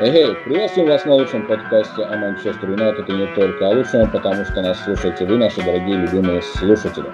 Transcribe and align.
Эй, 0.00 0.34
приветствую 0.44 0.88
вас 0.88 1.04
на 1.04 1.14
лучшем 1.14 1.46
подкасте 1.46 2.02
о 2.02 2.16
Манчестер 2.16 2.68
Юнайтед 2.68 3.08
и 3.08 3.12
не 3.12 3.32
только 3.36 3.68
о 3.68 3.70
лучшем, 3.70 4.10
потому 4.10 4.44
что 4.44 4.60
нас 4.60 4.82
слушаете 4.82 5.24
вы, 5.24 5.36
наши 5.36 5.62
дорогие 5.62 5.98
любимые 5.98 6.42
слушатели. 6.42 7.06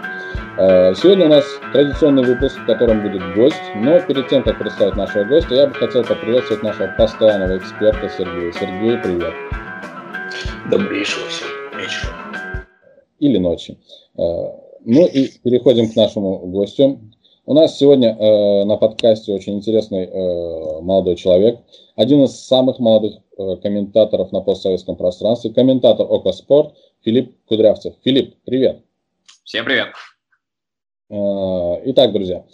Э, 0.56 0.94
сегодня 0.94 1.26
у 1.26 1.28
нас 1.28 1.44
традиционный 1.74 2.24
выпуск, 2.24 2.58
в 2.58 2.64
котором 2.64 3.02
будет 3.02 3.22
гость, 3.34 3.60
но 3.76 4.00
перед 4.00 4.28
тем, 4.28 4.42
как 4.42 4.58
представить 4.58 4.96
нашего 4.96 5.24
гостя, 5.24 5.56
я 5.56 5.66
бы 5.66 5.74
хотел 5.74 6.02
поприветствовать 6.04 6.62
нашего 6.62 6.86
постоянного 6.96 7.58
эксперта 7.58 8.08
Сергея. 8.08 8.50
Сергей, 8.52 8.96
привет. 8.96 9.34
Добрейшего 10.70 11.28
всем 11.28 11.48
вечера. 11.78 12.66
Или 13.18 13.36
ночи. 13.36 13.78
Э, 14.16 14.22
ну 14.86 15.06
и 15.06 15.28
переходим 15.44 15.90
к 15.90 15.96
нашему 15.96 16.38
гостю. 16.46 16.98
У 17.50 17.52
нас 17.52 17.76
сегодня 17.76 18.16
э, 18.16 18.64
на 18.64 18.76
подкасте 18.76 19.34
очень 19.34 19.56
интересный 19.56 20.04
э, 20.04 20.80
молодой 20.82 21.16
человек, 21.16 21.58
один 21.96 22.22
из 22.22 22.38
самых 22.38 22.78
молодых 22.78 23.14
э, 23.36 23.56
комментаторов 23.56 24.30
на 24.30 24.40
постсоветском 24.40 24.94
пространстве, 24.94 25.52
комментатор 25.52 26.06
ОКО 26.08 26.30
Спорт 26.30 26.76
Филипп 27.04 27.34
Кудрявцев. 27.48 27.94
Филипп, 28.04 28.36
привет. 28.44 28.84
Всем 29.42 29.64
привет. 29.64 29.88
Э, 31.08 31.90
итак, 31.90 32.12
друзья, 32.12 32.44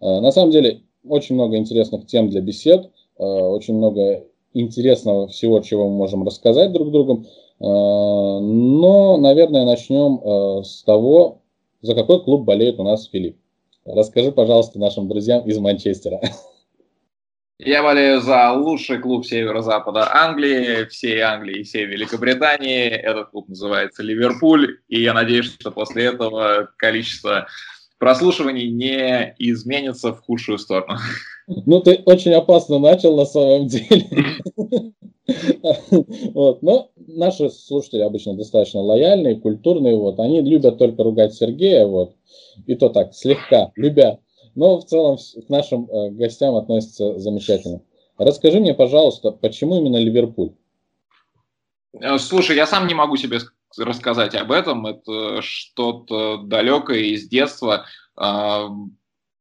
э, 0.00 0.20
на 0.20 0.30
самом 0.30 0.52
деле 0.52 0.82
очень 1.04 1.34
много 1.34 1.56
интересных 1.56 2.06
тем 2.06 2.30
для 2.30 2.40
бесед, 2.40 2.92
э, 3.18 3.24
очень 3.24 3.74
много 3.74 4.22
интересного 4.52 5.26
всего, 5.26 5.58
чего 5.62 5.88
мы 5.88 5.96
можем 5.96 6.24
рассказать 6.24 6.70
друг 6.70 6.92
другу. 6.92 7.24
Э, 7.58 7.64
но, 8.38 9.16
наверное, 9.16 9.64
начнем 9.64 10.20
э, 10.22 10.62
с 10.62 10.84
того, 10.84 11.38
за 11.82 11.96
какой 11.96 12.22
клуб 12.22 12.44
болеет 12.44 12.78
у 12.78 12.84
нас 12.84 13.08
Филипп. 13.08 13.36
Расскажи, 13.86 14.32
пожалуйста, 14.32 14.78
нашим 14.78 15.08
друзьям 15.08 15.46
из 15.46 15.58
Манчестера. 15.58 16.20
Я 17.58 17.82
болею 17.82 18.20
за 18.20 18.52
лучший 18.52 18.98
клуб 18.98 19.24
северо-запада 19.26 20.08
Англии, 20.10 20.86
всей 20.86 21.20
Англии 21.20 21.60
и 21.60 21.62
всей 21.62 21.84
Великобритании. 21.84 22.88
Этот 22.88 23.30
клуб 23.30 23.48
называется 23.48 24.02
Ливерпуль. 24.02 24.78
И 24.88 25.02
я 25.02 25.12
надеюсь, 25.14 25.52
что 25.52 25.70
после 25.70 26.04
этого 26.04 26.70
количество 26.76 27.46
прослушиваний 27.98 28.70
не 28.70 29.34
изменится 29.38 30.12
в 30.12 30.20
худшую 30.20 30.58
сторону. 30.58 30.98
Ну, 31.46 31.80
ты 31.80 32.02
очень 32.06 32.32
опасно 32.32 32.78
начал 32.78 33.16
на 33.16 33.24
самом 33.24 33.68
деле. 33.68 34.06
Вот. 36.34 36.60
Но 36.60 36.90
наши 37.16 37.50
слушатели 37.50 38.00
обычно 38.00 38.34
достаточно 38.34 38.80
лояльные, 38.80 39.36
культурные. 39.36 39.96
Вот. 39.96 40.18
Они 40.20 40.40
любят 40.40 40.78
только 40.78 41.02
ругать 41.02 41.34
Сергея. 41.34 41.86
Вот. 41.86 42.14
И 42.66 42.74
то 42.74 42.88
так, 42.88 43.14
слегка, 43.14 43.72
любя. 43.76 44.18
Но 44.54 44.78
в 44.78 44.84
целом 44.84 45.16
к 45.16 45.48
нашим 45.48 45.88
э, 45.90 46.10
гостям 46.10 46.54
относятся 46.54 47.18
замечательно. 47.18 47.82
Расскажи 48.18 48.60
мне, 48.60 48.74
пожалуйста, 48.74 49.32
почему 49.32 49.76
именно 49.76 49.96
Ливерпуль? 49.96 50.52
Э, 52.00 52.18
слушай, 52.18 52.56
я 52.56 52.66
сам 52.66 52.86
не 52.86 52.94
могу 52.94 53.16
себе 53.16 53.38
рассказать 53.76 54.34
об 54.34 54.52
этом. 54.52 54.86
Это 54.86 55.42
что-то 55.42 56.38
далекое 56.38 57.00
из 57.00 57.28
детства. 57.28 57.86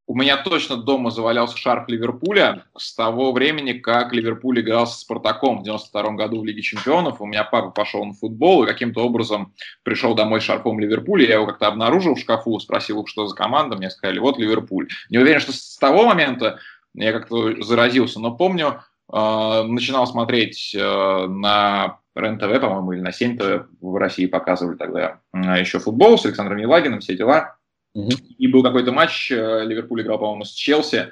У 0.05 0.15
меня 0.15 0.35
точно 0.35 0.75
дома 0.75 1.11
завалялся 1.11 1.57
шарф 1.57 1.87
Ливерпуля 1.87 2.65
с 2.77 2.93
того 2.93 3.31
времени, 3.31 3.71
как 3.71 4.11
Ливерпуль 4.11 4.59
играл 4.59 4.85
с 4.85 4.99
Спартаком 4.99 5.59
в 5.59 5.63
92 5.63 6.11
году 6.11 6.41
в 6.41 6.45
Лиге 6.45 6.61
Чемпионов. 6.61 7.21
У 7.21 7.25
меня 7.25 7.45
папа 7.45 7.69
пошел 7.69 8.03
на 8.03 8.13
футбол 8.13 8.63
и 8.63 8.67
каким-то 8.67 9.01
образом 9.01 9.53
пришел 9.83 10.13
домой 10.13 10.41
с 10.41 10.43
шарфом 10.43 10.77
Ливерпуля. 10.77 11.25
Я 11.25 11.35
его 11.35 11.45
как-то 11.45 11.67
обнаружил 11.67 12.15
в 12.15 12.19
шкафу, 12.19 12.59
спросил, 12.59 13.05
что 13.07 13.27
за 13.27 13.35
команда. 13.35 13.77
Мне 13.77 13.89
сказали, 13.89 14.19
вот 14.19 14.37
Ливерпуль. 14.37 14.89
Не 15.09 15.19
уверен, 15.19 15.39
что 15.39 15.53
с 15.53 15.77
того 15.77 16.05
момента 16.05 16.59
я 16.93 17.13
как-то 17.13 17.63
заразился, 17.63 18.19
но 18.19 18.35
помню, 18.35 18.81
э, 19.11 19.63
начинал 19.63 20.05
смотреть 20.05 20.75
э, 20.75 21.27
на 21.27 21.99
РЕН-ТВ, 22.15 22.59
по-моему, 22.59 22.91
или 22.91 23.01
на 23.01 23.13
7 23.13 23.37
ТВ 23.37 23.67
в 23.79 23.95
России 23.95 24.25
показывали 24.25 24.75
тогда 24.75 25.19
э, 25.33 25.61
еще 25.61 25.79
футбол 25.79 26.17
с 26.17 26.25
Александром 26.25 26.57
Елагиным, 26.57 26.99
все 26.99 27.15
дела. 27.15 27.55
Угу. 27.93 28.11
И 28.37 28.47
был 28.47 28.63
какой-то 28.63 28.91
матч, 28.91 29.31
э, 29.31 29.63
Ливерпуль 29.65 30.01
играл, 30.01 30.19
по-моему, 30.19 30.45
с 30.45 30.51
Челси, 30.51 31.09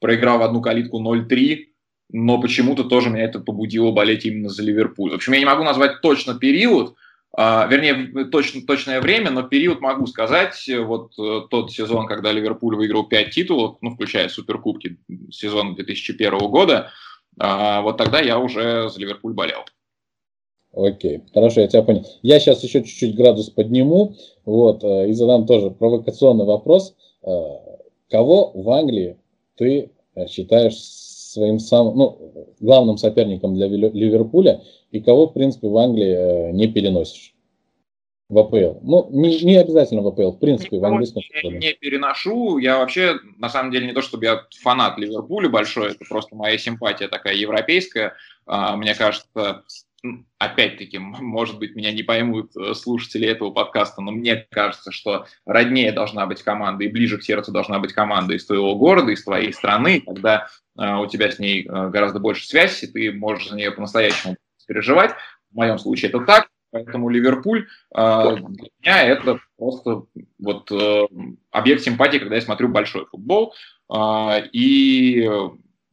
проиграл 0.00 0.38
в 0.38 0.42
одну 0.42 0.60
калитку 0.60 1.00
0-3, 1.00 1.66
но 2.10 2.40
почему-то 2.40 2.84
тоже 2.84 3.10
меня 3.10 3.24
это 3.24 3.40
побудило 3.40 3.92
болеть 3.92 4.24
именно 4.24 4.48
за 4.48 4.62
Ливерпуль. 4.62 5.10
В 5.12 5.14
общем, 5.14 5.32
я 5.32 5.38
не 5.38 5.44
могу 5.44 5.64
назвать 5.64 6.00
точно 6.00 6.38
период, 6.38 6.94
а, 7.36 7.66
вернее, 7.66 8.24
точно, 8.26 8.62
точное 8.62 9.00
время, 9.00 9.30
но 9.30 9.42
период 9.42 9.80
могу 9.80 10.06
сказать. 10.06 10.68
Вот 10.68 11.12
э, 11.18 11.42
тот 11.50 11.70
сезон, 11.70 12.06
когда 12.06 12.32
Ливерпуль 12.32 12.76
выиграл 12.76 13.04
5 13.04 13.30
титулов, 13.30 13.76
ну, 13.80 13.90
включая 13.90 14.28
Суперкубки 14.28 14.98
сезона 15.30 15.74
2001 15.74 16.38
года, 16.48 16.90
а, 17.38 17.82
вот 17.82 17.96
тогда 17.96 18.20
я 18.20 18.38
уже 18.38 18.88
за 18.88 18.98
Ливерпуль 18.98 19.34
болел. 19.34 19.64
Окей, 20.74 21.22
хорошо, 21.32 21.62
я 21.62 21.68
тебя 21.68 21.82
понял. 21.82 22.06
Я 22.22 22.40
сейчас 22.40 22.62
еще 22.62 22.82
чуть-чуть 22.84 23.14
градус 23.14 23.50
подниму, 23.50 24.16
вот, 24.48 24.82
э, 24.82 25.10
и 25.10 25.12
задам 25.12 25.44
тоже 25.44 25.70
провокационный 25.70 26.46
вопрос. 26.46 26.96
Э, 27.22 27.30
кого 28.10 28.50
в 28.54 28.70
Англии 28.70 29.18
ты 29.56 29.90
э, 30.14 30.26
считаешь 30.26 30.74
своим 30.76 31.58
самым, 31.58 31.98
ну, 31.98 32.46
главным 32.58 32.96
соперником 32.96 33.54
для 33.54 33.66
Ливерпуля, 33.66 34.62
и 34.90 35.00
кого, 35.00 35.26
в 35.26 35.34
принципе, 35.34 35.68
в 35.68 35.76
Англии 35.76 36.52
не 36.52 36.66
переносишь? 36.66 37.34
В 38.30 38.38
АПЛ. 38.38 38.80
Ну, 38.82 39.08
не, 39.10 39.38
не 39.42 39.56
обязательно 39.56 40.00
в 40.00 40.08
АПЛ, 40.08 40.30
в 40.30 40.38
принципе, 40.38 40.78
в 40.78 40.84
английском 40.84 41.22
футболе. 41.30 41.58
Не 41.58 41.74
переношу. 41.74 42.56
Я 42.56 42.78
вообще, 42.78 43.16
на 43.36 43.50
самом 43.50 43.70
деле, 43.70 43.86
не 43.86 43.92
то, 43.92 44.00
чтобы 44.00 44.24
я 44.24 44.46
фанат 44.62 44.98
Ливерпуля 44.98 45.50
большой, 45.50 45.90
это 45.90 46.06
просто 46.08 46.34
моя 46.36 46.56
симпатия 46.56 47.08
такая 47.08 47.34
европейская. 47.34 48.14
А, 48.46 48.76
мне 48.76 48.94
кажется, 48.94 49.64
опять-таки, 50.38 50.98
может 50.98 51.58
быть, 51.58 51.74
меня 51.74 51.92
не 51.92 52.02
поймут 52.02 52.56
э, 52.56 52.74
слушатели 52.74 53.26
этого 53.26 53.50
подкаста, 53.50 54.00
но 54.00 54.12
мне 54.12 54.46
кажется, 54.50 54.92
что 54.92 55.26
роднее 55.44 55.92
должна 55.92 56.26
быть 56.26 56.42
команда 56.42 56.84
и 56.84 56.88
ближе 56.88 57.18
к 57.18 57.24
сердцу 57.24 57.50
должна 57.50 57.78
быть 57.80 57.92
команда 57.92 58.34
из 58.34 58.46
твоего 58.46 58.76
города, 58.76 59.10
из 59.10 59.24
твоей 59.24 59.52
страны, 59.52 60.00
когда 60.00 60.46
э, 60.78 60.96
у 60.96 61.06
тебя 61.06 61.30
с 61.30 61.38
ней 61.38 61.64
э, 61.64 61.90
гораздо 61.90 62.20
больше 62.20 62.46
связь, 62.46 62.80
ты 62.80 63.12
можешь 63.12 63.48
за 63.48 63.56
нее 63.56 63.72
по-настоящему 63.72 64.36
переживать. 64.66 65.12
В 65.50 65.56
моем 65.56 65.78
случае 65.78 66.10
это 66.10 66.20
так. 66.20 66.48
Поэтому 66.70 67.08
Ливерпуль 67.08 67.66
э, 67.96 68.36
для 68.36 68.68
меня 68.80 69.02
это 69.02 69.40
просто 69.56 70.04
вот 70.38 70.70
э, 70.70 71.06
объект 71.50 71.82
симпатии, 71.82 72.18
когда 72.18 72.36
я 72.36 72.40
смотрю 72.40 72.68
большой 72.68 73.06
футбол. 73.06 73.54
И 74.52 75.26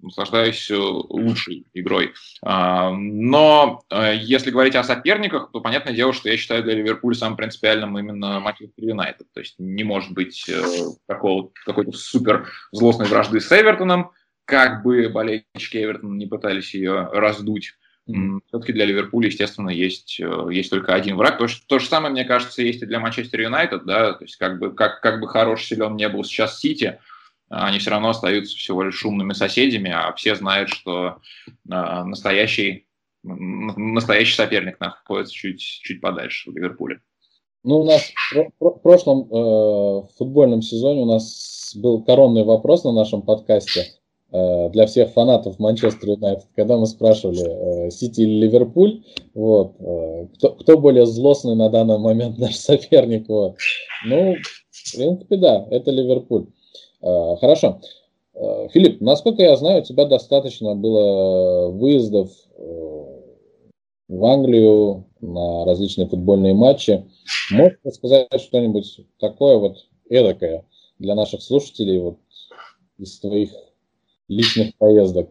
наслаждаюсь 0.06 0.70
э, 0.72 0.76
лучшей 0.76 1.66
игрой. 1.74 2.14
А, 2.42 2.92
но 2.92 3.84
э, 3.90 4.16
если 4.18 4.52
говорить 4.52 4.76
о 4.76 4.84
соперниках, 4.84 5.50
то 5.52 5.62
понятное 5.62 5.94
дело, 5.94 6.14
что 6.14 6.30
я 6.30 6.38
считаю 6.38 6.64
для 6.64 6.76
Ливерпуля 6.76 7.16
самым 7.16 7.38
принципиальным 7.38 7.98
именно 7.98 8.40
Манчестер 8.40 8.84
Юнайтед. 8.84 9.28
То 9.34 9.40
есть 9.40 9.56
не 9.58 9.84
может 9.84 10.12
быть 10.14 10.48
э, 10.48 10.64
такого, 11.08 11.52
какой-то 11.66 11.92
супер 11.92 12.50
злостной 12.72 13.08
вражды 13.08 13.40
с 13.40 13.52
Эвертоном, 13.52 14.12
как 14.46 14.84
бы 14.84 15.10
болельщики 15.10 15.78
Эвертона 15.78 16.16
не 16.16 16.28
пытались 16.28 16.74
ее 16.74 17.10
раздуть. 17.12 17.74
Все-таки 18.08 18.72
для 18.72 18.86
Ливерпуля, 18.86 19.30
естественно, 19.30 19.70
есть, 19.70 20.20
есть 20.52 20.70
только 20.70 20.94
один 20.94 21.18
враг. 21.18 21.40
То, 21.40 21.48
то 21.66 21.80
же 21.80 21.88
самое, 21.88 22.12
мне 22.12 22.24
кажется, 22.24 22.62
есть 22.62 22.84
и 22.84 22.86
для 22.86 23.00
Манчестер 23.00 23.42
Юнайтед. 23.42 23.84
Да? 23.84 24.14
То 24.14 24.26
есть 24.26 24.36
как 24.36 24.60
бы, 24.60 24.72
как, 24.76 25.02
как 25.02 25.20
бы 25.20 25.28
хорош, 25.28 25.66
силен 25.66 25.96
не 25.96 26.08
был 26.08 26.24
сейчас 26.24 26.60
Сити, 26.60 27.00
они 27.64 27.80
все 27.80 27.92
равно 27.92 28.10
остаются 28.10 28.56
всего 28.56 28.84
лишь 28.84 28.96
шумными 28.96 29.34
соседями, 29.34 29.90
а 29.90 30.14
все 30.14 30.36
знают, 30.36 30.70
что 30.70 31.18
а, 31.70 32.04
настоящий, 32.04 32.88
настоящий 33.24 34.36
соперник 34.36 34.80
находится 34.80 35.34
чуть, 35.34 35.60
чуть 35.60 36.02
подальше 36.02 36.52
в 36.52 36.56
Ливерпуле. 36.56 37.00
Ну, 37.64 37.80
у 37.80 37.84
нас 37.84 38.12
в 38.60 38.80
прошлом 38.84 39.22
э, 39.24 40.08
футбольном 40.18 40.62
сезоне 40.62 41.02
у 41.02 41.06
нас 41.06 41.74
был 41.76 42.04
коронный 42.04 42.44
вопрос 42.44 42.84
на 42.84 42.92
нашем 42.92 43.24
подкасте 43.24 43.86
э, 44.32 44.70
для 44.70 44.86
всех 44.86 45.14
фанатов 45.14 45.58
Манчестер 45.58 46.10
Юнайтед, 46.10 46.46
когда 46.56 46.78
мы 46.78 46.86
спрашивали, 46.86 47.88
э, 47.88 47.90
Сити 47.90 48.22
или 48.22 48.46
Ливерпуль, 48.46 49.01
вот, 49.34 49.78
э, 49.80 50.28
кто, 50.36 50.50
кто 50.51 50.78
более 50.78 51.08
злостный 51.08 51.56
на 51.56 51.69
данный 51.69 51.98
момент 51.98 52.38
наш 52.38 52.56
соперник. 52.56 53.28
Вот. 53.30 53.56
Ну, 54.06 54.36
в 54.72 54.96
принципе, 54.96 55.38
да, 55.38 55.68
это 55.72 55.90
Ливерпуль. 55.90 56.46
Э, 57.06 57.36
хорошо. 57.40 57.80
Э, 58.34 58.68
Филипп, 58.74 59.00
насколько 59.00 59.44
я 59.44 59.56
знаю, 59.56 59.81
у 59.81 59.86
тебя 59.86 60.06
достаточно 60.06 60.75
было 60.75 61.69
выездов 61.69 62.31
э, 62.57 63.06
в 64.07 64.25
Англию 64.25 65.06
на 65.22 65.66
различные 65.66 66.07
футбольные 66.07 66.56
матчи. 66.56 67.06
Можешь 67.52 67.78
сказать 67.94 68.28
что-нибудь 68.42 69.02
такое 69.19 69.57
вот 69.57 69.86
эдакое 70.10 70.66
для 70.98 71.13
наших 71.16 71.44
слушателей 71.44 72.00
вот 72.00 72.18
из 72.98 73.19
твоих 73.19 73.51
личных 74.28 74.75
поездок? 74.78 75.30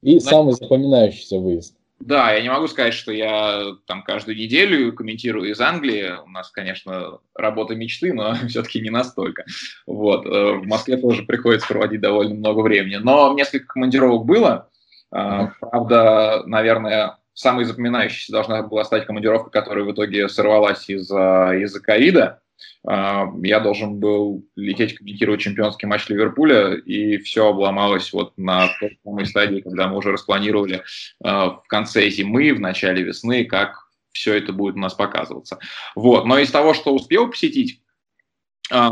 И 0.00 0.20
самый 0.20 0.54
запоминающийся 0.54 1.38
выезд. 1.38 1.77
Да, 2.00 2.32
я 2.32 2.42
не 2.42 2.48
могу 2.48 2.68
сказать, 2.68 2.94
что 2.94 3.12
я 3.12 3.74
там 3.86 4.02
каждую 4.02 4.36
неделю 4.36 4.92
комментирую 4.92 5.50
из 5.50 5.60
Англии. 5.60 6.14
У 6.24 6.28
нас, 6.28 6.50
конечно, 6.50 7.18
работа 7.34 7.74
мечты, 7.74 8.12
но 8.12 8.34
все-таки 8.48 8.80
не 8.80 8.90
настолько. 8.90 9.44
Вот. 9.86 10.26
Э, 10.26 10.52
в 10.54 10.66
Москве 10.66 10.96
тоже 10.96 11.24
приходится 11.24 11.68
проводить 11.68 12.00
довольно 12.00 12.34
много 12.34 12.60
времени. 12.60 12.96
Но 12.96 13.34
несколько 13.34 13.66
командировок 13.66 14.24
было. 14.26 14.68
Правда, 15.10 16.42
наверное, 16.44 17.16
самой 17.38 17.64
запоминающейся 17.64 18.32
должна 18.32 18.62
была 18.62 18.84
стать 18.84 19.06
командировка, 19.06 19.48
которая 19.48 19.84
в 19.84 19.92
итоге 19.92 20.28
сорвалась 20.28 20.88
из-за 20.90 21.52
из 21.54 21.72
ковида. 21.80 22.40
Я 22.84 23.60
должен 23.60 23.98
был 23.98 24.46
лететь 24.56 24.96
комментировать 24.96 25.40
чемпионский 25.40 25.86
матч 25.86 26.08
Ливерпуля, 26.08 26.74
и 26.74 27.18
все 27.18 27.48
обломалось 27.48 28.12
вот 28.12 28.38
на 28.38 28.68
той 28.78 28.98
самой 29.04 29.26
стадии, 29.26 29.60
когда 29.60 29.88
мы 29.88 29.96
уже 29.98 30.12
распланировали 30.12 30.84
в 31.20 31.64
конце 31.66 32.08
зимы, 32.08 32.54
в 32.54 32.60
начале 32.60 33.02
весны, 33.02 33.44
как 33.44 33.88
все 34.12 34.34
это 34.34 34.52
будет 34.52 34.76
у 34.76 34.78
нас 34.78 34.94
показываться. 34.94 35.58
Вот. 35.96 36.24
Но 36.24 36.38
из 36.38 36.50
того, 36.50 36.72
что 36.72 36.94
успел 36.94 37.28
посетить, 37.28 37.82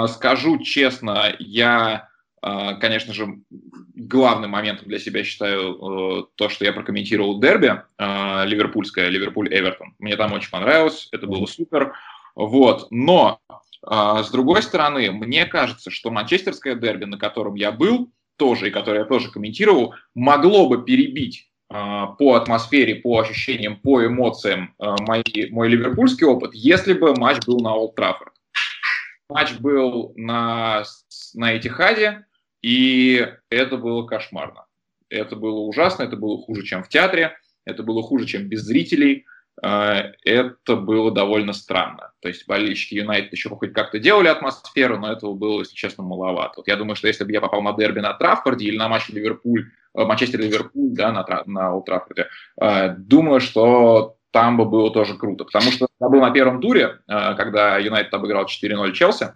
скажу 0.08 0.58
честно, 0.58 1.34
я 1.38 2.08
а, 2.48 2.74
конечно 2.74 3.12
же, 3.12 3.40
главным 3.50 4.52
моментом 4.52 4.86
для 4.86 5.00
себя 5.00 5.24
считаю 5.24 5.72
э, 5.74 6.24
то, 6.36 6.48
что 6.48 6.64
я 6.64 6.72
прокомментировал 6.72 7.40
дерби 7.40 7.82
а, 7.98 8.44
ливерпульское, 8.44 9.08
Ливерпуль-Эвертон. 9.08 9.94
Мне 9.98 10.16
там 10.16 10.32
очень 10.32 10.50
понравилось, 10.50 11.08
это 11.10 11.26
было 11.26 11.46
супер. 11.46 11.94
Вот. 12.36 12.86
Но, 12.92 13.40
а, 13.48 13.60
с 13.88 14.30
другой 14.30 14.62
стороны, 14.62 15.12
мне 15.12 15.46
кажется, 15.46 15.90
что 15.90 16.10
манчестерское 16.10 16.74
дерби, 16.74 17.04
на 17.04 17.18
котором 17.18 17.54
я 17.54 17.72
был, 17.72 18.10
тоже, 18.36 18.68
и 18.68 18.70
которое 18.70 19.00
я 19.00 19.04
тоже 19.04 19.30
комментировал, 19.30 19.94
могло 20.14 20.68
бы 20.68 20.84
перебить 20.84 21.50
по 21.68 22.34
атмосфере, 22.34 22.96
по 22.96 23.18
ощущениям, 23.18 23.76
по 23.76 24.04
эмоциям 24.04 24.74
мой, 24.78 25.24
мой 25.50 25.68
ливерпульский 25.68 26.26
опыт, 26.26 26.50
если 26.54 26.92
бы 26.92 27.14
матч 27.16 27.44
был 27.46 27.60
на 27.60 27.74
Олд 27.74 27.94
Траффорд. 27.94 28.32
Матч 29.28 29.54
был 29.54 30.12
на, 30.16 30.84
на 31.34 31.56
Этихаде, 31.56 32.26
и 32.62 33.26
это 33.50 33.76
было 33.76 34.06
кошмарно. 34.06 34.66
Это 35.08 35.34
было 35.36 35.60
ужасно, 35.60 36.04
это 36.04 36.16
было 36.16 36.40
хуже, 36.42 36.62
чем 36.64 36.84
в 36.84 36.88
театре, 36.88 37.36
это 37.64 37.82
было 37.82 38.02
хуже, 38.02 38.26
чем 38.26 38.48
без 38.48 38.62
зрителей. 38.62 39.24
А, 39.62 40.12
это 40.24 40.76
было 40.76 41.10
довольно 41.10 41.52
странно. 41.52 42.12
То 42.20 42.28
есть 42.28 42.46
болельщики 42.46 42.94
Юнайтед 42.94 43.32
еще 43.32 43.48
хоть 43.50 43.72
как-то 43.72 43.98
делали 43.98 44.28
атмосферу, 44.28 44.98
но 44.98 45.12
этого 45.12 45.34
было, 45.34 45.60
если 45.60 45.74
честно, 45.74 46.04
маловато. 46.04 46.54
Вот 46.58 46.68
я 46.68 46.76
думаю, 46.76 46.96
что 46.96 47.08
если 47.08 47.24
бы 47.24 47.32
я 47.32 47.40
попал 47.40 47.62
на 47.62 47.72
дерби 47.72 48.00
на 48.00 48.12
Траффорде 48.14 48.66
или 48.66 48.76
на 48.76 48.88
матч 48.88 49.08
Ливерпуль, 49.08 49.70
э, 49.94 50.04
Манчестер-Ливерпуль, 50.04 50.90
да, 50.94 51.12
на, 51.12 51.24
на 51.46 51.80
Траффорде, 51.80 52.28
э, 52.60 52.94
думаю, 52.96 53.40
что 53.40 54.16
там 54.30 54.58
бы 54.58 54.66
было 54.66 54.90
тоже 54.90 55.16
круто. 55.16 55.44
Потому 55.44 55.70
что 55.70 55.88
я 56.00 56.08
был 56.08 56.20
на 56.20 56.30
первом 56.30 56.60
туре, 56.60 56.98
э, 57.08 57.34
когда 57.36 57.78
Юнайтед 57.78 58.12
обыграл 58.12 58.46
4-0 58.46 58.92
Челси 58.92 59.32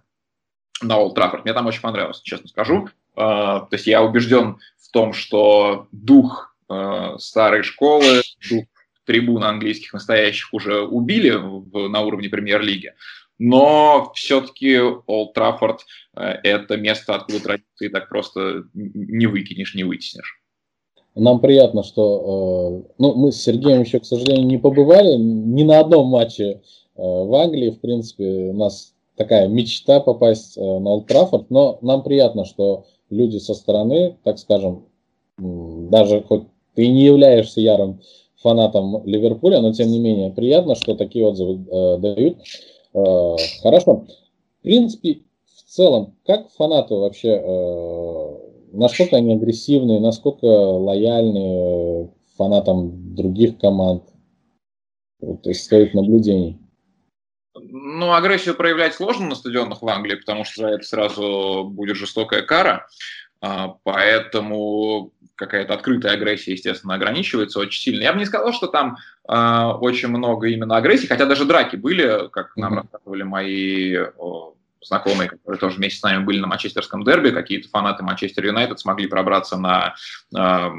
на 0.83 0.99
Олд 0.99 1.15
Траффорд. 1.15 1.45
Мне 1.45 1.55
там 1.55 1.67
очень 1.67 1.81
понравилось, 1.81 2.21
честно 2.21 2.49
скажу. 2.49 2.89
А, 3.17 3.61
то 3.61 3.75
есть 3.75 3.87
я 3.87 4.03
убежден 4.03 4.59
в 4.79 4.91
том, 4.91 5.13
что 5.13 5.89
дух 5.93 6.55
а, 6.69 7.19
старой 7.19 7.63
школы, 7.63 8.23
дух 8.51 8.65
трибун 9.11 9.43
английских 9.43 9.93
настоящих 9.93 10.55
уже 10.55 10.83
убили 10.83 11.31
в, 11.31 11.89
на 11.89 12.03
уровне 12.03 12.29
премьер-лиги, 12.29 12.93
но 13.41 14.13
все-таки 14.15 14.79
Олд 14.79 15.33
Траффорд 15.35 15.81
а, 16.15 16.39
это 16.45 16.77
место, 16.77 17.17
откуда 17.17 17.43
традиции 17.43 17.89
так 17.89 18.09
просто 18.09 18.67
не 18.73 19.27
выкинешь, 19.27 19.75
не 19.75 19.83
вытеснишь. 19.83 20.41
Нам 21.17 21.41
приятно, 21.41 21.83
что 21.83 22.87
ну, 22.99 23.15
мы 23.17 23.33
с 23.33 23.43
Сергеем 23.43 23.81
еще, 23.81 23.99
к 23.99 24.05
сожалению, 24.05 24.47
не 24.47 24.59
побывали 24.59 25.17
ни 25.17 25.65
на 25.65 25.81
одном 25.81 26.07
матче 26.07 26.63
в 26.95 27.35
Англии. 27.35 27.71
В 27.71 27.81
принципе, 27.81 28.25
у 28.25 28.53
нас 28.53 28.95
такая 29.17 29.49
мечта 29.49 29.99
попасть 29.99 30.57
на 30.57 30.63
Олд 30.63 31.09
Траффорд, 31.09 31.51
но 31.51 31.81
нам 31.83 32.05
приятно, 32.05 32.45
что 32.45 32.87
люди 33.11 33.39
со 33.39 33.55
стороны, 33.55 34.19
так 34.23 34.39
скажем, 34.39 34.85
даже 35.37 36.23
хоть 36.23 36.45
ты 36.77 36.87
не 36.87 37.07
являешься 37.07 37.61
ярым 37.61 38.01
фанатом 38.43 39.05
Ливерпуля, 39.07 39.61
но 39.61 39.73
тем 39.73 39.89
не 39.89 39.99
менее 39.99 40.31
приятно, 40.31 40.75
что 40.75 40.95
такие 40.95 41.27
отзывы 41.27 41.55
э, 41.55 41.99
дают. 41.99 42.39
Э, 42.95 43.37
хорошо. 43.63 44.07
В 44.59 44.63
принципе, 44.63 45.21
в 45.45 45.63
целом, 45.71 46.17
как 46.27 46.51
фанаты 46.51 46.95
вообще, 46.95 47.29
э, 47.29 48.39
насколько 48.73 49.17
они 49.17 49.35
агрессивные, 49.35 50.01
насколько 50.01 50.45
лояльны 50.47 52.11
фанатам 52.37 53.15
других 53.15 53.59
команд? 53.59 54.05
Вот 55.21 55.47
из 55.47 55.65
своих 55.67 55.93
наблюдений. 55.93 56.59
Ну, 57.55 58.15
агрессию 58.15 58.55
проявлять 58.55 58.95
сложно 58.95 59.29
на 59.29 59.35
стадионах 59.35 59.83
в 59.83 59.89
Англии, 59.89 60.15
потому 60.15 60.45
что 60.45 60.63
за 60.63 60.69
это 60.69 60.83
сразу 60.85 61.65
будет 61.65 61.97
жестокая 61.97 62.41
кара. 62.41 62.87
А, 63.41 63.77
поэтому 63.85 65.13
какая-то 65.35 65.73
открытая 65.73 66.13
агрессия, 66.13 66.53
естественно, 66.53 66.95
ограничивается 66.95 67.59
очень 67.59 67.81
сильно. 67.81 68.03
Я 68.03 68.13
бы 68.13 68.19
не 68.19 68.27
сказал, 68.27 68.53
что 68.53 68.67
там 68.67 68.99
э, 69.27 69.35
очень 69.81 70.09
много 70.09 70.49
именно 70.49 70.77
агрессии, 70.77 71.07
хотя 71.07 71.25
даже 71.25 71.47
драки 71.47 71.77
были, 71.77 72.29
как 72.29 72.55
нам 72.57 72.75
mm-hmm. 72.75 72.77
рассказывали 72.83 73.23
мои 73.23 73.97
о, 74.19 74.55
знакомые, 74.83 75.31
которые 75.31 75.59
тоже 75.59 75.77
вместе 75.77 75.99
с 75.99 76.03
нами 76.03 76.25
были 76.25 76.41
на 76.41 76.47
манчестерском 76.47 77.05
дерби, 77.05 77.31
какие-то 77.31 77.69
фанаты 77.69 78.03
Манчестер 78.03 78.45
Юнайтед 78.47 78.81
смогли 78.81 79.07
пробраться 79.07 79.57
на 79.57 79.95
э, 80.37 80.71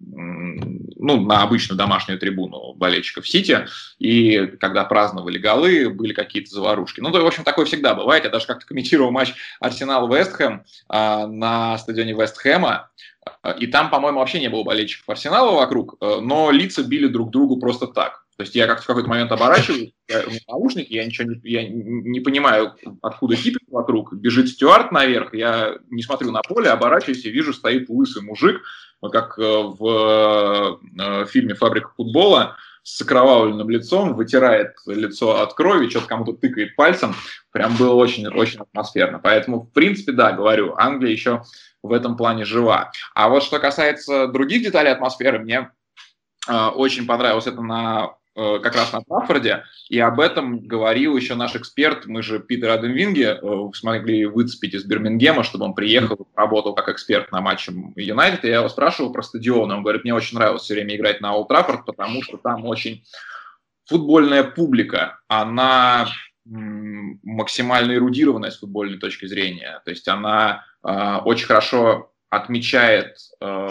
ну, 0.00 1.20
на 1.20 1.42
обычную 1.42 1.76
домашнюю 1.76 2.18
трибуну 2.18 2.74
болельщиков 2.74 3.28
Сити, 3.28 3.66
и 3.98 4.46
когда 4.60 4.84
праздновали 4.84 5.38
голы, 5.38 5.90
были 5.90 6.12
какие-то 6.12 6.50
заварушки. 6.50 7.00
Ну, 7.00 7.10
то, 7.10 7.22
в 7.22 7.26
общем, 7.26 7.44
такое 7.44 7.66
всегда 7.66 7.94
бывает. 7.94 8.24
Я 8.24 8.30
даже 8.30 8.46
как-то 8.46 8.66
комментировал 8.66 9.10
матч 9.10 9.34
Арсенал-Вестхэм 9.60 10.64
а, 10.88 11.26
на 11.26 11.78
стадионе 11.78 12.12
Вестхэма, 12.12 12.90
и 13.58 13.66
там, 13.66 13.90
по-моему, 13.90 14.20
вообще 14.20 14.40
не 14.40 14.48
было 14.48 14.62
болельщиков 14.62 15.08
Арсенала 15.08 15.54
вокруг, 15.54 15.96
э, 16.00 16.20
но 16.20 16.50
лица 16.50 16.82
били 16.82 17.08
друг 17.08 17.30
другу 17.30 17.58
просто 17.58 17.86
так. 17.86 18.24
То 18.38 18.44
есть 18.44 18.54
я 18.54 18.68
как-то 18.68 18.84
в 18.84 18.86
какой-то 18.86 19.08
момент 19.08 19.32
оборачиваюсь, 19.32 19.92
у 20.08 20.30
меня 20.30 20.40
наушники, 20.46 20.92
я 20.92 21.04
ничего 21.04 21.32
не, 21.32 21.40
я 21.42 21.68
не 21.68 22.20
понимаю, 22.20 22.76
откуда 23.02 23.34
кипит 23.34 23.62
вокруг, 23.66 24.14
бежит 24.14 24.48
стюард 24.48 24.92
наверх, 24.92 25.34
я 25.34 25.74
не 25.90 26.04
смотрю 26.04 26.30
на 26.30 26.40
поле, 26.42 26.70
оборачиваюсь 26.70 27.24
и 27.24 27.30
вижу, 27.30 27.52
стоит 27.52 27.88
лысый 27.88 28.22
мужик, 28.22 28.62
как 29.10 29.36
э, 29.40 29.42
в 29.42 30.78
э, 31.00 31.26
фильме 31.26 31.54
«Фабрика 31.54 31.90
футбола», 31.96 32.56
с 32.84 33.02
окровавленным 33.02 33.68
лицом, 33.68 34.14
вытирает 34.14 34.76
лицо 34.86 35.42
от 35.42 35.52
крови, 35.52 35.90
что-то 35.90 36.06
кому-то 36.06 36.32
тыкает 36.32 36.74
пальцем. 36.74 37.14
Прям 37.52 37.76
было 37.76 37.92
очень-очень 37.92 38.60
атмосферно. 38.60 39.18
Поэтому, 39.18 39.60
в 39.60 39.72
принципе, 39.72 40.12
да, 40.12 40.32
говорю, 40.32 40.74
Англия 40.78 41.12
еще 41.12 41.42
в 41.82 41.92
этом 41.92 42.16
плане 42.16 42.46
жива. 42.46 42.90
А 43.14 43.28
вот 43.28 43.42
что 43.42 43.58
касается 43.58 44.26
других 44.28 44.62
деталей 44.62 44.90
атмосферы, 44.90 45.38
мне 45.38 45.70
э, 46.48 46.66
очень 46.68 47.06
понравилось 47.06 47.46
это 47.46 47.60
на 47.60 48.14
как 48.62 48.76
раз 48.76 48.92
на 48.92 49.02
Траффорде, 49.02 49.64
и 49.88 49.98
об 49.98 50.20
этом 50.20 50.60
говорил 50.60 51.16
еще 51.16 51.34
наш 51.34 51.56
эксперт, 51.56 52.06
мы 52.06 52.22
же 52.22 52.38
Питер 52.38 52.70
Аденвинге 52.70 53.38
э, 53.40 53.70
смогли 53.74 54.26
выцепить 54.26 54.74
из 54.74 54.84
Бирмингема, 54.84 55.42
чтобы 55.42 55.64
он 55.64 55.74
приехал, 55.74 56.28
работал 56.36 56.74
как 56.74 56.88
эксперт 56.88 57.32
на 57.32 57.40
матче 57.40 57.72
Юнайтед, 57.96 58.44
и 58.44 58.48
я 58.48 58.58
его 58.58 58.68
спрашивал 58.68 59.12
про 59.12 59.22
стадион, 59.22 59.72
он 59.72 59.82
говорит, 59.82 60.04
мне 60.04 60.14
очень 60.14 60.36
нравилось 60.38 60.62
все 60.62 60.74
время 60.74 60.94
играть 60.94 61.20
на 61.20 61.34
Олд 61.34 61.48
Траффорд, 61.48 61.84
потому 61.84 62.22
что 62.22 62.36
там 62.36 62.64
очень 62.64 63.04
футбольная 63.86 64.44
публика, 64.44 65.18
она 65.26 66.08
максимально 66.44 67.92
эрудированная 67.92 68.50
с 68.50 68.58
футбольной 68.58 68.98
точки 68.98 69.26
зрения, 69.26 69.80
то 69.84 69.90
есть 69.90 70.06
она 70.06 70.64
э, 70.86 71.16
очень 71.24 71.46
хорошо 71.46 72.12
отмечает 72.30 73.16
э, 73.40 73.68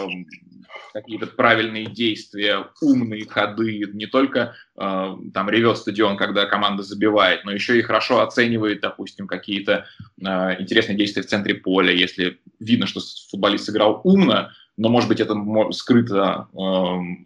какие-то 0.92 1.26
правильные 1.26 1.86
действия, 1.86 2.66
умные 2.80 3.26
ходы, 3.26 3.84
не 3.92 4.06
только 4.06 4.54
э, 4.76 5.16
там 5.34 5.50
ревет 5.50 5.78
стадион, 5.78 6.16
когда 6.16 6.46
команда 6.46 6.82
забивает, 6.82 7.44
но 7.44 7.52
еще 7.52 7.78
и 7.78 7.82
хорошо 7.82 8.20
оценивает, 8.20 8.80
допустим, 8.80 9.26
какие-то 9.26 9.86
э, 10.20 10.60
интересные 10.60 10.96
действия 10.96 11.22
в 11.22 11.26
центре 11.26 11.54
поля, 11.54 11.92
если 11.92 12.40
видно, 12.58 12.86
что 12.86 13.00
футболист 13.30 13.64
сыграл 13.64 14.00
умно, 14.04 14.50
но, 14.76 14.88
может 14.88 15.08
быть, 15.08 15.20
это 15.20 15.34
скрыто 15.72 16.48
э, 16.52 16.56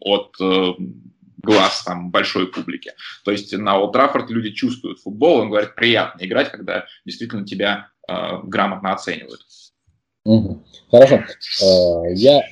от 0.01 0.37
э, 0.41 0.73
глаз 1.43 1.83
там 1.85 2.11
большой 2.11 2.47
публики. 2.47 2.93
То 3.25 3.31
есть 3.31 3.57
на 3.57 3.79
Олд 3.79 3.93
Траффорд 3.93 4.31
люди 4.31 4.51
чувствуют 4.51 5.01
футбол, 5.01 5.39
он 5.39 5.51
говорит, 5.51 5.75
приятно 5.75 6.25
играть, 6.25 6.51
когда 6.51 6.87
действительно 7.05 7.45
тебя 7.45 7.91
э, 8.09 8.39
грамотно 8.45 8.93
оценивают. 8.93 9.41
Хорошо. 10.91 11.17
Э, 11.17 12.15
я 12.15 12.43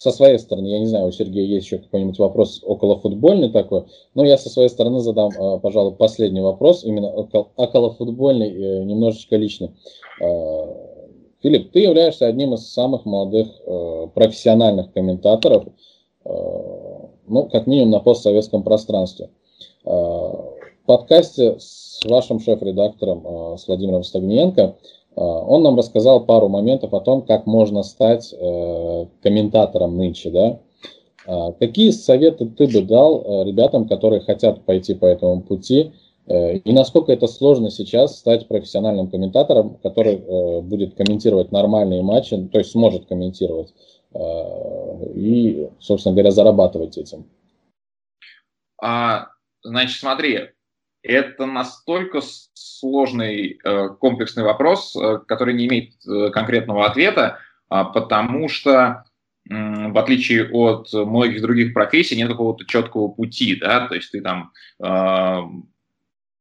со 0.00 0.12
своей 0.12 0.38
стороны, 0.38 0.66
я 0.68 0.78
не 0.78 0.86
знаю, 0.86 1.08
у 1.08 1.12
Сергея 1.12 1.44
есть 1.44 1.66
еще 1.66 1.76
какой-нибудь 1.76 2.18
вопрос 2.18 2.62
около 2.64 2.98
футбольный 2.98 3.50
такой, 3.50 3.84
но 4.14 4.24
я 4.24 4.38
со 4.38 4.48
своей 4.48 4.70
стороны 4.70 5.00
задам, 5.00 5.30
а, 5.38 5.58
пожалуй, 5.58 5.94
последний 5.94 6.40
вопрос, 6.40 6.84
именно 6.84 7.10
около 7.10 7.92
футбольный, 7.92 8.48
э, 8.50 8.84
немножечко 8.84 9.36
личный. 9.36 9.72
А, 10.22 10.74
Филипп, 11.42 11.72
ты 11.72 11.80
являешься 11.80 12.26
одним 12.26 12.54
из 12.54 12.72
самых 12.72 13.04
молодых 13.04 13.48
э, 13.66 14.06
профессиональных 14.14 14.90
комментаторов, 14.94 15.66
э, 15.66 16.30
ну, 17.28 17.50
как 17.50 17.66
минимум 17.66 17.90
на 17.90 18.00
постсоветском 18.00 18.62
пространстве. 18.62 19.28
В 19.84 20.86
подкасте 20.86 21.56
с 21.58 22.00
вашим 22.06 22.40
шеф-редактором, 22.40 23.58
с 23.58 23.68
Владимиром 23.68 24.02
Стагниенко, 24.02 24.62
а, 24.62 24.74
он 25.24 25.62
нам 25.62 25.76
рассказал 25.76 26.24
пару 26.24 26.48
моментов 26.48 26.94
о 26.94 27.00
том, 27.00 27.22
как 27.22 27.46
можно 27.46 27.82
стать 27.82 28.32
э, 28.32 29.06
комментатором 29.22 29.96
нынче, 29.96 30.30
да. 30.30 30.60
А, 31.26 31.52
какие 31.52 31.90
советы 31.90 32.46
ты 32.46 32.66
бы 32.66 32.82
дал 32.82 33.44
ребятам, 33.44 33.86
которые 33.88 34.20
хотят 34.20 34.64
пойти 34.64 34.94
по 34.94 35.06
этому 35.06 35.42
пути? 35.42 35.92
И 36.28 36.72
насколько 36.72 37.10
это 37.10 37.26
сложно 37.26 37.70
сейчас 37.70 38.16
стать 38.16 38.46
профессиональным 38.46 39.10
комментатором, 39.10 39.78
который 39.82 40.62
будет 40.62 40.94
комментировать 40.94 41.50
нормальные 41.50 42.02
матчи, 42.02 42.36
то 42.36 42.58
есть 42.58 42.70
сможет 42.70 43.06
комментировать 43.06 43.74
и, 45.14 45.68
собственно 45.80 46.14
говоря, 46.14 46.30
зарабатывать 46.30 46.98
этим? 46.98 47.26
А, 48.80 49.28
значит, 49.62 49.98
смотри, 49.98 50.50
это 51.02 51.46
настолько 51.46 52.20
сложный 52.80 53.58
э, 53.62 53.88
комплексный 54.00 54.42
вопрос, 54.42 54.96
э, 54.96 55.18
который 55.28 55.54
не 55.54 55.66
имеет 55.66 55.92
э, 56.06 56.30
конкретного 56.30 56.86
ответа, 56.86 57.38
э, 57.70 57.84
потому 57.94 58.48
что 58.48 59.04
в 59.46 59.98
отличие 59.98 60.48
от 60.50 60.92
многих 60.92 61.40
других 61.40 61.72
профессий 61.72 62.14
нет 62.14 62.28
какого-то 62.28 62.66
четкого 62.66 63.08
пути, 63.08 63.56
да, 63.56 63.88
то 63.88 63.94
есть 63.94 64.12
ты 64.12 64.20
там 64.20 64.52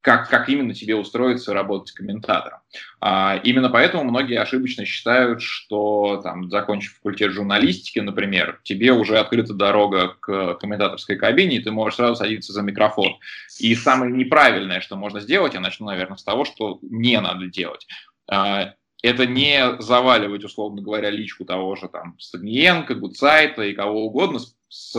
как, 0.01 0.29
как 0.29 0.47
именно 0.49 0.73
тебе 0.73 0.95
устроиться 0.95 1.53
работать 1.53 1.91
комментатором. 1.91 2.59
А, 3.01 3.39
именно 3.43 3.69
поэтому 3.69 4.03
многие 4.03 4.39
ошибочно 4.39 4.85
считают, 4.85 5.41
что, 5.41 6.21
там, 6.23 6.49
закончив 6.49 6.95
факультет 6.95 7.31
журналистики, 7.31 7.99
например, 7.99 8.61
тебе 8.63 8.93
уже 8.93 9.19
открыта 9.19 9.53
дорога 9.53 10.15
к 10.19 10.55
комментаторской 10.55 11.17
кабине, 11.17 11.57
и 11.57 11.63
ты 11.63 11.71
можешь 11.71 11.97
сразу 11.97 12.15
садиться 12.15 12.53
за 12.53 12.61
микрофон. 12.61 13.17
И 13.59 13.75
самое 13.75 14.11
неправильное, 14.11 14.79
что 14.79 14.95
можно 14.95 15.19
сделать, 15.19 15.53
я 15.53 15.59
начну, 15.59 15.87
наверное, 15.87 16.17
с 16.17 16.23
того, 16.23 16.45
что 16.45 16.79
не 16.81 17.19
надо 17.19 17.47
делать. 17.47 17.85
А, 18.31 18.73
это 19.01 19.25
не 19.25 19.81
заваливать, 19.81 20.43
условно 20.43 20.81
говоря, 20.81 21.09
личку 21.09 21.45
того 21.45 21.75
же 21.75 21.87
там 21.87 22.15
Стагниенко, 22.19 22.95
Гудсайта 22.95 23.63
и 23.63 23.73
кого 23.73 24.05
угодно 24.05 24.39
с, 24.39 24.55
с 24.67 24.95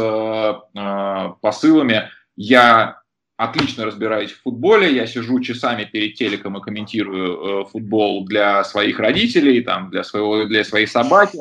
э, 0.74 1.34
посылами 1.42 2.08
«я 2.34 2.99
отлично 3.40 3.86
разбираюсь 3.86 4.32
в 4.32 4.42
футболе, 4.42 4.94
я 4.94 5.06
сижу 5.06 5.40
часами 5.40 5.84
перед 5.84 6.14
телеком 6.14 6.58
и 6.58 6.60
комментирую 6.60 7.62
э, 7.62 7.64
футбол 7.64 8.26
для 8.26 8.62
своих 8.64 8.98
родителей, 8.98 9.62
там, 9.62 9.90
для, 9.90 10.04
своего, 10.04 10.44
для 10.44 10.62
своей 10.62 10.86
собаки. 10.86 11.38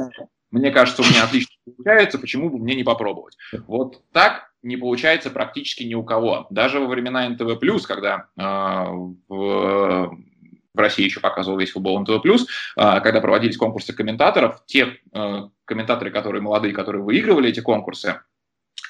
Мне 0.50 0.72
кажется, 0.72 1.02
у 1.02 1.06
меня 1.06 1.26
отлично 1.26 1.54
получается, 1.66 2.18
почему 2.18 2.50
бы 2.50 2.58
мне 2.58 2.76
не 2.76 2.84
попробовать? 2.84 3.38
Вот 3.68 4.02
так 4.14 4.50
не 4.64 4.78
получается 4.78 5.30
практически 5.30 5.84
ни 5.84 5.94
у 5.94 6.04
кого. 6.04 6.48
Даже 6.50 6.80
во 6.80 6.88
времена 6.88 7.28
НТВ+, 7.28 7.60
когда 7.86 8.28
э, 8.38 8.44
в, 9.28 10.18
в 10.74 10.80
России 10.80 11.04
еще 11.04 11.20
показывал 11.20 11.58
весь 11.58 11.72
футбол 11.72 12.00
НТВ+, 12.00 12.26
э, 12.26 12.46
когда 12.76 13.20
проводились 13.20 13.58
конкурсы 13.58 13.92
комментаторов, 13.92 14.64
те 14.66 15.00
э, 15.14 15.50
комментаторы, 15.66 16.12
которые 16.12 16.42
молодые, 16.42 16.74
которые 16.74 17.04
выигрывали 17.04 17.50
эти 17.50 17.60
конкурсы, 17.60 18.22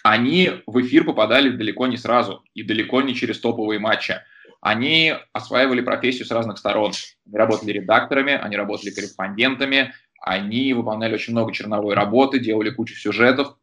они 0.03 0.51
в 0.65 0.81
эфир 0.81 1.03
попадали 1.03 1.50
далеко 1.50 1.88
не 1.88 1.98
сразу 1.98 2.43
и 2.53 2.63
далеко 2.63 3.01
не 3.01 3.15
через 3.15 3.39
топовые 3.39 3.79
матчи. 3.79 4.15
Они 4.62 5.13
осваивали 5.34 5.81
профессию 5.81 6.25
с 6.25 6.31
разных 6.31 6.58
сторон. 6.58 6.91
Они 7.25 7.38
работали 7.38 7.72
редакторами, 7.72 8.34
они 8.34 8.55
работали 8.58 8.91
корреспондентами, 8.91 9.93
они 10.22 10.74
выполняли 10.74 11.13
очень 11.13 11.34
много 11.34 11.53
черновой 11.53 11.96
работы, 11.96 12.39
делали 12.39 12.69
кучу 12.69 12.96
сюжетов, 12.96 13.58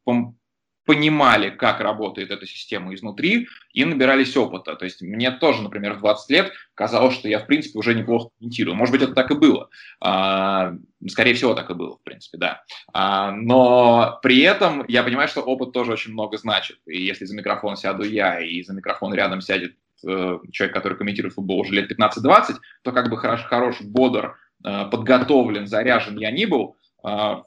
понимали, 0.87 1.51
как 1.51 1.81
работает 1.81 2.31
эта 2.31 2.47
система 2.47 2.95
изнутри 2.95 3.49
и 3.73 3.85
набирались 3.85 4.37
опыта. 4.37 4.77
То 4.77 4.85
есть 4.85 5.03
мне 5.03 5.33
тоже, 5.33 5.63
например, 5.63 5.95
в 5.95 5.99
20 5.99 6.31
лет 6.31 6.53
казалось, 6.75 7.15
что 7.15 7.29
я, 7.29 7.41
в 7.41 7.47
принципе, 7.47 7.79
уже 7.79 7.95
неплохо 7.95 8.31
комментирую. 8.39 8.77
Может 8.77 8.93
быть, 8.93 9.03
это 9.03 9.13
так 9.13 9.31
и 9.33 9.35
было. 9.35 9.69
А, 10.01 10.75
скорее 11.09 11.35
всего, 11.35 11.55
так 11.55 11.69
и 11.71 11.75
было, 11.75 11.97
в 11.97 12.03
принципе, 12.03 12.39
да. 12.39 12.63
А, 12.93 13.33
но 13.33 14.21
при 14.23 14.41
этом 14.41 14.85
я 14.87 15.03
понимаю, 15.03 15.29
что 15.29 15.41
опыт 15.41 15.73
тоже 15.73 15.93
очень 15.93 16.13
много 16.13 16.39
значит. 16.39 16.79
И 16.87 17.03
если 17.03 17.25
за 17.25 17.35
микрофон 17.35 17.77
сяду 17.77 18.05
я, 18.05 18.41
и 18.41 18.63
за 18.63 18.73
микрофон 18.73 19.13
рядом 19.13 19.41
сядет 19.41 19.75
э, 20.07 20.39
человек, 20.53 20.75
который 20.75 20.97
комментирует 20.97 21.35
футбол 21.35 21.61
уже 21.61 21.75
лет 21.75 21.91
15-20, 21.91 22.55
то 22.83 22.93
как 22.93 23.11
бы 23.11 23.19
хорош, 23.19 23.43
хорош 23.43 23.81
бодр, 23.81 24.37
э, 24.65 24.85
подготовлен, 24.89 25.67
заряжен 25.67 26.17
я 26.17 26.31
не 26.31 26.47
был, 26.47 26.77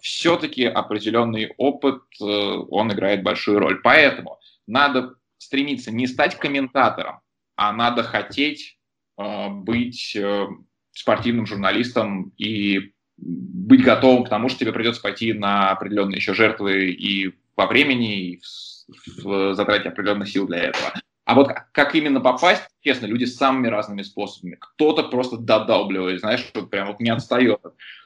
все-таки 0.02 0.64
определенный 0.66 1.54
опыт, 1.58 2.02
э, 2.22 2.24
он 2.24 2.92
играет 2.94 3.24
большую 3.24 3.60
роль. 3.60 3.82
Поэтому 3.82 4.40
надо 4.68 5.16
стремиться 5.38 5.92
не 5.92 6.08
стать 6.08 6.38
комментатором, 6.38 7.20
а 7.56 7.74
надо 7.74 8.04
хотеть 8.04 8.78
э, 9.18 9.50
быть 9.50 10.16
э, 10.16 10.48
спортивным 10.92 11.46
журналистом 11.46 12.32
и 12.38 12.94
быть 13.18 13.84
готовым 13.84 14.24
к 14.24 14.30
тому, 14.30 14.48
что 14.48 14.60
тебе 14.60 14.72
придется 14.72 15.02
пойти 15.02 15.34
на 15.34 15.72
определенные 15.72 16.18
еще 16.18 16.34
жертвы 16.34 16.92
и 16.92 17.36
по 17.56 17.68
времени, 17.68 18.30
и 18.30 18.42
в, 18.88 19.26
в 19.26 19.56
затрате 19.56 19.92
для 19.92 20.58
этого. 20.58 20.94
А 21.30 21.36
вот 21.36 21.52
как 21.74 21.94
именно 21.94 22.20
попасть, 22.20 22.64
честно, 22.82 23.06
люди 23.06 23.26
самыми 23.26 23.68
разными 23.68 24.02
способами. 24.02 24.58
Кто-то 24.60 25.04
просто 25.04 25.38
додалбливает, 25.38 26.22
знаешь, 26.22 26.50
вот 26.56 26.72
прям 26.72 26.88
вот 26.88 27.00
не 27.00 27.12
отстает 27.12 27.62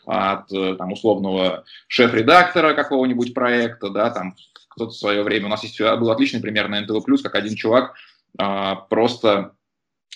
от, 0.05 0.51
э, 0.51 0.75
там, 0.75 0.91
условного 0.91 1.63
шеф-редактора 1.87 2.73
какого-нибудь 2.73 3.33
проекта, 3.33 3.91
да, 3.91 4.09
там 4.09 4.35
кто-то 4.67 4.91
в 4.91 4.97
свое 4.97 5.23
время, 5.23 5.45
у 5.45 5.49
нас 5.49 5.63
есть, 5.63 5.79
был 5.79 6.11
отличный 6.11 6.41
пример 6.41 6.67
на 6.67 6.81
НТВ+, 6.81 7.01
как 7.23 7.35
один 7.35 7.55
чувак 7.55 7.93
а, 8.37 8.75
просто 8.75 9.55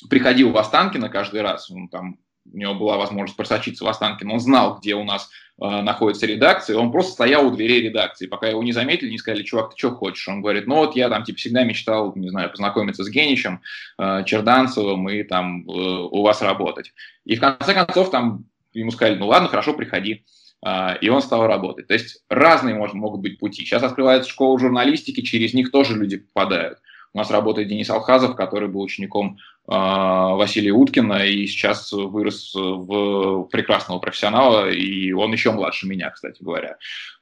приходил 0.09 0.51
в 0.51 0.57
Останкино 0.57 1.07
каждый 1.07 1.43
раз, 1.43 1.71
он 1.71 1.87
там 1.87 2.17
у 2.53 2.57
него 2.57 2.75
была 2.75 2.97
возможность 2.97 3.37
просочиться 3.37 3.83
в 3.83 3.87
Останкино, 3.87 4.33
он 4.33 4.39
знал, 4.39 4.77
где 4.79 4.95
у 4.95 5.03
нас 5.03 5.29
э, 5.61 5.81
находится 5.81 6.25
редакция, 6.25 6.77
он 6.77 6.91
просто 6.91 7.13
стоял 7.13 7.47
у 7.47 7.51
дверей 7.51 7.81
редакции, 7.81 8.27
пока 8.27 8.47
его 8.47 8.63
не 8.63 8.71
заметили, 8.71 9.09
не 9.09 9.17
сказали, 9.17 9.43
чувак, 9.43 9.71
ты 9.71 9.77
что 9.77 9.91
хочешь? 9.91 10.27
Он 10.27 10.41
говорит, 10.41 10.67
ну 10.67 10.75
вот 10.75 10.95
я 10.95 11.09
там 11.09 11.23
типа 11.23 11.37
всегда 11.37 11.63
мечтал, 11.63 12.13
не 12.15 12.29
знаю, 12.29 12.49
познакомиться 12.49 13.03
с 13.03 13.09
Геничем, 13.09 13.61
э, 13.99 14.23
Черданцевым 14.25 15.09
и 15.09 15.23
там 15.23 15.61
э, 15.61 15.71
у 15.71 16.21
вас 16.21 16.41
работать. 16.41 16.93
И 17.25 17.35
в 17.35 17.39
конце 17.39 17.73
концов 17.73 18.11
там 18.11 18.45
ему 18.73 18.91
сказали, 18.91 19.15
ну 19.15 19.27
ладно, 19.27 19.49
хорошо, 19.49 19.73
приходи. 19.73 20.23
Uh, 20.65 20.97
и 21.01 21.07
он 21.09 21.21
стал 21.21 21.45
работать. 21.45 21.85
То 21.85 21.93
есть 21.93 22.23
разные 22.29 22.73
может, 22.73 22.95
могут 22.95 23.21
быть 23.21 23.37
пути. 23.37 23.63
Сейчас 23.63 23.83
открывается 23.83 24.27
школа 24.27 24.57
журналистики, 24.57 25.21
через 25.21 25.53
них 25.53 25.69
тоже 25.69 25.95
люди 25.95 26.17
попадают. 26.17 26.79
У 27.13 27.19
нас 27.19 27.29
работает 27.29 27.67
Денис 27.67 27.89
Алхазов, 27.89 28.35
который 28.35 28.67
был 28.67 28.81
учеником 28.81 29.37
Василия 29.67 30.71
Уткина 30.71 31.25
и 31.25 31.45
сейчас 31.45 31.91
вырос 31.91 32.53
в 32.55 33.49
прекрасного 33.51 33.99
профессионала, 33.99 34.69
и 34.69 35.11
он 35.11 35.33
еще 35.33 35.51
младше 35.51 35.87
меня, 35.87 36.09
кстати 36.09 36.41
говоря. 36.41 36.77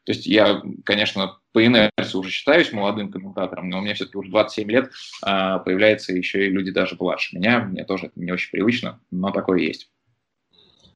То 0.06 0.12
есть 0.12 0.28
я, 0.28 0.62
конечно, 0.84 1.40
по 1.52 1.66
инерции 1.66 2.18
уже 2.18 2.30
считаюсь 2.30 2.72
молодым 2.72 3.12
комментатором, 3.12 3.70
но 3.70 3.80
у 3.80 3.82
меня 3.82 3.96
все-таки 3.96 4.18
уже 4.18 4.30
27 4.30 4.70
лет, 4.70 4.92
э, 5.26 5.60
появляются 5.66 6.14
еще 6.14 6.46
и 6.46 6.52
люди 6.52 6.72
даже 6.72 6.96
младше 7.00 7.36
меня. 7.36 7.62
Мне 7.62 7.84
тоже 7.84 8.08
это 8.08 8.20
не 8.20 8.32
очень 8.32 8.52
привычно, 8.52 9.00
но 9.10 9.32
такое 9.32 9.60
есть. 9.60 9.90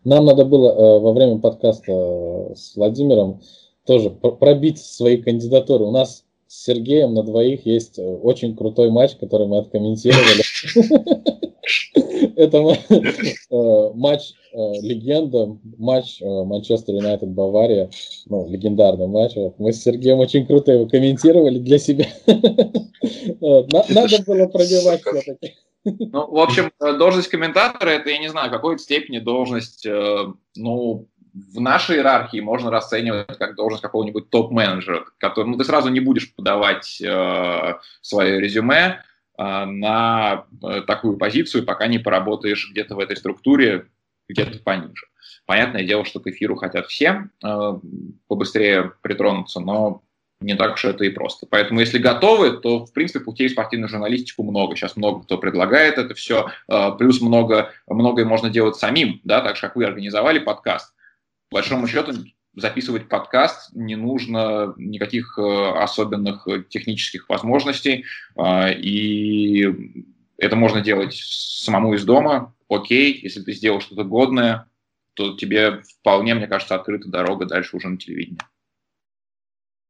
Нам 0.04 0.26
надо 0.26 0.46
было 0.46 0.70
э, 0.70 1.00
во 1.00 1.14
время 1.14 1.40
подкаста 1.40 2.54
с 2.56 2.76
Владимиром 2.76 3.42
тоже 3.86 4.12
пробить 4.12 4.78
свои 4.80 5.18
кандидатуры. 5.18 5.86
У 5.86 5.92
нас 5.92 6.24
с 6.50 6.64
Сергеем 6.64 7.14
на 7.14 7.22
двоих 7.22 7.66
есть 7.68 8.00
э, 8.00 8.02
очень 8.02 8.58
крутой 8.58 8.90
матч, 8.90 9.16
который 9.18 9.46
мы 9.46 9.60
откомментировали. 9.60 10.44
Это 12.36 12.58
э, 12.58 13.92
матч 13.94 14.34
э, 14.52 14.58
легенда, 14.82 15.56
матч 15.78 16.20
Манчестер 16.22 16.96
Юнайтед 16.96 17.30
Бавария, 17.30 17.92
ну, 18.26 18.50
легендарный 18.50 19.06
матч. 19.06 19.34
Мы 19.60 19.74
с 19.74 19.84
Сергеем 19.84 20.18
очень 20.18 20.48
круто 20.48 20.72
его 20.72 20.88
комментировали 20.88 21.60
для 21.60 21.78
себя. 21.78 22.08
Надо 22.26 24.24
было 24.26 24.48
пробивать 24.48 25.02
все-таки. 25.02 25.54
Ну, 25.86 26.32
в 26.32 26.40
общем, 26.40 26.72
должность 26.80 27.30
комментатора 27.30 27.92
это, 27.92 28.10
я 28.10 28.18
не 28.18 28.28
знаю, 28.28 28.50
в 28.50 28.54
какой 28.54 28.80
степени 28.80 29.20
должность, 29.20 29.88
ну, 30.56 31.08
в 31.34 31.60
нашей 31.60 31.98
иерархии 31.98 32.40
можно 32.40 32.72
расценивать 32.72 33.38
как 33.38 33.56
должность 33.56 33.84
какого-нибудь 33.84 34.30
топ-менеджера, 34.30 35.06
который, 35.18 35.48
ну, 35.48 35.58
ты 35.58 35.64
сразу 35.64 35.90
не 35.90 36.00
будешь 36.00 36.34
подавать 36.34 37.02
э, 37.02 37.76
свое 38.02 38.40
резюме 38.40 39.02
э, 39.38 39.66
на 39.66 40.46
э, 40.64 40.82
такую 40.82 41.18
позицию, 41.18 41.66
пока 41.66 41.88
не 41.88 42.00
поработаешь 42.00 42.70
где-то 42.72 42.96
в 42.96 43.00
этой 43.00 43.18
структуре, 43.18 43.88
где-то 44.28 44.60
пониже. 44.60 45.08
Понятное 45.46 45.84
дело, 45.84 46.06
что 46.06 46.20
к 46.20 46.28
эфиру 46.28 46.56
хотят 46.56 46.88
все 46.88 47.30
э, 47.44 47.74
побыстрее 48.28 48.94
притронуться, 49.02 49.60
но 49.60 50.04
не 50.42 50.56
так 50.56 50.76
уж 50.76 50.86
это 50.86 51.04
и 51.04 51.10
просто. 51.10 51.48
Поэтому, 51.50 51.82
если 51.82 51.98
готовы, 51.98 52.52
то, 52.52 52.86
в 52.86 52.94
принципе, 52.94 53.20
путей 53.20 53.50
в 53.50 53.52
спортивную 53.52 53.90
журналистику 53.90 54.44
много. 54.44 54.76
Сейчас 54.76 54.96
много 54.96 55.24
кто 55.24 55.38
предлагает 55.38 55.98
это 55.98 56.14
все. 56.14 56.50
Э, 56.68 56.92
плюс 56.98 57.22
много, 57.22 57.72
многое 57.88 58.26
можно 58.26 58.50
делать 58.50 58.78
самим, 58.78 59.22
да, 59.24 59.42
так 59.42 59.56
же, 59.56 59.62
как 59.62 59.76
вы 59.76 59.86
организовали 59.86 60.40
подкаст 60.40 60.94
по 60.94 60.99
большому 61.52 61.88
счету 61.88 62.12
записывать 62.56 63.08
подкаст 63.08 63.74
не 63.74 63.96
нужно 63.96 64.74
никаких 64.78 65.38
э, 65.38 65.72
особенных 65.78 66.48
технических 66.70 67.30
возможностей, 67.30 68.06
а, 68.36 68.70
и 68.70 69.68
это 70.38 70.56
можно 70.56 70.82
делать 70.82 71.14
самому 71.14 71.94
из 71.94 72.06
дома. 72.06 72.56
Окей, 72.68 73.20
если 73.22 73.42
ты 73.42 73.54
сделал 73.54 73.82
что-то 73.82 74.04
годное, 74.04 74.68
то 75.14 75.36
тебе 75.36 75.82
вполне, 76.00 76.34
мне 76.34 76.48
кажется, 76.48 76.76
открыта 76.76 77.10
дорога 77.10 77.46
дальше 77.46 77.76
уже 77.76 77.90
на 77.90 77.98
телевидении. 77.98 78.40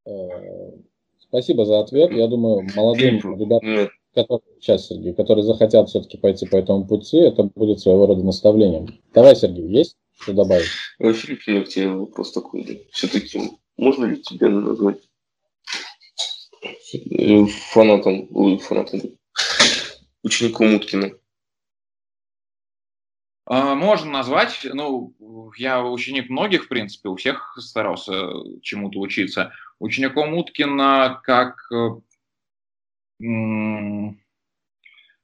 Э, 0.06 0.72
спасибо 1.20 1.66
за 1.66 1.80
ответ. 1.80 2.12
Я 2.12 2.28
думаю, 2.28 2.68
молодым 2.76 3.18
ребятам, 3.18 3.90
которые, 4.14 4.60
сейчас, 4.60 4.88
Сергей, 4.88 5.14
которые 5.14 5.44
захотят 5.44 5.90
все-таки 5.90 6.18
пойти 6.18 6.48
по 6.48 6.56
этому 6.56 6.86
пути, 6.86 7.18
это 7.18 7.44
будет 7.44 7.80
своего 7.80 8.08
рода 8.08 8.24
наставлением. 8.24 8.88
Давай, 9.14 9.36
Сергей, 9.36 9.68
есть 9.68 9.96
что 10.20 10.34
добавить? 10.34 10.70
Филипп, 11.00 11.48
меня 11.48 11.64
к 11.64 11.70
тебе 11.70 11.90
вопрос 11.90 12.34
такой. 12.34 12.64
Да. 12.64 12.74
Все-таки 12.92 13.40
можно 13.78 14.06
ли 14.06 14.22
тебя 14.22 14.50
назвать 14.50 15.00
фанатом, 17.72 18.28
ой, 18.32 18.58
фанатом, 18.58 19.02
учеником 20.24 20.74
Уткина? 20.74 21.12
А, 23.46 23.74
можно 23.76 24.12
назвать, 24.12 24.60
ну, 24.64 25.16
я 25.58 25.84
ученик 25.84 26.30
многих, 26.30 26.66
в 26.66 26.68
принципе, 26.68 27.10
у 27.10 27.16
всех 27.16 27.58
старался 27.60 28.14
чему-то 28.62 29.00
учиться. 29.00 29.54
Учеником 29.80 30.34
Уткина 30.36 31.22
как... 31.24 31.72
Э, 31.72 32.02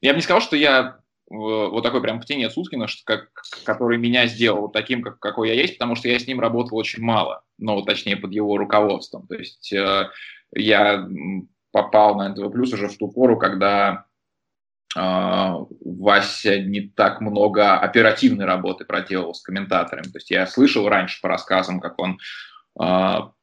я 0.01 0.11
бы 0.11 0.15
не 0.15 0.21
сказал, 0.21 0.41
что 0.41 0.55
я 0.55 0.99
вот 1.27 1.81
такой 1.81 2.01
прям 2.01 2.21
птенец 2.21 2.55
Уткина, 2.55 2.87
как, 3.03 3.29
который 3.63 3.97
меня 3.97 4.27
сделал 4.27 4.69
таким, 4.69 5.01
как, 5.01 5.19
какой 5.19 5.49
я 5.49 5.55
есть, 5.55 5.77
потому 5.77 5.95
что 5.95 6.07
я 6.07 6.19
с 6.19 6.27
ним 6.27 6.39
работал 6.39 6.77
очень 6.77 7.01
мало, 7.01 7.43
ну, 7.57 7.81
точнее, 7.81 8.17
под 8.17 8.31
его 8.31 8.57
руководством. 8.57 9.25
То 9.27 9.35
есть 9.35 9.73
э, 9.73 10.09
я 10.53 11.07
попал 11.71 12.15
на 12.15 12.29
НТВ 12.29 12.51
Плюс 12.51 12.73
уже 12.73 12.87
в 12.87 12.97
ту 12.97 13.11
пору, 13.11 13.37
когда 13.37 14.05
а, 14.95 15.57
Вася 15.81 16.59
не 16.59 16.81
так 16.81 17.19
много 17.19 17.77
оперативной 17.77 18.45
работы 18.45 18.85
проделал 18.85 19.33
с 19.33 19.41
комментаторами. 19.41 20.05
То 20.05 20.17
есть 20.17 20.31
я 20.31 20.47
слышал 20.47 20.87
раньше 20.87 21.19
по 21.21 21.27
рассказам, 21.27 21.81
как 21.81 21.99
он 21.99 22.17
а, 22.79 23.33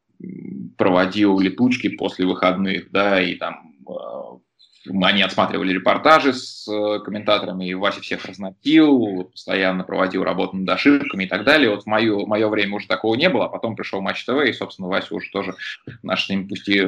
проводил 0.79 1.39
летучки 1.41 1.91
после 1.91 2.25
выходных, 2.25 2.91
да, 2.91 3.21
и 3.21 3.35
там 3.35 3.75
а, 3.87 4.39
они 4.87 5.23
отсматривали 5.23 5.73
репортажи 5.73 6.33
с 6.33 6.65
комментаторами, 7.05 7.69
и 7.69 7.75
Вася 7.75 8.01
всех 8.01 8.25
разносил, 8.25 9.25
постоянно 9.31 9.85
проводил 9.85 10.25
работу 10.25 10.57
над 10.57 10.69
ошибками 10.69 11.25
и 11.25 11.29
так 11.29 11.45
далее. 11.45 11.71
Вот 11.71 11.85
в 11.85 11.87
мое, 11.87 12.27
мое 12.27 12.49
время 12.49 12.77
уже 12.77 12.89
такого 12.89 13.15
не 13.15 13.29
было, 13.29 13.47
а 13.47 13.49
потом 13.49 13.77
пришел 13.77 14.01
Матч 14.01 14.25
ТВ, 14.25 14.45
и, 14.45 14.53
собственно, 14.53 14.89
Вася 14.89 15.15
уже 15.15 15.31
тоже 15.31 15.55
наши 16.03 16.27
с 16.27 16.29
ним 16.29 16.49
пусти 16.49 16.79
э, 16.79 16.87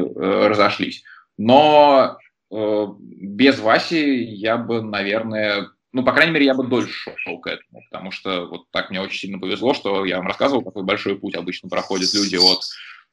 разошлись. 0.48 1.04
Но 1.36 2.18
Э, 2.54 2.86
без 2.98 3.58
Васи 3.58 4.22
я 4.22 4.56
бы, 4.56 4.80
наверное, 4.80 5.70
ну, 5.92 6.04
по 6.04 6.12
крайней 6.12 6.32
мере, 6.32 6.46
я 6.46 6.54
бы 6.54 6.66
дольше 6.66 7.12
шел 7.16 7.38
к 7.38 7.48
этому, 7.48 7.82
потому 7.90 8.12
что 8.12 8.46
вот 8.46 8.70
так 8.70 8.90
мне 8.90 9.00
очень 9.00 9.18
сильно 9.18 9.38
повезло, 9.38 9.74
что 9.74 10.04
я 10.04 10.18
вам 10.18 10.28
рассказывал, 10.28 10.62
какой 10.62 10.84
большой 10.84 11.18
путь 11.18 11.34
обычно 11.34 11.68
проходят 11.68 12.14
люди 12.14 12.36
от 12.36 12.60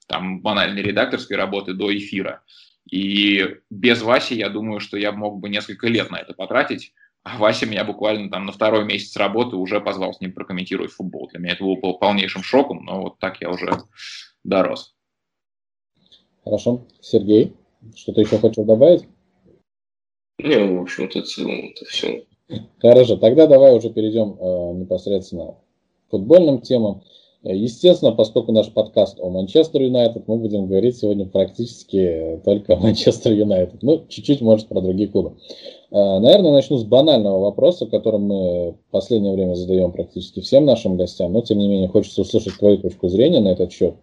там 0.08 0.42
банальной 0.42 0.84
редакторской 0.84 1.38
работы 1.38 1.74
до 1.74 1.96
эфира. 1.96 2.42
И 2.90 3.58
без 3.70 4.02
Васи, 4.02 4.36
я 4.36 4.50
думаю, 4.50 4.80
что 4.80 4.98
я 4.98 5.12
мог 5.12 5.40
бы 5.40 5.50
несколько 5.50 5.88
лет 5.88 6.12
на 6.12 6.18
это 6.18 6.34
потратить, 6.34 6.94
а 7.24 7.38
Вася 7.38 7.66
меня 7.66 7.84
буквально 7.84 8.30
там 8.30 8.46
на 8.46 8.52
второй 8.52 8.84
месяц 8.84 9.16
работы 9.16 9.56
уже 9.56 9.80
позвал 9.80 10.14
с 10.14 10.22
ним 10.22 10.34
прокомментировать 10.34 10.92
футбол. 10.92 11.28
Для 11.30 11.40
меня 11.40 11.54
это 11.54 11.64
было 11.64 11.94
полнейшим 11.94 12.44
шоком, 12.44 12.84
но 12.84 13.02
вот 13.02 13.20
так 13.20 13.42
я 13.42 13.50
уже 13.50 13.72
дорос. 14.44 14.96
Хорошо. 16.44 16.88
Сергей, 17.00 17.54
что-то 17.96 18.22
еще 18.22 18.40
хочешь 18.40 18.66
добавить? 18.66 19.08
Не, 20.40 20.78
в 20.78 20.82
общем-то, 20.82 21.22
целом 21.22 21.72
это 21.72 21.86
все. 21.86 22.26
Хорошо, 22.80 23.18
тогда 23.18 23.46
давай 23.48 23.76
уже 23.78 23.92
перейдем 23.92 24.38
э, 24.40 24.80
непосредственно 24.80 25.54
к 26.08 26.12
футбольным 26.12 26.62
темам. 26.62 27.04
Естественно, 27.44 28.12
поскольку 28.12 28.52
наш 28.52 28.70
подкаст 28.70 29.20
о 29.20 29.30
Манчестер 29.32 29.82
Юнайтед, 29.82 30.28
мы 30.28 30.38
будем 30.38 30.68
говорить 30.68 30.98
сегодня 30.98 31.26
практически 31.26 32.40
только 32.46 32.74
о 32.74 32.78
Манчестер 32.78 33.34
Юнайтед. 33.34 33.82
Ну, 33.82 34.04
чуть-чуть, 34.08 34.42
может, 34.42 34.68
про 34.68 34.80
другие 34.80 35.10
клубы. 35.10 35.38
Э, 35.90 36.20
наверное, 36.20 36.52
начну 36.52 36.78
с 36.78 36.84
банального 36.84 37.40
вопроса, 37.40 37.88
который 37.88 38.20
мы 38.20 38.72
в 38.74 38.92
последнее 38.92 39.34
время 39.34 39.56
задаем 39.56 39.92
практически 39.92 40.40
всем 40.40 40.66
нашим 40.66 40.98
гостям, 40.98 41.34
но, 41.34 41.42
тем 41.42 41.58
не 41.58 41.68
менее, 41.68 41.88
хочется 41.88 42.22
услышать 42.22 42.60
твою 42.60 42.78
точку 42.78 43.10
зрения 43.10 43.40
на 43.40 43.50
этот 43.50 43.72
счет. 43.72 43.96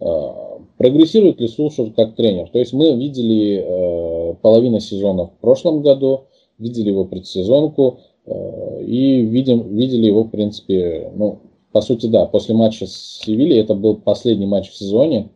Э, 0.00 0.30
прогрессирует 0.78 1.40
ли 1.40 1.48
Сулшер 1.48 1.90
как 1.92 2.16
тренер? 2.16 2.48
То 2.48 2.58
есть 2.58 2.72
мы 2.72 2.96
видели 2.96 3.62
э, 3.62 4.34
половину 4.40 4.80
сезона 4.80 5.26
в 5.26 5.36
прошлом 5.42 5.82
году, 5.82 6.24
видели 6.56 6.88
его 6.88 7.04
предсезонку 7.04 7.98
э, 8.24 8.82
и 8.82 9.20
видим, 9.20 9.76
видели 9.76 10.06
его, 10.06 10.24
в 10.24 10.30
принципе, 10.30 11.12
ну, 11.14 11.40
по 11.72 11.80
сути, 11.80 12.06
да, 12.06 12.26
после 12.26 12.54
матча 12.54 12.86
с 12.86 13.20
Севильей, 13.24 13.60
это 13.60 13.74
был 13.74 13.96
последний 13.96 14.46
матч 14.46 14.70
в 14.70 14.76
сезоне, 14.76 15.30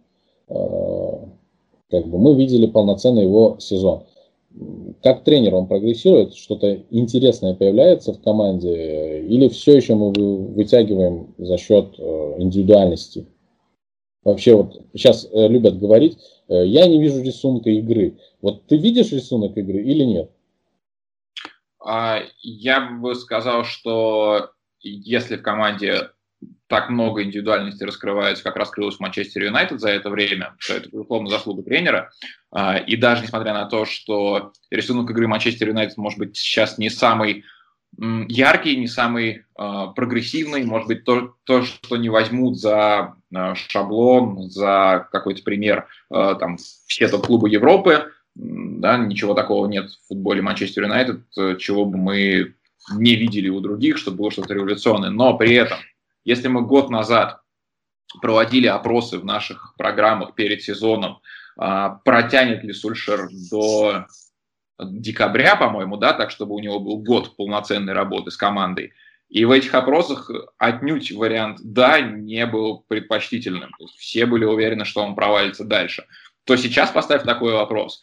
э, 0.48 0.54
как 1.90 2.06
бы 2.06 2.18
мы 2.18 2.34
видели 2.34 2.66
полноценный 2.66 3.22
его 3.22 3.56
сезон. 3.58 4.04
Как 5.02 5.24
тренер 5.24 5.54
он 5.54 5.66
прогрессирует, 5.66 6.34
что-то 6.34 6.82
интересное 6.90 7.54
появляется 7.54 8.12
в 8.12 8.22
команде, 8.22 9.22
или 9.26 9.48
все 9.48 9.76
еще 9.76 9.94
мы 9.94 10.12
вытягиваем 10.12 11.34
за 11.38 11.56
счет 11.56 11.94
э, 11.98 12.34
индивидуальности? 12.38 13.26
Вообще 14.24 14.56
вот 14.56 14.82
сейчас 14.94 15.28
э, 15.30 15.48
любят 15.48 15.78
говорить, 15.78 16.18
я 16.48 16.86
не 16.86 17.00
вижу 17.00 17.22
рисунка 17.22 17.70
игры. 17.70 18.18
Вот 18.40 18.66
ты 18.66 18.76
видишь 18.76 19.10
рисунок 19.10 19.56
игры 19.56 19.82
или 19.82 20.04
нет? 20.04 20.30
А, 21.80 22.20
я 22.42 22.80
бы 22.80 23.14
сказал, 23.14 23.64
что 23.64 24.50
если 24.80 25.36
в 25.36 25.42
команде 25.42 26.10
так 26.68 26.90
много 26.90 27.22
индивидуальности 27.22 27.84
раскрывается, 27.84 28.42
как 28.42 28.56
раскрылось 28.56 28.96
в 28.96 29.00
Манчестер 29.00 29.44
Юнайтед 29.44 29.80
за 29.80 29.90
это 29.90 30.10
время, 30.10 30.56
то 30.66 30.74
это, 30.74 30.88
безусловно, 30.88 31.30
заслуга 31.30 31.62
тренера. 31.62 32.10
А, 32.50 32.76
и 32.76 32.96
даже 32.96 33.22
несмотря 33.22 33.52
на 33.52 33.66
то, 33.66 33.84
что 33.84 34.52
рисунок 34.70 35.10
игры 35.10 35.28
Манчестер 35.28 35.68
Юнайтед 35.68 35.96
может 35.96 36.18
быть 36.18 36.36
сейчас 36.36 36.78
не 36.78 36.90
самый 36.90 37.44
яркий, 37.98 38.76
не 38.76 38.88
самый 38.88 39.44
э, 39.58 39.86
прогрессивный, 39.94 40.64
может 40.64 40.88
быть, 40.88 41.04
то, 41.04 41.34
то, 41.44 41.62
что 41.62 41.96
не 41.96 42.08
возьмут 42.08 42.58
за 42.58 43.14
э, 43.34 43.54
шаблон, 43.54 44.50
за 44.50 45.08
какой-то 45.10 45.42
пример 45.42 45.86
э, 46.12 46.34
там, 46.38 46.58
все 46.86 47.08
топ-клубы 47.08 47.48
Европы, 47.48 48.12
да, 48.34 48.98
ничего 48.98 49.32
такого 49.32 49.66
нет 49.66 49.90
в 49.90 50.08
футболе 50.08 50.42
Манчестер 50.42 50.84
Юнайтед, 50.84 51.20
чего 51.58 51.86
бы 51.86 51.96
мы 51.96 52.54
не 52.94 53.16
видели 53.16 53.48
у 53.48 53.60
других, 53.60 53.96
чтобы 53.96 54.18
было 54.18 54.30
что-то 54.30 54.52
революционное. 54.52 55.10
Но 55.10 55.36
при 55.38 55.54
этом, 55.54 55.78
если 56.26 56.48
мы 56.48 56.62
год 56.62 56.90
назад 56.90 57.40
проводили 58.20 58.66
опросы 58.66 59.18
в 59.18 59.24
наших 59.24 59.74
программах 59.78 60.34
перед 60.34 60.62
сезоном, 60.62 61.20
протянет 61.56 62.64
ли 62.64 62.72
Сульшер 62.72 63.28
до 63.50 64.06
декабря, 64.78 65.56
по-моему, 65.56 65.96
да, 65.96 66.12
так, 66.12 66.30
чтобы 66.30 66.54
у 66.54 66.58
него 66.58 66.80
был 66.80 66.98
год 66.98 67.34
полноценной 67.36 67.94
работы 67.94 68.30
с 68.30 68.36
командой. 68.36 68.92
И 69.28 69.44
в 69.44 69.50
этих 69.50 69.72
опросах 69.74 70.30
отнюдь 70.58 71.12
вариант 71.12 71.60
«да» 71.62 72.00
не 72.00 72.44
был 72.46 72.84
предпочтительным. 72.88 73.70
Все 73.96 74.26
были 74.26 74.44
уверены, 74.44 74.84
что 74.84 75.02
он 75.02 75.14
провалится 75.14 75.64
дальше. 75.64 76.06
То 76.44 76.56
сейчас 76.56 76.90
поставь 76.90 77.22
такой 77.24 77.52
вопрос. 77.52 78.00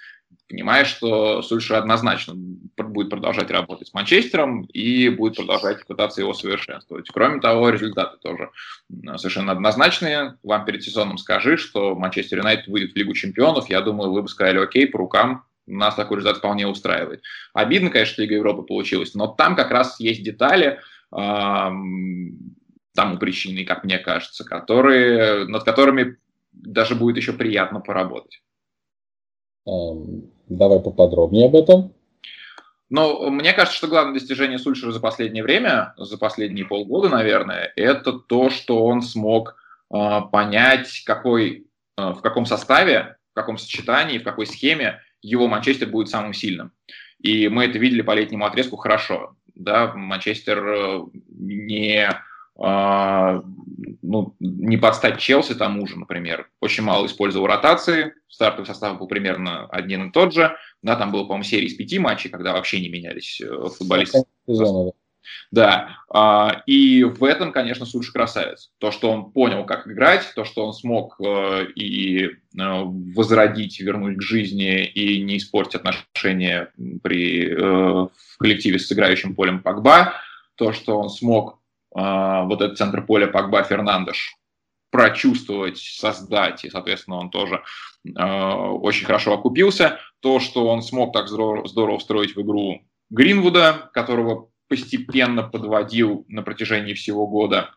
Понимаешь, 0.50 0.88
что 0.88 1.42
Сульшер 1.42 1.78
однозначно 1.78 2.34
будет 2.36 3.10
продолжать 3.10 3.50
работать 3.50 3.88
с 3.88 3.94
Манчестером 3.94 4.64
и 4.66 5.10
будет 5.10 5.38
продолжать 5.38 5.86
пытаться 5.88 6.22
его 6.22 6.34
совершенствовать. 6.34 7.10
Кроме 7.12 7.40
того, 7.40 7.70
результаты 7.70 8.18
тоже 8.22 8.50
совершенно 9.18 9.54
однозначные. 9.54 10.38
Вам 10.44 10.66
перед 10.66 10.84
сезоном 10.84 11.18
скажи, 11.18 11.58
что 11.58 11.96
Манчестер 11.96 12.40
Юнайтед 12.40 12.68
выйдет 12.68 12.94
в 12.94 12.96
Лигу 12.96 13.14
чемпионов. 13.14 13.70
Я 13.70 13.82
думаю, 13.82 14.12
вы 14.12 14.22
бы 14.22 14.28
сказали, 14.28 14.60
окей, 14.60 14.88
по 14.88 15.00
рукам, 15.00 15.46
нас 15.66 15.96
такой 15.96 16.18
результат 16.18 16.38
вполне 16.38 16.68
устраивает. 16.68 17.24
Обидно, 17.54 17.90
конечно, 17.90 18.22
Лига 18.22 18.36
Европы 18.36 18.64
получилась, 18.64 19.16
но 19.16 19.28
там 19.28 19.56
как 19.56 19.72
раз 19.72 20.00
есть 20.00 20.24
детали, 20.24 20.80
тому 21.10 23.18
причины, 23.18 23.66
как 23.66 23.84
мне 23.84 23.98
кажется, 23.98 24.44
которые, 24.44 25.48
над 25.48 25.64
которыми 25.64 26.18
даже 26.52 26.94
будет 26.94 27.18
еще 27.18 27.34
приятно 27.34 27.80
поработать. 27.80 28.43
Давай 29.66 30.80
поподробнее 30.80 31.48
об 31.48 31.56
этом. 31.56 31.94
Но 32.90 33.30
мне 33.32 33.54
кажется, 33.54 33.78
что 33.78 33.88
главное 33.88 34.14
достижение 34.14 34.60
Сульшера 34.60 34.92
за 34.92 35.00
последнее 35.00 35.44
время, 35.44 35.96
за 35.98 36.18
последние 36.18 36.66
полгода, 36.66 37.10
наверное, 37.10 37.74
это 37.76 38.14
то, 38.14 38.52
что 38.52 38.86
он 38.86 39.02
смог 39.02 39.56
э, 39.92 40.20
понять, 40.32 41.02
какой, 41.04 41.66
э, 41.98 42.10
в 42.12 42.22
каком 42.22 42.46
составе, 42.46 43.18
в 43.32 43.34
каком 43.34 43.58
сочетании, 43.58 44.20
в 44.20 44.24
какой 44.24 44.46
схеме 44.46 45.02
его 45.24 45.48
Манчестер 45.48 45.88
будет 45.88 46.10
самым 46.10 46.34
сильным. 46.34 46.72
И 47.20 47.48
мы 47.48 47.66
это 47.66 47.80
видели 47.80 48.04
по 48.04 48.14
летнему 48.14 48.46
отрезку 48.46 48.76
хорошо. 48.76 49.38
Да, 49.56 49.94
Манчестер 49.96 50.64
э, 50.64 51.00
не, 51.30 52.10
ну, 52.64 54.36
не 54.40 54.78
подстать 54.78 55.20
Челси 55.20 55.56
тому 55.56 55.86
же, 55.88 56.00
например. 56.00 56.50
Очень 56.62 56.84
мало 56.84 57.06
использовал 57.08 57.48
ротации. 57.48 58.14
Стартовый 58.30 58.68
состав 58.68 58.98
был 59.00 59.08
примерно 59.08 59.66
один 59.68 60.10
и 60.10 60.12
тот 60.12 60.34
же. 60.34 60.56
Да, 60.82 60.96
там 60.96 61.12
было, 61.12 61.24
по-моему, 61.24 61.44
серия 61.44 61.68
из 61.68 61.76
пяти 61.76 62.00
матчей, 62.00 62.30
когда 62.30 62.54
вообще 62.54 62.80
не 62.80 62.90
менялись 62.90 63.42
э, 63.42 63.70
футболисты. 63.78 64.24
Сезона, 64.48 64.86
да. 64.86 64.92
Да, 65.52 65.98
а, 66.10 66.64
и 66.66 67.04
в 67.04 67.24
этом, 67.24 67.54
конечно, 67.54 67.86
Сульш 67.86 68.12
красавец. 68.12 68.72
То, 68.78 68.92
что 68.92 69.10
он 69.10 69.32
понял, 69.32 69.66
как 69.66 69.88
играть, 69.88 70.30
то, 70.36 70.44
что 70.44 70.66
он 70.66 70.74
смог 70.74 71.16
э, 71.22 71.68
и 71.76 72.26
э, 72.26 72.32
возродить, 72.56 73.80
вернуть 73.80 74.18
к 74.18 74.22
жизни 74.22 74.86
и 74.86 75.22
не 75.24 75.38
испортить 75.38 75.76
отношения 75.76 76.72
при, 77.04 77.56
в 77.56 78.38
коллективе 78.38 78.80
с 78.80 78.92
играющим 78.92 79.34
полем 79.34 79.62
Погба, 79.62 80.14
то, 80.56 80.74
что 80.74 81.00
он 81.00 81.10
смог 81.10 81.63
вот 81.94 82.62
этот 82.62 82.78
центр 82.78 83.06
поля 83.06 83.28
Погба 83.28 83.64
Фернандеш 83.64 84.36
прочувствовать, 84.90 85.78
создать, 85.78 86.66
и, 86.66 86.70
соответственно, 86.70 87.18
он 87.18 87.30
тоже 87.30 87.64
очень 88.06 89.06
хорошо 89.06 89.34
окупился. 89.34 90.00
То, 90.20 90.40
что 90.40 90.68
он 90.68 90.82
смог 90.82 91.14
так 91.14 91.28
здорово, 91.28 91.98
встроить 91.98 92.36
в 92.36 92.42
игру 92.42 92.82
Гринвуда, 93.10 93.90
которого 93.94 94.50
постепенно 94.68 95.44
подводил 95.44 96.26
на 96.28 96.42
протяжении 96.42 96.94
всего 96.94 97.28
года. 97.28 97.76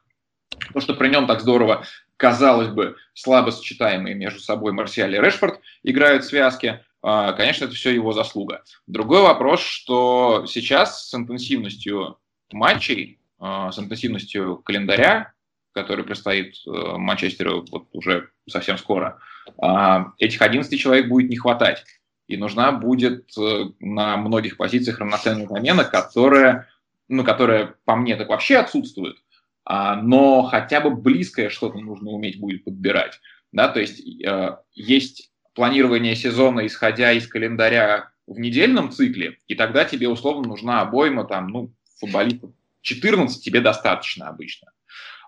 То, 0.72 0.80
что 0.80 0.94
при 0.94 1.08
нем 1.08 1.26
так 1.26 1.40
здорово, 1.40 1.84
казалось 2.16 2.68
бы, 2.68 2.96
слабо 3.14 3.50
сочетаемые 3.50 4.14
между 4.14 4.40
собой 4.40 4.72
Марсиаль 4.72 5.14
и 5.14 5.20
Решфорд 5.20 5.60
играют 5.82 6.24
связки, 6.24 6.84
а, 7.02 7.32
конечно, 7.34 7.66
это 7.66 7.74
все 7.74 7.90
его 7.94 8.12
заслуга. 8.12 8.64
Другой 8.86 9.20
вопрос, 9.20 9.60
что 9.60 10.44
сейчас 10.48 11.08
с 11.08 11.14
интенсивностью 11.14 12.18
матчей, 12.52 13.18
а, 13.18 13.25
с 13.38 13.78
интенсивностью 13.78 14.58
календаря, 14.58 15.32
который 15.72 16.04
предстоит 16.04 16.54
э, 16.66 16.70
Манчестеру 16.96 17.64
вот 17.70 17.88
уже 17.92 18.30
совсем 18.48 18.78
скоро, 18.78 19.18
а, 19.58 20.12
этих 20.18 20.40
11 20.40 20.80
человек 20.80 21.08
будет 21.08 21.28
не 21.28 21.36
хватать. 21.36 21.84
И 22.28 22.38
нужна 22.38 22.72
будет 22.72 23.30
э, 23.38 23.66
на 23.78 24.16
многих 24.16 24.56
позициях 24.56 24.98
равноценная 24.98 25.46
замена, 25.46 25.84
которая 25.84 26.66
ну, 27.08 27.24
которая 27.24 27.74
по 27.84 27.94
мне 27.96 28.16
так 28.16 28.28
вообще 28.28 28.56
отсутствует, 28.56 29.16
а, 29.64 29.96
но 29.96 30.42
хотя 30.42 30.80
бы 30.80 30.90
близкое 30.90 31.50
что-то 31.50 31.78
нужно 31.78 32.10
уметь 32.10 32.40
будет 32.40 32.64
подбирать. 32.64 33.20
Да, 33.52 33.68
то 33.68 33.80
есть 33.80 34.00
э, 34.24 34.56
есть 34.72 35.30
планирование 35.54 36.16
сезона, 36.16 36.66
исходя 36.66 37.12
из 37.12 37.26
календаря 37.26 38.10
в 38.26 38.38
недельном 38.38 38.90
цикле, 38.90 39.38
и 39.46 39.54
тогда 39.54 39.84
тебе 39.84 40.08
условно 40.08 40.48
нужна 40.48 40.80
обойма, 40.80 41.24
там, 41.24 41.48
ну, 41.48 41.72
футболистов 42.00 42.50
14 42.86 43.42
тебе 43.42 43.60
достаточно 43.60 44.28
обычно. 44.28 44.70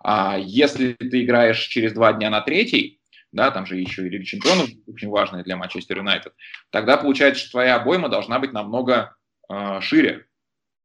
А 0.03 0.39
если 0.39 0.93
ты 0.93 1.25
играешь 1.25 1.61
через 1.67 1.93
два 1.93 2.13
дня 2.13 2.31
на 2.31 2.41
третий, 2.41 3.01
да, 3.33 3.51
там 3.51 3.67
же 3.67 3.77
еще 3.77 4.07
и 4.07 4.09
Лига 4.09 4.25
Чемпионов 4.25 4.71
очень 4.87 5.09
важная 5.09 5.43
для 5.43 5.57
Манчестер 5.57 5.99
Юнайтед, 5.99 6.33
тогда 6.71 6.97
получается, 6.97 7.43
что 7.43 7.51
твоя 7.53 7.77
обойма 7.77 8.09
должна 8.09 8.39
быть 8.39 8.53
намного 8.53 9.17
э, 9.51 9.81
шире. 9.81 10.27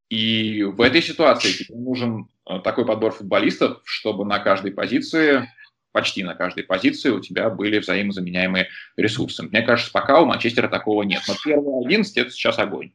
И 0.09 0.63
в 0.63 0.81
этой 0.81 1.01
ситуации 1.01 1.51
тебе 1.51 1.77
нужен 1.77 2.27
э, 2.49 2.59
такой 2.63 2.85
подбор 2.85 3.13
футболистов, 3.13 3.81
чтобы 3.85 4.25
на 4.25 4.39
каждой 4.39 4.71
позиции, 4.71 5.47
почти 5.91 6.23
на 6.23 6.33
каждой 6.33 6.63
позиции 6.63 7.11
у 7.11 7.21
тебя 7.21 7.49
были 7.49 7.79
взаимозаменяемые 7.79 8.67
ресурсы. 8.97 9.43
Мне 9.43 9.61
кажется, 9.61 9.91
пока 9.91 10.19
у 10.19 10.25
Манчестера 10.25 10.67
такого 10.67 11.03
нет. 11.03 11.21
Но 11.27 11.35
первый 11.43 11.85
11 11.85 12.17
это 12.17 12.31
сейчас 12.31 12.57
огонь. 12.57 12.93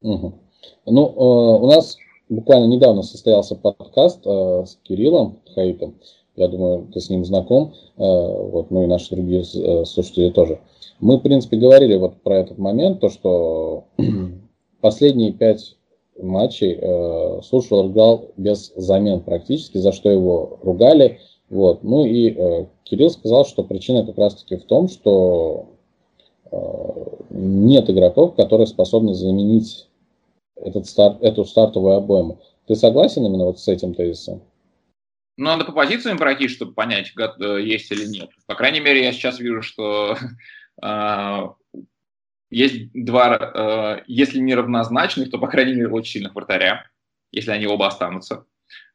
Угу. 0.00 0.44
Ну, 0.86 1.06
э, 1.06 1.62
у 1.62 1.74
нас 1.74 1.98
буквально 2.28 2.66
недавно 2.66 3.02
состоялся 3.02 3.54
подкаст 3.54 4.20
э, 4.24 4.64
с 4.66 4.78
Кириллом 4.82 5.38
Хаитом. 5.54 5.94
Я 6.36 6.48
думаю, 6.48 6.86
ты 6.92 7.00
с 7.00 7.10
ним 7.10 7.24
знаком. 7.24 7.74
Э, 7.96 8.00
вот, 8.00 8.70
ну 8.70 8.84
и 8.84 8.86
наши 8.86 9.14
другие 9.14 9.42
э, 9.42 9.84
слушатели 9.84 10.30
тоже. 10.30 10.60
Мы, 11.00 11.16
в 11.16 11.20
принципе, 11.20 11.56
говорили 11.56 11.96
вот 11.96 12.22
про 12.22 12.38
этот 12.38 12.58
момент, 12.58 13.00
то, 13.00 13.08
что 13.08 13.84
последние 14.80 15.32
пять 15.32 15.76
матчей 16.20 16.78
э, 16.80 17.40
Сушер 17.42 17.86
играл 17.86 18.26
без 18.36 18.72
замен 18.76 19.20
практически, 19.20 19.78
за 19.78 19.92
что 19.92 20.10
его 20.10 20.58
ругали. 20.62 21.20
Вот. 21.50 21.82
Ну 21.82 22.04
и 22.04 22.30
э, 22.30 22.66
Кирилл 22.84 23.10
сказал, 23.10 23.46
что 23.46 23.62
причина 23.62 24.04
как 24.04 24.18
раз-таки 24.18 24.56
в 24.56 24.64
том, 24.64 24.88
что 24.88 25.66
э, 26.50 26.56
нет 27.30 27.88
игроков, 27.88 28.34
которые 28.34 28.66
способны 28.66 29.14
заменить 29.14 29.87
этот 30.64 30.86
старт, 30.86 31.22
эту 31.22 31.44
стартовую 31.44 31.96
обойму. 31.96 32.40
Ты 32.66 32.74
согласен 32.74 33.24
именно 33.24 33.46
вот 33.46 33.58
с 33.58 33.68
этим 33.68 33.94
тезисом? 33.94 34.42
Ну, 35.36 35.44
надо 35.44 35.64
по 35.64 35.72
позициям 35.72 36.18
пройти, 36.18 36.48
чтобы 36.48 36.72
понять, 36.72 37.12
э, 37.16 37.60
есть 37.62 37.90
или 37.92 38.06
нет. 38.06 38.30
По 38.46 38.54
крайней 38.54 38.80
мере, 38.80 39.04
я 39.04 39.12
сейчас 39.12 39.38
вижу, 39.38 39.62
что 39.62 40.16
э, 40.82 41.42
есть 42.50 42.90
два, 42.92 43.36
э, 43.38 44.02
если 44.06 44.40
не 44.40 44.54
равнозначных, 44.54 45.30
то, 45.30 45.38
по 45.38 45.46
крайней 45.46 45.74
мере, 45.74 45.88
очень 45.88 46.12
сильных 46.12 46.34
вратаря, 46.34 46.90
если 47.30 47.52
они 47.52 47.66
оба 47.66 47.86
останутся. 47.86 48.46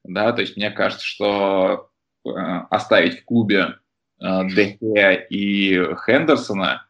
Да, 0.03 0.33
то 0.33 0.41
есть 0.41 0.57
мне 0.57 0.69
кажется, 0.69 1.05
что 1.05 1.89
э, 2.25 2.29
оставить 2.69 3.21
в 3.21 3.25
клубе 3.25 3.77
э, 4.19 4.47
Дехе 4.49 5.25
и 5.29 5.75
Хендерсона 6.05 6.87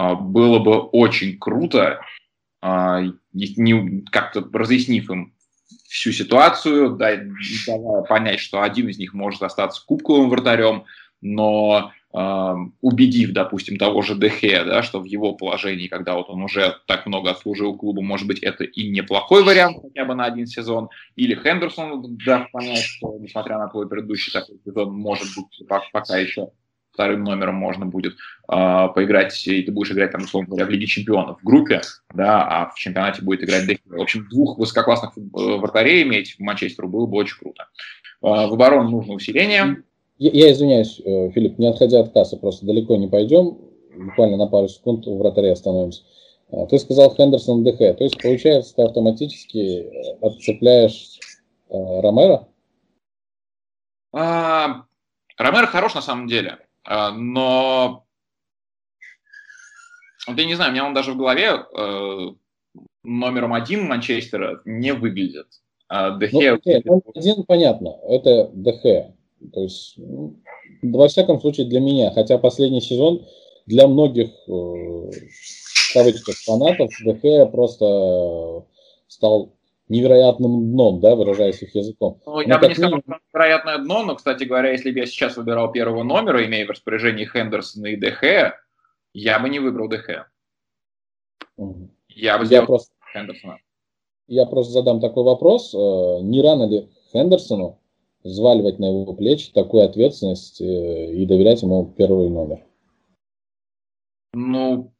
э, 0.00 0.14
было 0.14 0.58
бы 0.60 0.80
очень 0.80 1.38
круто, 1.38 2.00
как-то 2.60 4.48
разъяснив 4.52 5.10
им 5.10 5.34
всю 5.88 6.12
ситуацию, 6.12 6.96
да, 6.96 7.16
давая 7.66 8.02
понять, 8.02 8.40
что 8.40 8.62
один 8.62 8.88
из 8.88 8.98
них 8.98 9.14
может 9.14 9.42
остаться 9.42 9.82
кубковым 9.86 10.28
вратарем, 10.30 10.84
но 11.20 11.92
убедив, 12.10 13.32
допустим, 13.32 13.76
того 13.76 14.00
же 14.00 14.14
Дехе, 14.16 14.64
да, 14.64 14.82
что 14.82 14.98
в 14.98 15.04
его 15.04 15.34
положении, 15.34 15.88
когда 15.88 16.14
вот 16.14 16.30
он 16.30 16.42
уже 16.42 16.76
так 16.86 17.04
много 17.06 17.30
отслужил 17.30 17.76
клубу, 17.76 18.00
может 18.00 18.26
быть, 18.26 18.38
это 18.38 18.64
и 18.64 18.88
неплохой 18.88 19.44
вариант 19.44 19.76
хотя 19.82 20.06
бы 20.06 20.14
на 20.14 20.24
один 20.24 20.46
сезон, 20.46 20.88
или 21.16 21.34
Хендерсон 21.34 22.16
дав 22.24 22.50
понять, 22.50 22.82
что, 22.82 23.18
несмотря 23.18 23.58
на 23.58 23.68
твой 23.68 23.88
предыдущий 23.88 24.32
такой 24.32 24.58
сезон, 24.64 24.94
может 24.94 25.28
быть, 25.36 25.68
пока 25.92 26.16
еще 26.16 26.48
вторым 26.98 27.22
номером 27.22 27.54
можно 27.54 27.86
будет 27.86 28.14
э, 28.14 28.88
поиграть, 28.94 29.46
и 29.46 29.62
ты 29.62 29.70
будешь 29.70 29.92
играть, 29.92 30.10
там, 30.10 30.22
условно 30.22 30.48
говоря, 30.48 30.66
в 30.66 30.70
Лиге 30.70 30.86
Чемпионов 30.86 31.40
в 31.40 31.44
группе, 31.44 31.80
да, 32.12 32.42
а 32.42 32.70
в 32.70 32.74
чемпионате 32.74 33.22
будет 33.22 33.44
играть 33.44 33.66
Дехе. 33.66 33.80
В 33.86 34.02
общем, 34.02 34.26
двух 34.28 34.58
высококлассных 34.58 35.16
э, 35.16 35.20
вратарей 35.32 36.02
иметь 36.02 36.34
в 36.34 36.40
Манчестеру 36.40 36.88
было 36.88 37.06
бы 37.06 37.18
очень 37.18 37.38
круто. 37.38 37.68
Э, 38.22 38.48
в 38.48 38.54
оборону 38.54 38.90
нужно 38.90 39.14
усиление, 39.14 39.84
я, 40.18 40.30
я 40.32 40.52
извиняюсь, 40.52 41.00
э, 41.04 41.30
Филипп, 41.30 41.58
не 41.58 41.68
отходя 41.68 42.00
от 42.00 42.12
кассы, 42.12 42.36
просто 42.36 42.66
далеко 42.66 42.96
не 42.96 43.06
пойдем. 43.06 43.58
Буквально 43.96 44.36
на 44.36 44.46
пару 44.48 44.68
секунд 44.68 45.06
в 45.06 45.16
вратаре 45.18 45.52
остановимся. 45.52 46.02
А, 46.50 46.66
ты 46.66 46.78
сказал 46.78 47.14
Хендерсон 47.14 47.62
ДХ. 47.62 47.78
То 47.78 48.04
есть, 48.04 48.20
получается, 48.20 48.74
ты 48.74 48.82
автоматически 48.82 49.58
э, 49.58 50.18
отцепляешь 50.20 51.20
э, 51.68 52.00
Ромеро? 52.00 52.48
А, 54.12 54.84
Ромеро 55.36 55.66
хорош 55.66 55.94
на 55.94 56.02
самом 56.02 56.26
деле, 56.26 56.58
но 56.88 58.06
вот 60.26 60.38
я 60.38 60.44
не 60.44 60.54
знаю, 60.54 60.70
у 60.70 60.74
меня 60.74 60.86
он 60.86 60.94
даже 60.94 61.12
в 61.12 61.16
голове 61.16 61.50
э, 61.50 62.28
номером 63.02 63.54
один 63.54 63.86
Манчестера 63.86 64.60
не 64.64 64.92
выглядит. 64.92 65.46
А 65.88 66.18
Дехе... 66.18 66.58
Ну, 66.84 67.02
один 67.14 67.44
понятно, 67.44 67.96
это 68.06 68.50
ДХ. 68.52 68.82
То 69.52 69.62
есть, 69.62 69.94
ну, 69.96 70.36
во 70.82 71.08
всяком 71.08 71.40
случае, 71.40 71.66
для 71.66 71.80
меня, 71.80 72.10
хотя 72.10 72.36
последний 72.38 72.82
сезон 72.82 73.26
для 73.66 73.88
многих 73.88 74.30
э, 74.48 75.10
фанатов 76.44 76.90
ДХ 77.04 77.50
просто 77.50 78.66
стал 79.06 79.57
невероятным 79.88 80.72
дном, 80.72 81.00
да, 81.00 81.14
выражаясь 81.14 81.62
их 81.62 81.74
языком. 81.74 82.20
Ну, 82.26 82.40
я 82.40 82.58
бы 82.58 82.68
не 82.68 82.74
сказал, 82.74 83.00
что 83.00 83.18
невероятное 83.32 83.78
дно, 83.78 84.04
но, 84.04 84.16
кстати 84.16 84.44
говоря, 84.44 84.72
если 84.72 84.90
бы 84.90 84.98
я 84.98 85.06
сейчас 85.06 85.36
выбирал 85.36 85.72
первого 85.72 86.02
номера, 86.02 86.44
имея 86.44 86.66
в 86.66 86.70
распоряжении 86.70 87.24
Хендерсона 87.24 87.86
и 87.86 87.96
ДХ, 87.96 88.54
я 89.14 89.38
бы 89.38 89.48
не 89.48 89.58
выбрал 89.58 89.88
ДХ. 89.88 90.28
Угу. 91.56 91.90
Я 92.08 92.38
бы 92.38 92.46
сделал 92.46 92.62
я 92.62 92.66
просто, 92.66 92.94
Хендерсона. 93.12 93.58
Я 94.26 94.46
просто 94.46 94.72
задам 94.72 95.00
такой 95.00 95.24
вопрос. 95.24 95.74
Э, 95.74 96.20
не 96.22 96.42
рано 96.42 96.68
ли 96.68 96.88
Хендерсону 97.12 97.78
взваливать 98.22 98.78
на 98.78 98.86
его 98.86 99.14
плечи 99.14 99.52
такую 99.52 99.84
ответственность 99.84 100.60
э, 100.60 101.12
и 101.14 101.24
доверять 101.26 101.62
ему 101.62 101.92
первый 101.96 102.28
номер? 102.28 102.60
Ну, 104.34 104.92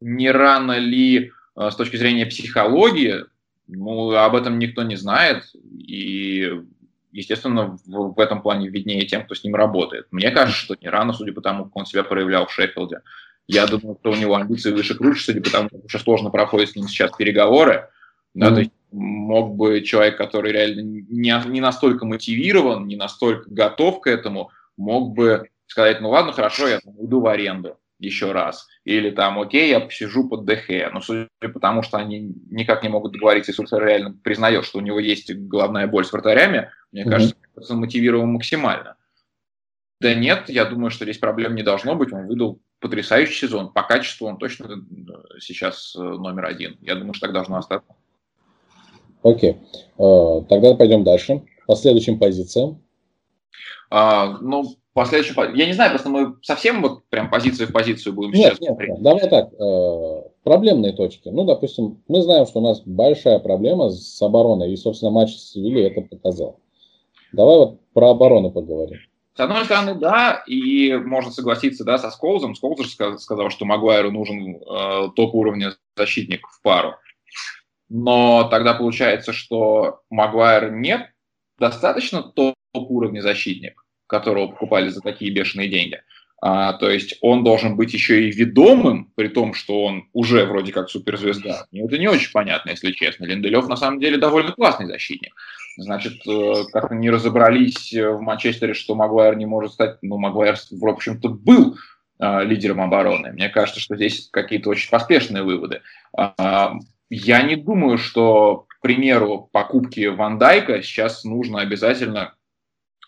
не 0.00 0.30
рано 0.30 0.78
ли 0.78 1.30
э, 1.56 1.70
с 1.70 1.74
точки 1.76 1.96
зрения 1.96 2.26
психологии, 2.26 3.24
ну, 3.66 4.10
об 4.14 4.34
этом 4.36 4.58
никто 4.58 4.82
не 4.82 4.96
знает, 4.96 5.44
и, 5.54 6.50
естественно, 7.12 7.78
в, 7.86 8.14
в 8.14 8.20
этом 8.20 8.42
плане 8.42 8.68
виднее 8.68 9.06
тем, 9.06 9.24
кто 9.24 9.34
с 9.34 9.44
ним 9.44 9.54
работает. 9.54 10.06
Мне 10.10 10.30
кажется, 10.30 10.60
что 10.60 10.76
не 10.80 10.88
рано, 10.88 11.12
судя 11.12 11.32
по 11.32 11.40
тому, 11.40 11.64
как 11.64 11.76
он 11.76 11.86
себя 11.86 12.04
проявлял 12.04 12.46
в 12.46 12.52
Шеффилде. 12.52 13.00
Я 13.46 13.66
думаю, 13.66 13.98
что 14.00 14.10
у 14.10 14.16
него 14.16 14.34
амбиции 14.36 14.72
выше 14.72 14.94
круче, 14.94 15.20
судя 15.20 15.42
по 15.42 15.50
тому, 15.50 15.68
как 15.68 15.84
уже 15.84 15.98
сложно 15.98 16.30
проходят 16.30 16.70
с 16.70 16.76
ним 16.76 16.88
сейчас 16.88 17.14
переговоры. 17.16 17.88
Да, 18.34 18.48
mm-hmm. 18.48 18.54
то 18.54 18.60
есть 18.60 18.72
мог 18.90 19.56
бы 19.56 19.82
человек, 19.82 20.16
который 20.16 20.52
реально 20.52 20.80
не, 20.80 21.48
не 21.48 21.60
настолько 21.60 22.06
мотивирован, 22.06 22.86
не 22.86 22.96
настолько 22.96 23.48
готов 23.50 24.00
к 24.00 24.06
этому, 24.06 24.50
мог 24.76 25.14
бы 25.14 25.48
сказать, 25.66 26.00
ну 26.00 26.10
ладно, 26.10 26.32
хорошо, 26.32 26.68
я 26.68 26.80
там, 26.80 26.94
уйду 26.98 27.20
в 27.20 27.26
аренду. 27.26 27.76
Еще 27.98 28.32
раз. 28.32 28.66
Или 28.84 29.10
там, 29.10 29.38
окей, 29.38 29.70
я 29.70 29.80
посижу 29.80 30.28
под 30.28 30.44
ДХ. 30.44 30.92
Но 30.92 31.00
судя 31.00 31.28
по 31.40 31.60
тому, 31.60 31.82
что 31.82 31.98
они 31.98 32.34
никак 32.50 32.82
не 32.82 32.88
могут 32.88 33.12
договориться, 33.12 33.52
и 33.52 33.54
Сульцер 33.54 33.84
реально 33.84 34.16
признает, 34.22 34.64
что 34.64 34.78
у 34.78 34.82
него 34.82 34.98
есть 34.98 35.34
головная 35.34 35.86
боль 35.86 36.04
с 36.04 36.12
вратарями, 36.12 36.70
мне 36.92 37.02
mm-hmm. 37.02 37.10
кажется, 37.10 37.36
он 37.70 37.78
мотивирован 37.78 38.32
максимально. 38.32 38.96
Да 40.00 40.14
нет, 40.14 40.48
я 40.48 40.64
думаю, 40.64 40.90
что 40.90 41.04
здесь 41.04 41.18
проблем 41.18 41.54
не 41.54 41.62
должно 41.62 41.94
быть. 41.94 42.12
Он 42.12 42.26
выдал 42.26 42.60
потрясающий 42.80 43.46
сезон. 43.46 43.72
По 43.72 43.82
качеству 43.82 44.26
он 44.26 44.36
точно 44.36 44.66
э, 44.66 45.38
сейчас 45.40 45.96
э, 45.96 46.02
номер 46.02 46.46
один. 46.46 46.76
Я 46.82 46.96
думаю, 46.96 47.14
что 47.14 47.26
так 47.26 47.34
должно 47.34 47.56
остаться. 47.56 47.94
Окей. 49.22 49.56
Okay. 49.96 50.42
Э, 50.42 50.46
тогда 50.48 50.74
пойдем 50.74 51.04
дальше. 51.04 51.42
По 51.66 51.76
следующим 51.76 52.18
позициям. 52.18 52.82
А, 53.90 54.38
ну, 54.40 54.76
по 54.94 55.04
следующим... 55.04 55.34
Я 55.54 55.66
не 55.66 55.72
знаю, 55.74 55.90
просто 55.90 56.08
мы 56.08 56.36
совсем 56.42 56.80
вот 56.80 57.04
прям 57.10 57.28
позицию 57.28 57.68
в 57.68 57.72
позицию 57.72 58.14
будем 58.14 58.30
нет, 58.30 58.54
сейчас 58.54 58.60
нет, 58.60 58.68
смотреть. 58.70 59.02
Давай 59.02 59.28
так. 59.28 59.50
Проблемные 60.44 60.92
точки. 60.92 61.28
Ну, 61.28 61.44
допустим, 61.44 62.02
мы 62.08 62.22
знаем, 62.22 62.46
что 62.46 62.60
у 62.60 62.62
нас 62.62 62.80
большая 62.84 63.38
проблема 63.38 63.90
с 63.90 64.22
обороной, 64.22 64.72
и, 64.72 64.76
собственно, 64.76 65.10
матч 65.10 65.34
с 65.34 65.52
Севильей 65.52 65.90
это 65.90 66.02
показал. 66.02 66.60
Давай 67.32 67.56
вот 67.56 67.80
про 67.92 68.10
оборону 68.10 68.50
поговорим. 68.50 68.98
С 69.36 69.40
одной 69.40 69.64
стороны, 69.64 69.96
да, 69.96 70.44
и 70.46 70.94
можно 70.94 71.32
согласиться 71.32 71.82
да, 71.84 71.98
со 71.98 72.10
Сколзом. 72.10 72.54
Сколзер 72.54 72.86
сказал, 73.18 73.50
что 73.50 73.64
Магуайру 73.64 74.12
нужен 74.12 74.56
э, 74.56 75.08
топ-уровня 75.16 75.74
защитник 75.96 76.46
в 76.46 76.62
пару. 76.62 76.94
Но 77.88 78.44
тогда 78.44 78.74
получается, 78.74 79.32
что 79.32 80.02
Магуайр 80.08 80.70
нет 80.70 81.10
достаточно 81.58 82.22
топ-уровня 82.22 83.22
защитник, 83.22 83.83
которого 84.06 84.48
покупали 84.48 84.88
за 84.88 85.00
такие 85.00 85.32
бешеные 85.32 85.68
деньги. 85.68 86.00
А, 86.46 86.74
то 86.74 86.90
есть 86.90 87.16
он 87.22 87.42
должен 87.42 87.74
быть 87.74 87.94
еще 87.94 88.28
и 88.28 88.30
ведомым, 88.30 89.10
при 89.14 89.28
том, 89.28 89.54
что 89.54 89.82
он 89.82 90.08
уже 90.12 90.44
вроде 90.44 90.72
как 90.72 90.90
суперзвезда. 90.90 91.66
Мне 91.72 91.84
это 91.84 91.96
не 91.96 92.06
очень 92.06 92.30
понятно, 92.32 92.70
если 92.70 92.92
честно. 92.92 93.24
Линделев 93.24 93.66
на 93.66 93.76
самом 93.76 93.98
деле 93.98 94.18
довольно 94.18 94.52
классный 94.52 94.86
защитник. 94.86 95.34
Значит, 95.78 96.20
э, 96.28 96.52
как-то 96.70 96.94
не 96.94 97.08
разобрались 97.08 97.92
в 97.94 98.20
Манчестере, 98.20 98.74
что 98.74 98.94
Магуайр 98.94 99.36
не 99.36 99.46
может 99.46 99.72
стать, 99.72 99.96
ну, 100.02 100.18
Магуайр, 100.18 100.56
в 100.70 100.86
общем-то, 100.86 101.30
был 101.30 101.76
э, 102.20 102.44
лидером 102.44 102.82
обороны. 102.82 103.32
Мне 103.32 103.48
кажется, 103.48 103.80
что 103.80 103.96
здесь 103.96 104.28
какие-то 104.30 104.68
очень 104.68 104.90
поспешные 104.90 105.44
выводы. 105.44 105.80
Э, 106.16 106.72
я 107.08 107.42
не 107.42 107.56
думаю, 107.56 107.96
что, 107.96 108.66
к 108.68 108.80
примеру, 108.82 109.48
покупки 109.50 110.06
Ван 110.06 110.38
Дайка 110.38 110.82
сейчас 110.82 111.24
нужно 111.24 111.60
обязательно 111.60 112.34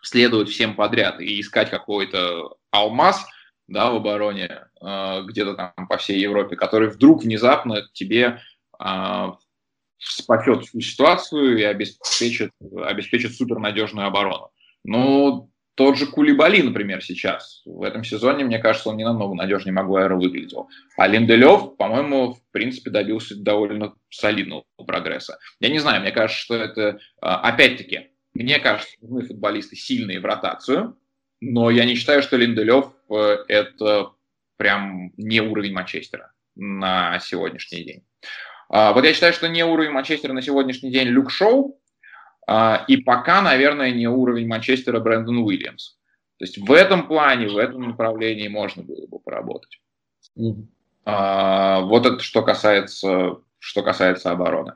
следовать 0.07 0.49
всем 0.49 0.77
подряд 0.77 1.21
и 1.21 1.41
искать 1.41 1.71
какой-то 1.71 2.57
алмаз 2.71 3.27
да, 3.67 3.91
в 3.91 3.97
обороне 3.97 4.69
э, 4.81 5.23
где-то 5.27 5.55
там 5.55 5.89
по 5.89 5.97
всей 5.97 6.21
Европе, 6.21 6.55
который 6.55 6.89
вдруг 6.89 7.25
внезапно 7.25 7.83
тебе 7.93 8.41
э, 8.79 9.27
спасет 9.99 10.65
всю 10.65 10.81
ситуацию 10.81 11.59
и 11.59 11.63
обеспечит, 11.63 12.53
обеспечит 12.85 13.35
супернадежную 13.35 14.07
оборону. 14.07 14.51
Но 14.85 15.49
тот 15.75 15.99
же 15.99 16.07
Кулибали, 16.07 16.63
например, 16.63 17.03
сейчас. 17.03 17.63
В 17.65 17.83
этом 17.83 18.05
сезоне, 18.05 18.45
мне 18.45 18.61
кажется, 18.61 18.89
он 18.89 18.97
не 18.97 19.05
намного 19.05 19.35
надежнее 19.35 19.75
Магуайра 19.75 20.15
выглядел. 20.15 20.69
А 20.97 21.09
Линделев, 21.09 21.77
по-моему, 21.77 22.35
в 22.35 22.53
принципе, 22.53 22.91
добился 22.91 23.35
довольно 23.37 23.95
солидного 24.09 24.65
прогресса. 24.87 25.39
Я 25.59 25.69
не 25.69 25.81
знаю, 25.81 26.01
мне 26.01 26.13
кажется, 26.13 26.41
что 26.41 26.55
это, 26.55 26.99
а, 27.21 27.41
опять-таки, 27.41 28.11
мне 28.37 28.59
кажется, 28.59 28.95
нужны 29.01 29.27
футболисты 29.27 29.77
сильные 29.77 30.21
в 30.21 30.25
ротацию, 30.25 30.97
но 31.41 31.71
я 31.71 31.85
не 31.85 31.95
считаю, 31.95 32.23
что 32.23 32.37
Линделев 32.37 32.93
э,– 33.11 33.37
это 33.49 34.13
прям 34.57 35.13
не 35.17 35.41
уровень 35.41 35.73
Манчестера 35.73 36.33
на 36.55 37.19
сегодняшний 37.21 37.85
день. 37.85 38.05
А, 38.69 38.93
вот 38.93 39.05
я 39.05 39.13
считаю, 39.13 39.33
что 39.33 39.49
не 39.49 39.65
уровень 39.65 39.91
Манчестера 39.91 40.33
на 40.33 40.43
сегодняшний 40.43 40.91
день 40.91 41.09
Люк 41.09 41.31
Шоу, 41.31 41.81
а, 42.47 42.85
и 42.89 42.97
пока, 42.97 43.43
наверное, 43.43 43.91
не 43.91 44.07
уровень 44.07 44.47
Манчестера 44.47 45.01
Брэндон 45.01 45.39
Уильямс. 45.39 45.97
То 46.39 46.45
есть 46.45 46.59
в 46.59 46.73
этом 46.73 47.07
плане, 47.09 47.49
в 47.49 47.57
этом 47.57 47.83
направлении 47.83 48.49
можно 48.49 48.83
было 48.83 49.07
бы 49.07 49.19
поработать. 49.19 49.81
Mm-hmm. 50.39 51.83
Вот 51.87 52.05
это 52.05 52.19
что 52.19 52.43
касается, 52.43 53.39
что 53.59 53.83
касается 53.83 54.33
обороны. 54.33 54.75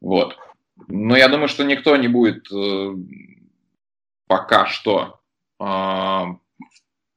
Вот. 0.00 0.38
Но 0.88 1.16
я 1.16 1.28
думаю, 1.28 1.48
что 1.48 1.64
никто 1.64 1.96
не 1.96 2.08
будет 2.08 2.46
э, 2.52 2.94
пока 4.26 4.66
что 4.66 5.20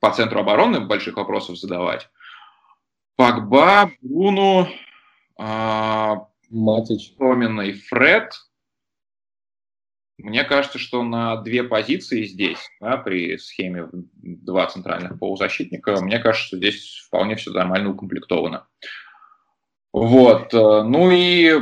по 0.03 0.11
центру 0.13 0.41
обороны 0.41 0.81
больших 0.81 1.15
вопросов 1.15 1.57
задавать. 1.57 2.09
Пакба, 3.15 3.89
Бруну, 4.01 4.67
а, 5.39 6.27
Матич. 6.49 7.13
Томин 7.17 7.61
и 7.61 7.71
Фред. 7.71 8.33
Мне 10.17 10.43
кажется, 10.43 10.77
что 10.77 11.03
на 11.03 11.37
две 11.37 11.63
позиции 11.63 12.25
здесь, 12.25 12.59
да, 12.81 12.97
при 12.97 13.37
схеме 13.37 13.87
два 13.91 14.67
центральных 14.67 15.17
полузащитника, 15.19 16.01
мне 16.01 16.19
кажется, 16.19 16.47
что 16.47 16.57
здесь 16.57 17.03
вполне 17.07 17.37
все 17.37 17.51
нормально 17.51 17.91
укомплектовано. 17.91 18.67
Вот. 19.93 20.53
Э, 20.53 20.83
ну 20.83 21.11
и 21.11 21.61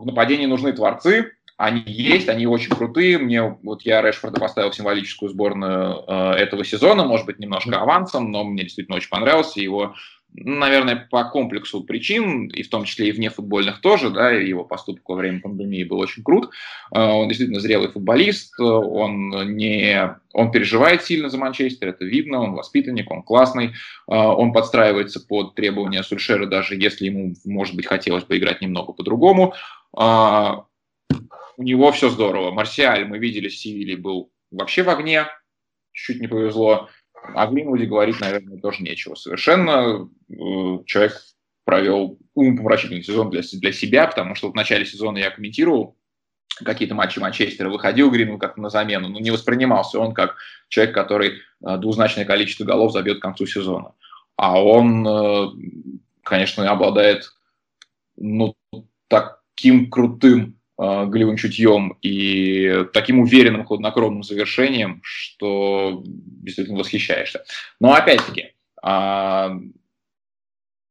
в 0.00 0.06
нападении 0.06 0.46
нужны 0.46 0.72
творцы. 0.72 1.32
Они 1.56 1.82
есть, 1.84 2.30
они 2.30 2.46
очень 2.46 2.74
крутые. 2.74 3.18
Мне 3.18 3.42
вот 3.62 3.82
я 3.82 4.00
Решфорда 4.00 4.40
поставил 4.40 4.70
в 4.70 4.74
символическую 4.74 5.28
сборную 5.28 6.04
э, 6.06 6.32
этого 6.38 6.64
сезона, 6.64 7.04
может 7.04 7.26
быть, 7.26 7.38
немножко 7.38 7.78
авансом, 7.78 8.30
но 8.30 8.44
мне 8.44 8.62
действительно 8.62 8.96
очень 8.96 9.10
понравился 9.10 9.60
его 9.60 9.94
наверное, 10.32 11.08
по 11.10 11.24
комплексу 11.24 11.82
причин, 11.82 12.48
и 12.48 12.62
в 12.62 12.68
том 12.68 12.84
числе 12.84 13.08
и 13.08 13.12
вне 13.12 13.30
футбольных 13.30 13.80
тоже, 13.80 14.10
да, 14.10 14.30
его 14.30 14.64
поступок 14.64 15.08
во 15.08 15.16
время 15.16 15.40
пандемии 15.40 15.84
был 15.84 15.98
очень 15.98 16.22
крут. 16.22 16.50
Э, 16.94 17.00
он 17.00 17.28
действительно 17.28 17.60
зрелый 17.60 17.90
футболист, 17.90 18.58
он 18.60 19.56
не, 19.56 20.16
он 20.32 20.50
переживает 20.50 21.02
сильно 21.02 21.28
за 21.28 21.38
Манчестер, 21.38 21.88
это 21.88 22.04
видно, 22.04 22.40
он 22.40 22.52
воспитанник, 22.52 23.10
он 23.10 23.22
классный, 23.22 23.66
э, 23.66 23.70
он 24.06 24.52
подстраивается 24.52 25.20
под 25.20 25.54
требования 25.54 26.02
Сульшера, 26.02 26.46
даже 26.46 26.76
если 26.76 27.06
ему, 27.06 27.34
может 27.44 27.74
быть, 27.74 27.86
хотелось 27.86 28.24
бы 28.24 28.38
играть 28.38 28.60
немного 28.60 28.92
по-другому. 28.92 29.54
Э, 29.98 30.62
у 31.56 31.62
него 31.62 31.92
все 31.92 32.08
здорово. 32.08 32.50
Марсиаль, 32.50 33.06
мы 33.06 33.18
видели, 33.18 33.48
в 33.48 33.56
Севиле 33.56 33.96
был 33.96 34.32
вообще 34.50 34.82
в 34.82 34.90
огне, 34.90 35.26
чуть 35.92 36.20
не 36.20 36.26
повезло. 36.26 36.88
О 37.12 37.46
Гринвуде 37.46 37.84
говорить, 37.84 38.20
наверное, 38.20 38.58
тоже 38.60 38.82
нечего. 38.82 39.14
Совершенно 39.14 40.08
э, 40.28 40.34
человек 40.86 41.20
провел 41.64 42.18
умопомрачительный 42.34 43.02
сезон 43.02 43.30
для, 43.30 43.42
для 43.52 43.72
себя, 43.72 44.06
потому 44.06 44.34
что 44.34 44.50
в 44.50 44.54
начале 44.54 44.86
сезона 44.86 45.18
я 45.18 45.30
комментировал 45.30 45.96
какие-то 46.64 46.94
матчи 46.94 47.18
Манчестера, 47.18 47.68
выходил 47.68 48.10
Гринвуд 48.10 48.40
как 48.40 48.56
на 48.56 48.70
замену, 48.70 49.08
но 49.08 49.20
не 49.20 49.30
воспринимался 49.30 49.98
он 49.98 50.14
как 50.14 50.36
человек, 50.68 50.94
который 50.94 51.40
э, 51.64 51.76
двузначное 51.76 52.24
количество 52.24 52.64
голов 52.64 52.92
забьет 52.92 53.18
к 53.18 53.22
концу 53.22 53.46
сезона. 53.46 53.92
А 54.36 54.62
он, 54.62 55.06
э, 55.06 55.46
конечно, 56.22 56.68
обладает 56.70 57.30
ну, 58.16 58.56
таким 59.60 59.90
крутым 59.90 60.58
э, 60.78 61.06
голевым 61.06 61.36
чутьем 61.36 61.98
и 62.00 62.86
таким 62.94 63.20
уверенным, 63.20 63.66
хладнокровным 63.66 64.22
завершением, 64.22 65.00
что 65.04 66.02
действительно 66.04 66.78
восхищаешься. 66.78 67.44
Но 67.78 67.92
опять-таки, 67.92 68.54
э, 68.82 69.48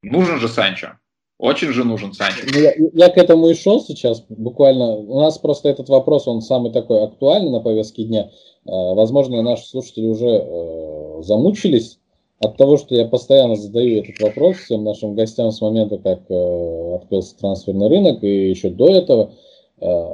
нужен 0.04 0.40
же 0.40 0.48
Санчо. 0.48 1.00
Очень 1.40 1.70
же 1.70 1.84
нужен 1.84 2.14
Санчо. 2.14 2.44
Ну, 2.54 2.60
я, 2.60 2.74
я 2.94 3.10
к 3.10 3.18
этому 3.18 3.50
и 3.50 3.56
шел 3.56 3.82
сейчас. 3.82 4.24
Буквально 4.30 4.86
у 4.86 5.20
нас 5.20 5.40
просто 5.40 5.70
этот 5.70 5.90
вопрос, 5.90 6.28
он 6.28 6.42
самый 6.42 6.72
такой 6.72 7.04
актуальный 7.04 7.50
на 7.50 7.60
повестке 7.60 8.04
дня. 8.04 8.26
Э, 8.26 8.30
возможно, 8.66 9.42
наши 9.42 9.66
слушатели 9.66 10.06
уже 10.06 10.28
э, 10.28 11.24
замучились 11.24 11.98
от 12.40 12.58
того, 12.58 12.78
что 12.78 12.96
я 12.96 13.06
постоянно 13.06 13.56
задаю 13.56 14.02
этот 14.02 14.20
вопрос 14.22 14.58
всем 14.58 14.84
нашим 14.84 15.16
гостям 15.16 15.52
с 15.52 15.62
момента, 15.62 15.98
как 15.98 16.22
э, 16.30 16.96
открылся 16.96 17.38
трансферный 17.38 17.90
рынок 17.90 18.24
и 18.24 18.50
еще 18.50 18.70
до 18.70 18.90
этого. 18.90 19.34
Э, 19.82 20.06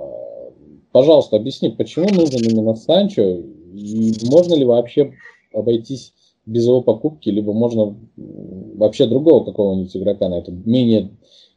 пожалуйста, 0.91 1.35
объясни, 1.35 1.69
почему 1.69 2.09
нужен 2.09 2.41
именно 2.41 2.75
Санчо 2.75 3.21
и 3.75 4.13
можно 4.23 4.55
ли 4.55 4.65
вообще 4.65 5.13
обойтись 5.53 6.13
без 6.45 6.65
его 6.65 6.81
покупки, 6.81 7.29
либо 7.29 7.53
можно 7.53 7.95
вообще 8.15 9.05
другого 9.07 9.43
какого-нибудь 9.43 9.95
игрока 9.95 10.29
на 10.29 10.39
это, 10.39 10.51
менее, 10.51 11.11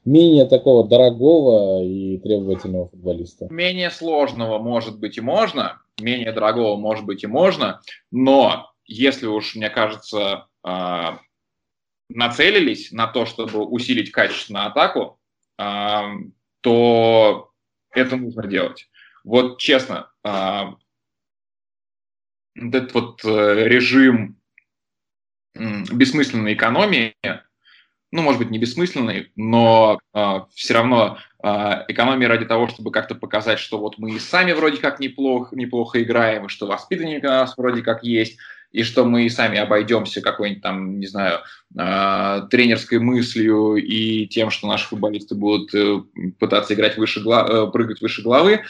менее 0.04 0.46
такого 0.46 0.86
дорогого 0.86 1.82
и 1.82 2.18
требовательного 2.18 2.88
футболиста. 2.88 3.48
Менее 3.50 3.90
сложного 3.90 4.58
может 4.58 4.98
быть 4.98 5.18
и 5.18 5.20
можно, 5.20 5.80
менее 6.00 6.32
дорогого 6.32 6.76
может 6.76 7.04
быть 7.04 7.22
и 7.22 7.26
можно, 7.26 7.80
но 8.10 8.70
если 8.88 9.26
уж, 9.26 9.54
мне 9.54 9.70
кажется, 9.70 10.48
а, 10.64 11.20
нацелились 12.08 12.90
на 12.90 13.06
то, 13.06 13.26
чтобы 13.26 13.64
усилить 13.64 14.10
качественную 14.10 14.66
атаку, 14.66 15.20
а, 15.58 16.10
то 16.62 17.52
это 17.92 18.16
нужно 18.16 18.46
делать. 18.46 18.88
Вот 19.24 19.58
честно, 19.58 20.10
э, 20.24 20.62
этот 22.54 22.94
вот 22.94 23.24
э, 23.24 23.64
режим 23.68 24.40
бессмысленной 25.54 26.54
экономии, 26.54 27.14
ну, 28.10 28.22
может 28.22 28.38
быть, 28.38 28.50
не 28.50 28.58
бессмысленной, 28.58 29.32
но 29.36 29.98
э, 30.14 30.40
все 30.54 30.74
равно 30.74 31.18
э, 31.42 31.48
экономии 31.88 32.24
ради 32.24 32.46
того, 32.46 32.68
чтобы 32.68 32.90
как-то 32.90 33.14
показать, 33.14 33.58
что 33.58 33.78
вот 33.78 33.98
мы 33.98 34.12
и 34.12 34.18
сами 34.18 34.52
вроде 34.52 34.78
как 34.78 34.98
неплохо, 34.98 35.54
неплохо 35.56 36.02
играем, 36.02 36.46
и 36.46 36.48
что 36.48 36.66
воспитанники 36.66 37.26
у 37.26 37.28
нас 37.28 37.56
вроде 37.56 37.82
как 37.82 38.04
есть, 38.04 38.38
и 38.70 38.82
что 38.82 39.04
мы 39.04 39.28
сами 39.30 39.58
обойдемся 39.58 40.20
какой-нибудь 40.20 40.62
там, 40.62 40.98
не 40.98 41.06
знаю, 41.06 41.40
э, 41.78 42.42
тренерской 42.50 42.98
мыслью 42.98 43.76
и 43.76 44.26
тем, 44.26 44.50
что 44.50 44.68
наши 44.68 44.86
футболисты 44.86 45.34
будут 45.34 45.74
э, 45.74 46.02
пытаться 46.38 46.74
играть 46.74 46.96
выше, 46.96 47.20
э, 47.20 47.66
прыгать 47.72 48.00
выше 48.00 48.22
головы, 48.22 48.60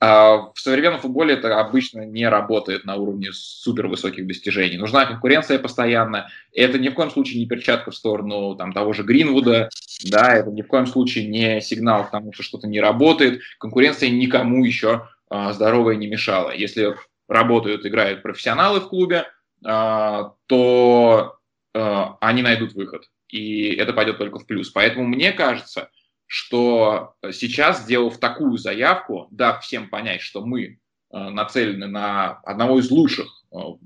а 0.00 0.52
в 0.54 0.60
современном 0.60 1.00
футболе 1.00 1.34
это 1.34 1.58
обычно 1.58 2.02
не 2.06 2.28
работает 2.28 2.84
на 2.84 2.94
уровне 2.94 3.30
супервысоких 3.32 4.28
достижений. 4.28 4.76
Нужна 4.76 5.06
конкуренция 5.06 5.58
постоянно. 5.58 6.28
Это 6.52 6.78
ни 6.78 6.88
в 6.88 6.94
коем 6.94 7.10
случае 7.10 7.40
не 7.40 7.46
перчатка 7.46 7.90
в 7.90 7.96
сторону 7.96 8.54
там, 8.54 8.72
того 8.72 8.92
же 8.92 9.02
Гринвуда, 9.02 9.70
да, 10.04 10.34
это 10.34 10.50
ни 10.50 10.62
в 10.62 10.68
коем 10.68 10.86
случае 10.86 11.26
не 11.26 11.60
сигнал 11.60 12.06
к 12.06 12.12
тому, 12.12 12.32
что 12.32 12.44
что-то 12.44 12.68
не 12.68 12.80
работает. 12.80 13.40
Конкуренция 13.58 14.10
никому 14.10 14.64
еще 14.64 15.08
а, 15.28 15.52
здоровая 15.52 15.96
не 15.96 16.06
мешала. 16.06 16.54
Если 16.54 16.94
работают, 17.28 17.84
играют 17.84 18.22
профессионалы 18.22 18.80
в 18.80 18.88
клубе, 18.88 19.18
а, 19.18 19.24
то 19.60 21.38
а, 21.74 22.16
они 22.20 22.42
найдут 22.42 22.74
выход. 22.74 23.08
И 23.28 23.74
это 23.74 23.92
пойдет 23.92 24.18
только 24.18 24.38
в 24.38 24.46
плюс. 24.46 24.70
Поэтому 24.70 25.06
мне 25.06 25.32
кажется, 25.32 25.90
что 26.26 27.14
сейчас, 27.32 27.82
сделав 27.82 28.18
такую 28.18 28.56
заявку, 28.58 29.28
дав 29.30 29.62
всем 29.62 29.88
понять, 29.88 30.20
что 30.20 30.44
мы 30.44 30.62
э, 30.64 30.76
нацелены 31.10 31.86
на 31.86 32.38
одного 32.44 32.78
из 32.78 32.90
лучших 32.90 33.26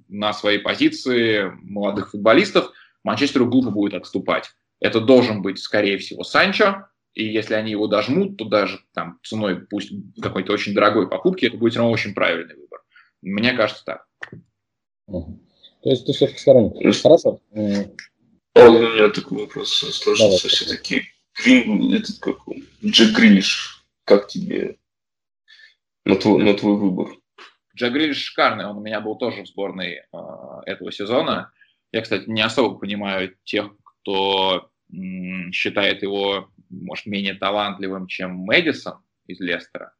на 0.09 0.33
своей 0.33 0.59
позиции 0.59 1.53
молодых 1.63 2.11
футболистов, 2.11 2.73
Манчестеру 3.05 3.47
глупо 3.47 3.71
будет 3.71 3.95
отступать. 3.95 4.51
Это 4.81 5.01
должен 5.01 5.43
быть, 5.43 5.59
скорее 5.61 5.99
всего, 5.99 6.25
Санчо, 6.25 6.87
и 7.15 7.25
если 7.25 7.55
они 7.55 7.71
его 7.71 7.87
дожмут, 7.87 8.37
то 8.37 8.45
даже 8.45 8.81
там 8.95 9.19
ценой 9.23 9.61
пусть 9.67 9.93
какой-то 10.21 10.53
очень 10.53 10.75
дорогой 10.75 11.09
покупки, 11.09 11.47
это 11.47 11.57
будет 11.57 11.73
все 11.73 11.81
равно 11.81 11.93
очень 11.93 12.15
правильный 12.15 12.57
выбор. 12.57 12.81
Мне 13.21 13.53
кажется 13.53 13.85
так. 13.85 14.07
То 15.83 15.91
есть 15.91 16.07
ты 16.07 16.13
все-таки 16.13 16.39
сторонник. 16.39 16.97
Хорошо. 17.03 17.41
А 18.55 18.69
у 18.69 18.79
меня 18.79 19.09
такой 19.09 19.39
вопрос 19.39 19.73
сложился 19.73 20.49
все-таки 20.49 21.05
Грин, 21.43 21.95
этот 21.95 22.19
как 22.19 22.39
Джек 22.85 23.17
Грилиш, 23.17 23.85
как 24.05 24.29
тебе 24.29 24.77
на 26.05 26.17
твой, 26.17 26.43
на 26.45 26.55
твой 26.55 26.77
выбор? 26.77 27.09
Джек 27.75 27.93
Грилиш 27.93 28.19
шикарный, 28.19 28.67
он 28.67 28.79
у 28.79 28.81
меня 28.81 29.01
был 29.01 29.17
тоже 29.17 29.43
в 29.43 29.49
сборной 29.49 29.95
э, 29.95 30.03
этого 30.67 30.93
сезона. 30.93 31.51
Я, 31.91 32.03
кстати, 32.03 32.29
не 32.29 32.43
особо 32.43 32.79
понимаю 32.79 33.35
тех, 33.45 33.73
кто 33.85 34.69
м, 34.93 35.51
считает 35.53 36.03
его, 36.03 36.51
может, 36.69 37.07
менее 37.07 37.35
талантливым, 37.35 38.07
чем 38.07 38.37
Мэдисон 38.37 38.99
из 39.27 39.41
Лестера. 39.41 39.95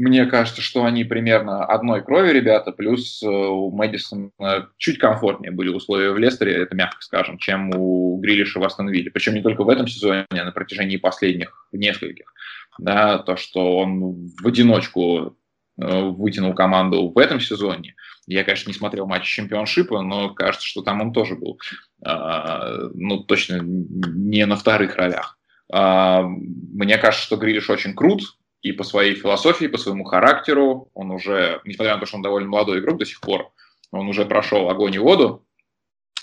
Мне 0.00 0.24
кажется, 0.24 0.62
что 0.62 0.86
они 0.86 1.04
примерно 1.04 1.62
одной 1.62 2.02
крови, 2.02 2.32
ребята, 2.32 2.72
плюс 2.72 3.22
э, 3.22 3.26
у 3.26 3.70
Мэдисона 3.70 4.70
чуть 4.78 4.96
комфортнее 4.96 5.50
были 5.50 5.68
условия 5.68 6.10
в 6.12 6.16
Лестере, 6.16 6.54
это 6.54 6.74
мягко 6.74 7.02
скажем, 7.02 7.36
чем 7.36 7.70
у 7.76 8.16
Грилиша 8.18 8.60
в 8.60 8.64
Астон 8.64 8.88
Вилле. 8.88 9.10
Причем 9.10 9.34
не 9.34 9.42
только 9.42 9.62
в 9.62 9.68
этом 9.68 9.86
сезоне, 9.86 10.24
а 10.30 10.44
на 10.44 10.52
протяжении 10.52 10.96
последних 10.96 11.68
нескольких. 11.72 12.32
Да, 12.78 13.18
то, 13.18 13.36
что 13.36 13.76
он 13.76 14.30
в 14.42 14.46
одиночку 14.46 15.36
э, 15.78 16.00
вытянул 16.02 16.54
команду 16.54 17.12
в 17.14 17.18
этом 17.18 17.38
сезоне. 17.38 17.94
Я, 18.26 18.42
конечно, 18.42 18.70
не 18.70 18.74
смотрел 18.74 19.06
матч 19.06 19.24
чемпионшипа, 19.24 20.00
но 20.00 20.30
кажется, 20.30 20.66
что 20.66 20.80
там 20.80 21.02
он 21.02 21.12
тоже 21.12 21.34
был, 21.34 21.60
э, 22.06 22.88
ну, 22.94 23.18
точно 23.24 23.58
не 23.60 24.46
на 24.46 24.56
вторых 24.56 24.96
ролях. 24.96 25.36
Мне 25.70 26.98
кажется, 26.98 27.26
что 27.26 27.36
Грилиш 27.36 27.68
очень 27.68 27.94
крут, 27.94 28.22
и 28.62 28.72
по 28.72 28.84
своей 28.84 29.14
философии, 29.14 29.66
по 29.66 29.78
своему 29.78 30.04
характеру. 30.04 30.90
Он 30.94 31.10
уже, 31.10 31.60
несмотря 31.64 31.94
на 31.94 32.00
то, 32.00 32.06
что 32.06 32.16
он 32.16 32.22
довольно 32.22 32.48
молодой 32.48 32.80
игрок 32.80 32.98
до 32.98 33.06
сих 33.06 33.20
пор, 33.20 33.52
он 33.90 34.08
уже 34.08 34.24
прошел 34.24 34.68
огонь 34.68 34.94
и 34.94 34.98
воду, 34.98 35.46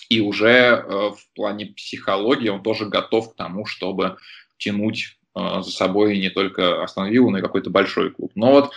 и 0.10 0.22
уже 0.22 0.50
э, 0.50 0.84
в 0.88 1.20
плане 1.36 1.68
психологии 1.68 2.50
он 2.50 2.64
тоже 2.64 2.86
готов 2.86 3.34
к 3.34 3.36
тому, 3.36 3.66
чтобы 3.66 4.18
тянуть 4.58 5.18
э, 5.36 5.62
за 5.62 5.72
собой 5.72 6.18
не 6.20 6.30
только 6.30 6.84
Астон 6.84 7.10
Виллу, 7.10 7.30
но 7.30 7.40
и 7.40 7.42
какой-то 7.42 7.70
большой 7.70 8.12
клуб. 8.12 8.32
Но 8.36 8.52
вот 8.52 8.74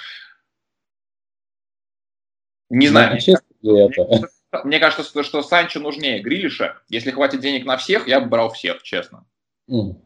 не 2.68 2.88
знаю. 2.88 3.18
Мне, 3.62 3.86
это. 3.86 4.28
мне 4.64 4.78
кажется, 4.78 5.22
что 5.22 5.42
Санчо 5.42 5.80
нужнее 5.80 6.20
Грилиша. 6.20 6.80
Если 6.88 7.10
хватит 7.10 7.40
денег 7.40 7.66
на 7.66 7.76
всех, 7.76 8.08
я 8.08 8.20
бы 8.20 8.28
брал 8.28 8.50
всех, 8.52 8.82
честно. 8.82 9.26
Mm. 9.68 9.96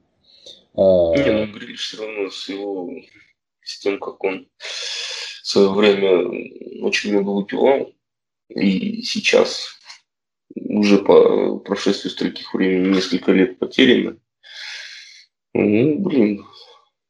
Uh... 0.74 1.16
Не, 1.16 1.30
ну 1.30 1.52
Грилиш 1.52 1.80
все 1.80 2.04
равно 2.04 2.30
с 2.30 2.48
его 2.48 2.90
с 3.64 3.78
тем, 3.78 3.98
как 3.98 4.22
он 4.22 4.46
в 4.58 5.46
свое 5.46 5.70
время 5.70 6.84
очень 6.84 7.12
много 7.12 7.30
выпивал. 7.30 7.92
И 8.48 9.02
сейчас 9.02 9.78
уже 10.54 10.98
по 10.98 11.58
прошествии 11.58 12.10
стольких 12.10 12.52
времени 12.54 12.94
несколько 12.94 13.32
лет 13.32 13.58
потеряно. 13.58 14.16
Ну, 15.54 15.98
блин, 15.98 16.44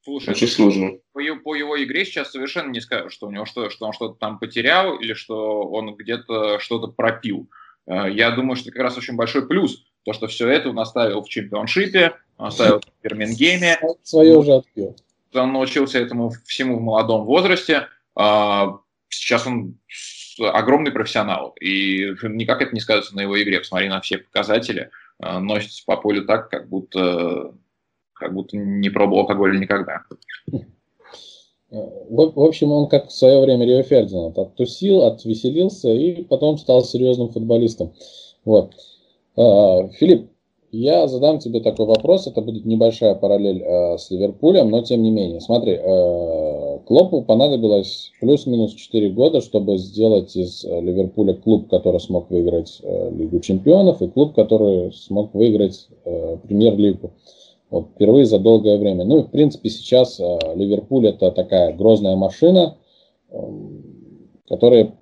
Слушай, 0.05 0.31
очень 0.31 0.49
сложно. 0.49 0.99
По, 1.13 1.21
по 1.43 1.55
его 1.55 1.83
игре 1.83 2.05
сейчас 2.05 2.31
совершенно 2.31 2.71
не 2.71 2.81
скажу, 2.81 3.09
что 3.09 3.27
у 3.27 3.31
него 3.31 3.47
что, 3.47 3.71
что 3.71 3.87
он 3.87 3.93
что-то 3.95 4.19
там 4.19 4.39
потерял 4.39 4.99
или 4.99 5.15
что 5.15 5.63
он 5.63 5.97
где-то 5.97 6.59
что-то 6.59 6.89
пропил. 6.89 7.49
Э, 7.87 8.11
я 8.11 8.31
думаю, 8.33 8.57
что 8.57 8.69
это 8.69 8.77
как 8.77 8.83
раз 8.83 8.99
очень 8.99 9.17
большой 9.17 9.49
плюс, 9.49 9.83
то, 10.05 10.13
что 10.13 10.27
все 10.27 10.47
это 10.49 10.69
он 10.69 10.79
оставил 10.79 11.23
в 11.23 11.29
чемпионшипе, 11.29 12.17
оставил 12.37 12.81
в 12.81 13.03
Бирмингеме. 13.03 13.79
Свое 14.03 14.37
уже 14.37 14.53
отпил 14.57 14.95
он 15.43 15.53
научился 15.53 15.99
этому 15.99 16.33
всему 16.47 16.79
в 16.79 16.83
молодом 16.83 17.25
возрасте. 17.25 17.89
А, 18.15 18.79
сейчас 19.09 19.47
он 19.47 19.79
огромный 20.39 20.93
профессионал, 20.93 21.55
и 21.61 22.15
никак 22.23 22.63
это 22.63 22.75
не 22.75 22.81
сказывается 22.81 23.17
на 23.17 23.21
его 23.21 23.41
игре. 23.43 23.61
Посмотри 23.61 23.89
на 23.89 24.01
все 24.01 24.19
показатели. 24.19 24.91
А, 25.21 25.41
носится 25.41 25.83
по 25.87 25.97
полю 25.97 26.25
так, 26.27 26.51
как 26.51 26.69
будто, 26.69 27.55
как 28.15 28.35
будто 28.35 28.57
не 28.57 28.91
пробовал 28.91 29.21
алкоголь 29.21 29.59
никогда. 29.59 30.03
В 31.71 32.41
общем, 32.41 32.71
он 32.71 32.89
как 32.89 33.09
в 33.09 33.13
свое 33.13 33.41
время 33.41 33.67
Рио 33.67 33.83
Фердинанд 33.83 34.39
оттусил, 34.39 35.03
отвеселился 35.03 35.89
и 35.89 36.23
потом 36.23 36.57
стал 36.57 36.85
серьезным 36.85 37.31
футболистом. 37.31 37.95
Вот. 38.45 38.75
А, 39.37 39.89
Филипп, 39.89 40.31
я 40.75 41.07
задам 41.07 41.39
тебе 41.39 41.61
такой 41.61 41.87
вопрос, 41.87 42.27
это 42.27 42.41
будет 42.41 42.65
небольшая 42.65 43.15
параллель 43.15 43.63
э, 43.63 43.99
с 43.99 44.11
Ливерпулем, 44.11 44.71
но 44.71 44.83
тем 44.83 45.03
не 45.03 45.11
менее. 45.11 45.41
Смотри, 45.41 45.73
э, 45.73 46.79
Клопу 46.87 47.23
понадобилось 47.23 48.13
плюс-минус 48.21 48.75
4 48.75 49.11
года, 49.11 49.41
чтобы 49.41 49.79
сделать 49.79 50.35
из 50.37 50.65
э, 50.65 50.81
Ливерпуля 50.81 51.35
клуб, 51.35 51.69
который 51.71 52.01
смог 52.01 52.31
выиграть 52.31 52.81
э, 52.83 53.11
Лигу 53.11 53.41
чемпионов, 53.41 54.03
и 54.03 54.09
клуб, 54.09 54.35
который 54.35 54.93
смог 54.93 55.33
выиграть 55.35 55.89
э, 56.05 56.37
Премьер-лигу. 56.43 57.13
Вот, 57.71 57.87
впервые 57.95 58.27
за 58.27 58.39
долгое 58.39 58.77
время. 58.77 59.05
Ну 59.05 59.21
и 59.21 59.23
в 59.23 59.31
принципе 59.31 59.71
сейчас 59.71 60.19
э, 60.19 60.39
Ливерпуль 60.57 61.07
это 61.07 61.31
такая 61.31 61.73
грозная 61.73 62.17
машина, 62.17 62.77
э, 63.31 63.37
которая, 64.49 64.95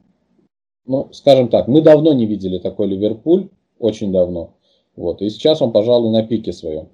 ну 0.84 1.08
скажем 1.12 1.48
так, 1.48 1.66
мы 1.66 1.80
давно 1.80 2.12
не 2.12 2.26
видели 2.26 2.58
такой 2.58 2.88
Ливерпуль, 2.88 3.48
очень 3.78 4.12
давно. 4.12 4.54
Вот. 4.96 5.22
И 5.22 5.30
сейчас 5.30 5.62
он, 5.62 5.72
пожалуй, 5.72 6.10
на 6.10 6.22
пике 6.22 6.52
своем. 6.52 6.88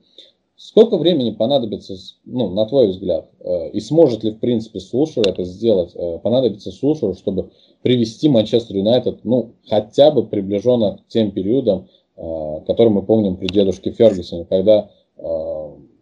Сколько 0.58 0.98
времени 0.98 1.30
понадобится, 1.30 1.94
ну, 2.24 2.50
на 2.50 2.66
твой 2.66 2.88
взгляд, 2.88 3.30
э, 3.38 3.70
и 3.70 3.78
сможет 3.78 4.24
ли, 4.24 4.32
в 4.32 4.40
принципе, 4.40 4.80
Сулшер 4.80 5.28
это 5.28 5.44
сделать, 5.44 5.92
э, 5.94 6.18
понадобится 6.18 6.72
Сулшеру, 6.72 7.14
чтобы 7.14 7.50
привести 7.82 8.28
Манчестер 8.28 8.76
Юнайтед, 8.76 9.20
ну, 9.22 9.52
хотя 9.68 10.10
бы 10.10 10.26
приближенно 10.26 10.98
к 10.98 11.06
тем 11.06 11.30
периодам, 11.30 11.86
э, 12.16 12.60
которые 12.66 12.92
мы 12.92 13.02
помним 13.02 13.36
при 13.36 13.46
дедушке 13.46 13.92
Фергюсоне, 13.92 14.46
когда 14.46 14.90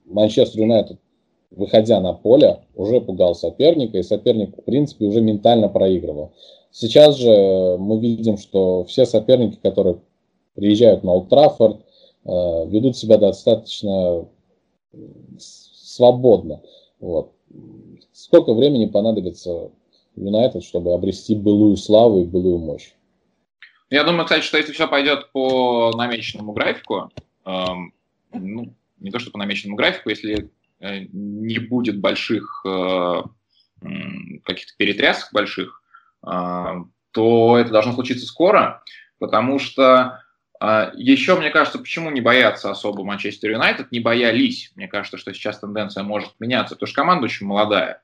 Манчестер 0.07 0.61
Юнайтед, 0.61 0.99
выходя 1.51 2.01
на 2.01 2.13
поле, 2.13 2.61
уже 2.75 3.01
пугал 3.01 3.35
соперника, 3.35 3.97
и 3.99 4.03
соперник, 4.03 4.57
в 4.57 4.63
принципе, 4.63 5.07
уже 5.07 5.23
ментально 5.23 5.69
проигрывал. 5.69 6.33
Сейчас 6.71 7.17
же 7.17 7.77
мы 7.79 7.99
видим, 7.99 8.37
что 8.37 8.85
все 8.85 9.07
соперники, 9.07 9.59
которые 9.63 9.99
приезжают 10.55 11.03
на 11.03 11.13
Олд 11.13 11.31
Траффорд, 11.31 11.79
ведут 12.27 12.97
себя 12.97 13.19
достаточно 13.19 14.29
свободно. 15.39 16.61
Вот. 17.01 17.33
Сколько 18.13 18.55
времени 18.55 18.87
понадобится 18.87 19.71
Юнайтед, 20.17 20.65
чтобы 20.65 20.93
обрести 20.93 21.35
былую 21.35 21.77
славу 21.77 22.23
и 22.23 22.27
былую 22.27 22.59
мощь? 22.59 22.93
Я 23.91 24.03
думаю, 24.03 24.25
кстати, 24.25 24.43
что 24.43 24.59
если 24.59 24.73
все 24.73 24.89
пойдет 24.89 25.31
по 25.33 25.93
намеченному 25.97 26.53
графику, 26.53 27.11
эм, 27.45 27.93
ну, 28.33 28.75
не 28.99 29.11
то 29.11 29.19
что 29.19 29.31
по 29.31 29.39
намеченному 29.39 29.77
графику, 29.77 30.11
если 30.11 30.51
э, 30.81 31.01
не 31.13 31.59
будет 31.61 32.01
больших 32.01 32.65
э, 32.67 33.23
каких-то 34.43 34.73
перетрясок 34.77 35.33
больших, 35.33 35.83
э, 36.27 36.65
то 37.13 37.59
это 37.59 37.71
должно 37.71 37.93
случиться 37.93 38.27
скоро, 38.27 38.83
потому 39.19 39.59
что 39.61 40.21
еще, 40.61 41.39
мне 41.39 41.51
кажется, 41.51 41.79
почему 41.79 42.11
не 42.11 42.21
боятся 42.21 42.71
особо 42.71 43.05
Манчестер 43.05 43.51
Юнайтед, 43.51 43.93
не 43.93 44.01
боялись. 44.01 44.73
Мне 44.75 44.89
кажется, 44.89 45.19
что 45.19 45.33
сейчас 45.35 45.59
тенденция 45.59 46.03
может 46.03 46.33
меняться, 46.39 46.75
потому 46.75 46.89
что 46.89 46.97
команда 46.97 47.25
очень 47.25 47.47
молодая. 47.47 48.03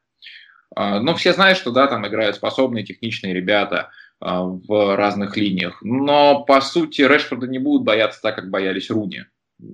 А, 0.75 1.01
ну, 1.01 1.15
все 1.15 1.33
знают, 1.33 1.59
что 1.59 1.71
да, 1.71 1.87
там 1.87 2.07
играют 2.07 2.37
способные, 2.37 2.85
техничные 2.85 3.35
ребята 3.35 3.91
а, 4.21 4.43
в 4.43 4.97
разных 4.97 5.37
линиях. 5.37 5.83
Но, 5.83 6.45
по 6.45 6.61
сути, 6.61 7.03
Решфорда 7.03 7.47
не 7.47 7.59
будут 7.59 7.85
бояться 7.85 8.21
так, 8.21 8.37
как 8.37 8.51
боялись 8.51 8.91
Руни 8.91 9.25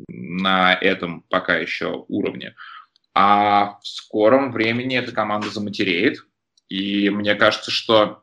на 0.08 0.74
этом 0.74 1.22
пока 1.30 1.56
еще 1.56 2.04
уровне. 2.08 2.54
А 3.14 3.78
в 3.82 3.86
скором 3.86 4.52
времени 4.52 4.98
эта 4.98 5.12
команда 5.12 5.50
заматереет. 5.50 6.24
И 6.68 7.08
мне 7.10 7.34
кажется, 7.34 7.70
что 7.70 8.22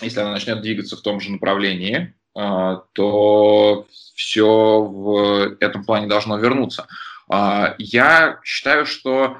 если 0.00 0.20
она 0.20 0.32
начнет 0.32 0.60
двигаться 0.60 0.96
в 0.96 1.02
том 1.02 1.20
же 1.20 1.32
направлении, 1.32 1.96
а, 1.96 2.23
то 2.34 3.86
все 4.14 4.80
в 4.82 5.56
этом 5.60 5.84
плане 5.84 6.08
должно 6.08 6.36
вернуться. 6.36 6.88
Я 7.78 8.40
считаю, 8.42 8.86
что 8.86 9.38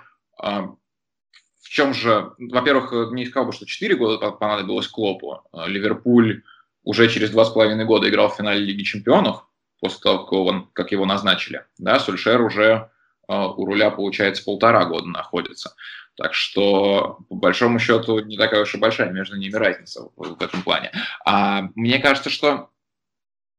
чем 1.74 1.92
же, 1.92 2.30
во-первых, 2.38 3.12
не 3.12 3.26
сказал 3.26 3.46
бы, 3.46 3.52
что 3.52 3.66
4 3.66 3.96
года 3.96 4.30
понадобилось 4.30 4.86
Клопу. 4.86 5.42
А, 5.50 5.66
Ливерпуль 5.66 6.44
уже 6.84 7.08
через 7.08 7.34
2,5 7.34 7.82
года 7.84 8.08
играл 8.08 8.28
в 8.28 8.36
финале 8.36 8.60
Лиги 8.60 8.84
Чемпионов, 8.84 9.44
после 9.80 9.98
того, 9.98 10.68
как 10.72 10.92
его, 10.92 11.04
назначили. 11.04 11.64
Да, 11.78 11.98
Сульшер 11.98 12.40
уже 12.42 12.90
у 13.26 13.64
руля, 13.64 13.90
получается, 13.90 14.44
полтора 14.44 14.84
года 14.84 15.08
находится. 15.08 15.74
Так 16.16 16.32
что, 16.32 17.18
по 17.28 17.34
большому 17.34 17.80
счету, 17.80 18.20
не 18.20 18.36
такая 18.36 18.62
уж 18.62 18.72
и 18.76 18.78
большая 18.78 19.10
между 19.10 19.36
ними 19.36 19.56
разница 19.56 20.10
в, 20.14 20.36
в 20.36 20.42
этом 20.42 20.62
плане. 20.62 20.92
А 21.24 21.70
мне 21.74 21.98
кажется, 21.98 22.30
что 22.30 22.70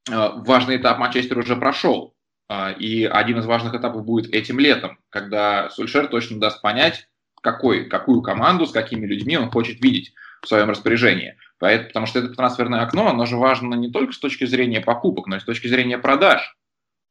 важный 0.09 0.77
этап 0.77 0.99
Манчестер 0.99 1.37
уже 1.37 1.55
прошел. 1.55 2.13
Uh, 2.47 2.77
и 2.77 3.05
один 3.05 3.39
из 3.39 3.45
важных 3.47 3.73
этапов 3.73 4.05
будет 4.05 4.31
этим 4.31 4.59
летом, 4.59 4.99
когда 5.09 5.67
Сульшер 5.71 6.05
точно 6.05 6.39
даст 6.39 6.61
понять, 6.61 7.07
какой, 7.41 7.85
какую 7.85 8.21
команду, 8.21 8.67
с 8.67 8.71
какими 8.71 9.07
людьми 9.07 9.35
он 9.35 9.49
хочет 9.49 9.81
видеть 9.83 10.13
в 10.43 10.47
своем 10.47 10.69
распоряжении. 10.69 11.37
Поэтому, 11.57 11.87
потому 11.87 12.05
что 12.05 12.19
это 12.19 12.35
трансферное 12.35 12.81
окно, 12.81 13.07
оно 13.07 13.25
же 13.25 13.37
важно 13.37 13.73
не 13.73 13.89
только 13.89 14.13
с 14.13 14.19
точки 14.19 14.45
зрения 14.45 14.81
покупок, 14.81 15.25
но 15.25 15.37
и 15.37 15.39
с 15.39 15.43
точки 15.43 15.67
зрения 15.67 15.97
продаж. 15.97 16.55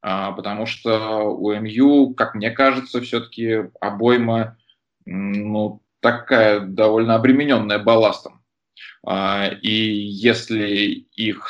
А, 0.02 0.32
потому 0.32 0.66
что 0.66 1.30
у 1.30 1.52
МЮ, 1.52 2.14
как 2.14 2.34
мне 2.34 2.50
кажется, 2.50 3.00
все-таки 3.00 3.70
обойма 3.80 4.56
ну, 5.06 5.82
такая 6.00 6.60
довольно 6.60 7.14
обремененная 7.14 7.78
балластом. 7.78 8.43
А, 9.06 9.48
и 9.48 9.70
если 9.70 11.06
их, 11.14 11.48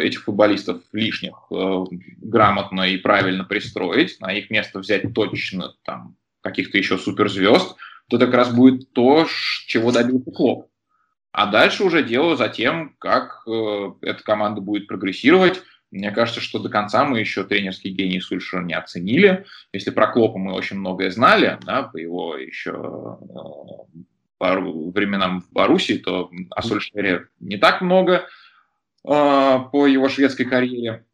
этих 0.00 0.24
футболистов 0.24 0.82
лишних 0.92 1.34
э, 1.50 1.84
грамотно 2.18 2.82
и 2.82 2.98
правильно 2.98 3.44
пристроить, 3.44 4.20
на 4.20 4.32
их 4.32 4.50
место 4.50 4.80
взять 4.80 5.14
точно 5.14 5.74
там 5.84 6.16
каких-то 6.42 6.76
еще 6.76 6.98
суперзвезд, 6.98 7.76
то 8.08 8.16
это 8.16 8.26
как 8.26 8.34
раз 8.34 8.54
будет 8.54 8.92
то, 8.92 9.26
чего 9.66 9.92
добился 9.92 10.30
Клоп. 10.30 10.68
А 11.32 11.46
дальше 11.46 11.84
уже 11.84 12.04
дело 12.04 12.36
за 12.36 12.48
тем, 12.48 12.94
как 12.98 13.42
э, 13.46 13.92
эта 14.02 14.22
команда 14.22 14.60
будет 14.60 14.86
прогрессировать. 14.86 15.62
Мне 15.90 16.10
кажется, 16.10 16.42
что 16.42 16.58
до 16.58 16.68
конца 16.68 17.04
мы 17.04 17.20
еще 17.20 17.44
тренерский 17.44 17.92
гений 17.92 18.20
Сульшера 18.20 18.62
не 18.62 18.74
оценили. 18.74 19.46
Если 19.72 19.90
про 19.90 20.08
Клопа 20.08 20.38
мы 20.38 20.52
очень 20.52 20.76
многое 20.76 21.10
знали, 21.10 21.58
да, 21.64 21.84
по 21.84 21.96
его 21.96 22.36
еще 22.36 23.16
э, 23.92 24.00
по 24.44 24.90
временам 24.90 25.40
в 25.40 25.50
Боруссии, 25.52 25.94
то 25.94 26.30
о 26.50 26.62
Сульшере 26.62 27.28
не 27.40 27.56
так 27.56 27.80
много 27.80 28.14
э, 28.14 28.24
по 29.04 29.86
его 29.86 30.08
шведской 30.08 30.44
карьере. 30.44 31.06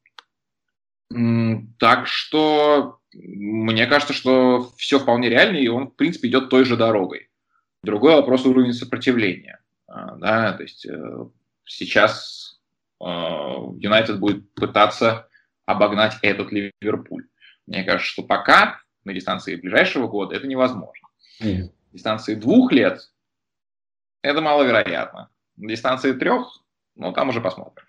Так 1.78 2.06
что 2.06 2.98
мне 3.12 3.86
кажется, 3.86 4.14
что 4.14 4.72
все 4.76 4.98
вполне 4.98 5.28
реально, 5.28 5.56
и 5.56 5.68
он, 5.68 5.88
в 5.88 5.96
принципе, 5.96 6.28
идет 6.28 6.48
той 6.48 6.64
же 6.64 6.76
дорогой. 6.76 7.28
Другой 7.82 8.14
вопрос 8.14 8.46
уровень 8.46 8.72
сопротивления. 8.72 9.60
А, 9.86 10.16
да, 10.16 10.52
то 10.52 10.62
есть 10.62 10.86
э, 10.86 11.26
сейчас 11.64 12.60
э, 13.00 13.04
Юнайтед 13.04 14.20
будет 14.20 14.52
пытаться 14.54 15.28
обогнать 15.66 16.16
этот 16.22 16.52
Ливерпуль. 16.52 17.26
Мне 17.66 17.82
кажется, 17.84 18.12
что 18.12 18.22
пока 18.22 18.80
на 19.04 19.12
дистанции 19.12 19.56
ближайшего 19.56 20.06
года 20.06 20.36
это 20.36 20.46
невозможно. 20.46 21.08
Mm. 21.42 21.70
Дистанции 21.92 22.34
двух 22.34 22.70
лет 22.70 23.09
это 24.22 24.40
маловероятно. 24.40 25.30
Дистанции 25.56 26.12
трех, 26.12 26.62
ну, 26.96 27.12
там 27.12 27.28
уже 27.28 27.40
посмотрим. 27.40 27.84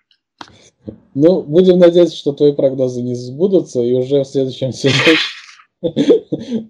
Ну, 1.14 1.42
будем 1.42 1.78
надеяться, 1.78 2.16
что 2.16 2.32
твои 2.32 2.52
прогнозы 2.52 3.02
не 3.02 3.14
сбудутся, 3.14 3.80
и 3.80 3.92
уже 3.94 4.20
в 4.20 4.26
следующем 4.26 4.72
сезоне 4.72 5.18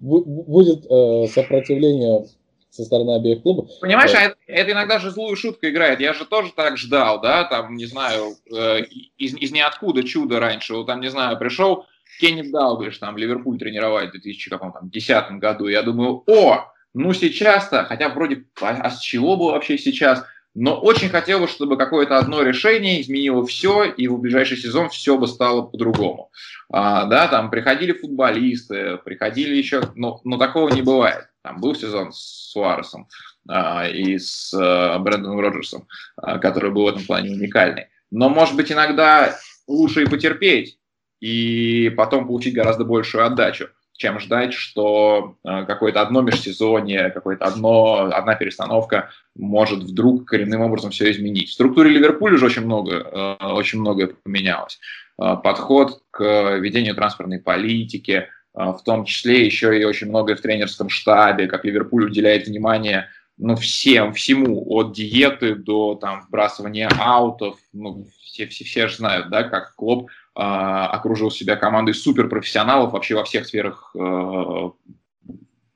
будет 0.01 0.85
э, 0.89 1.27
сопротивление 1.27 2.25
со 2.69 2.83
стороны 2.83 3.15
обеих 3.15 3.43
клубов. 3.43 3.69
Понимаешь, 3.81 4.13
а 4.15 4.21
это, 4.21 4.35
это 4.47 4.71
иногда 4.71 4.97
же 4.97 5.11
злую 5.11 5.35
шутку 5.35 5.67
играет. 5.67 5.99
Я 5.99 6.13
же 6.13 6.25
тоже 6.25 6.51
так 6.55 6.77
ждал, 6.77 7.21
да, 7.21 7.43
там, 7.43 7.75
не 7.75 7.85
знаю, 7.85 8.35
э, 8.51 8.81
из, 9.17 9.35
из 9.35 9.51
ниоткуда 9.51 10.03
чудо 10.03 10.39
раньше. 10.39 10.73
Вот 10.73 10.87
там, 10.87 10.99
не 10.99 11.09
знаю, 11.09 11.37
пришел 11.37 11.85
Кеннет 12.19 12.51
Далглиш, 12.51 12.97
там, 12.97 13.17
Ливерпуль 13.17 13.59
тренировать 13.59 14.09
в 14.09 14.11
2010 14.13 15.31
году. 15.33 15.67
Я 15.67 15.83
думаю, 15.83 16.23
о, 16.27 16.72
ну 16.93 17.13
сейчас-то, 17.13 17.85
хотя 17.85 18.09
вроде, 18.09 18.45
а, 18.61 18.89
с 18.89 18.99
чего 18.99 19.35
бы 19.35 19.45
вообще 19.45 19.77
сейчас? 19.77 20.23
Но 20.55 20.79
очень 20.79 21.09
хотелось, 21.09 21.49
чтобы 21.49 21.77
какое-то 21.77 22.19
одно 22.19 22.43
решение 22.43 23.01
изменило 23.01 23.43
все, 23.45 23.85
и 23.85 24.07
в 24.07 24.19
ближайший 24.19 24.57
сезон 24.57 24.89
все 24.89 25.17
бы 25.17 25.27
стало 25.27 25.63
по-другому. 25.63 26.29
А, 26.71 27.05
да, 27.05 27.27
там 27.27 27.49
приходили 27.49 27.91
футболисты, 27.93 28.97
приходили 28.97 29.55
еще, 29.55 29.81
но, 29.95 30.21
но 30.23 30.37
такого 30.37 30.69
не 30.69 30.83
бывает. 30.83 31.27
Там 31.41 31.59
был 31.59 31.73
сезон 31.73 32.11
с 32.13 32.51
Суаресом 32.51 33.07
а, 33.49 33.87
и 33.87 34.19
с 34.19 34.53
а, 34.53 34.99
Брэндоном 34.99 35.39
Роджерсом, 35.39 35.87
а, 36.17 36.37
который 36.37 36.69
был 36.69 36.83
в 36.83 36.89
этом 36.89 37.03
плане 37.03 37.31
уникальный. 37.31 37.87
Но, 38.11 38.29
может 38.29 38.55
быть, 38.55 38.71
иногда 38.71 39.35
лучше 39.67 40.03
и 40.03 40.09
потерпеть, 40.09 40.77
и 41.19 41.91
потом 41.97 42.27
получить 42.27 42.53
гораздо 42.53 42.85
большую 42.85 43.25
отдачу 43.25 43.69
чем 43.95 44.19
ждать, 44.19 44.53
что 44.53 45.37
э, 45.43 45.65
какое-то 45.65 46.01
одно 46.01 46.21
межсезонье, 46.21 47.09
какое-то 47.11 47.45
одно, 47.45 48.09
одна 48.11 48.35
перестановка 48.35 49.09
может 49.35 49.79
вдруг 49.83 50.25
коренным 50.25 50.61
образом 50.61 50.91
все 50.91 51.11
изменить. 51.11 51.49
В 51.49 51.53
структуре 51.53 51.91
Ливерпуля 51.91 52.35
уже 52.35 52.45
очень 52.47 52.65
много, 52.65 53.37
э, 53.41 53.45
очень 53.45 53.79
многое 53.79 54.07
поменялось. 54.07 54.79
Э, 55.21 55.35
подход 55.41 56.01
к 56.11 56.57
ведению 56.57 56.95
транспортной 56.95 57.39
политики, 57.39 58.27
в 58.53 58.81
том 58.85 59.05
числе 59.05 59.47
еще 59.47 59.79
и 59.79 59.83
очень 59.83 60.09
многое 60.09 60.35
в 60.35 60.41
тренерском 60.41 60.87
штабе, 60.87 61.47
как 61.47 61.65
Ливерпуль 61.65 62.05
уделяет 62.05 62.45
внимание 62.45 63.07
ну, 63.37 63.55
всем, 63.55 64.13
всему, 64.13 64.63
от 64.75 64.93
диеты 64.93 65.55
до 65.55 65.95
там, 65.95 66.21
вбрасывания 66.21 66.87
аутов, 66.99 67.57
ну, 67.73 68.05
все, 68.21 68.47
все, 68.47 68.63
все 68.63 68.87
же 68.87 68.97
знают, 68.97 69.29
да, 69.29 69.43
как 69.43 69.75
Клоп 69.75 70.09
окружил 70.35 71.29
себя 71.31 71.55
командой 71.55 71.93
суперпрофессионалов 71.93 72.93
вообще 72.93 73.15
во 73.15 73.23
всех 73.23 73.45
сферах, 73.47 73.95
э, 73.95 74.71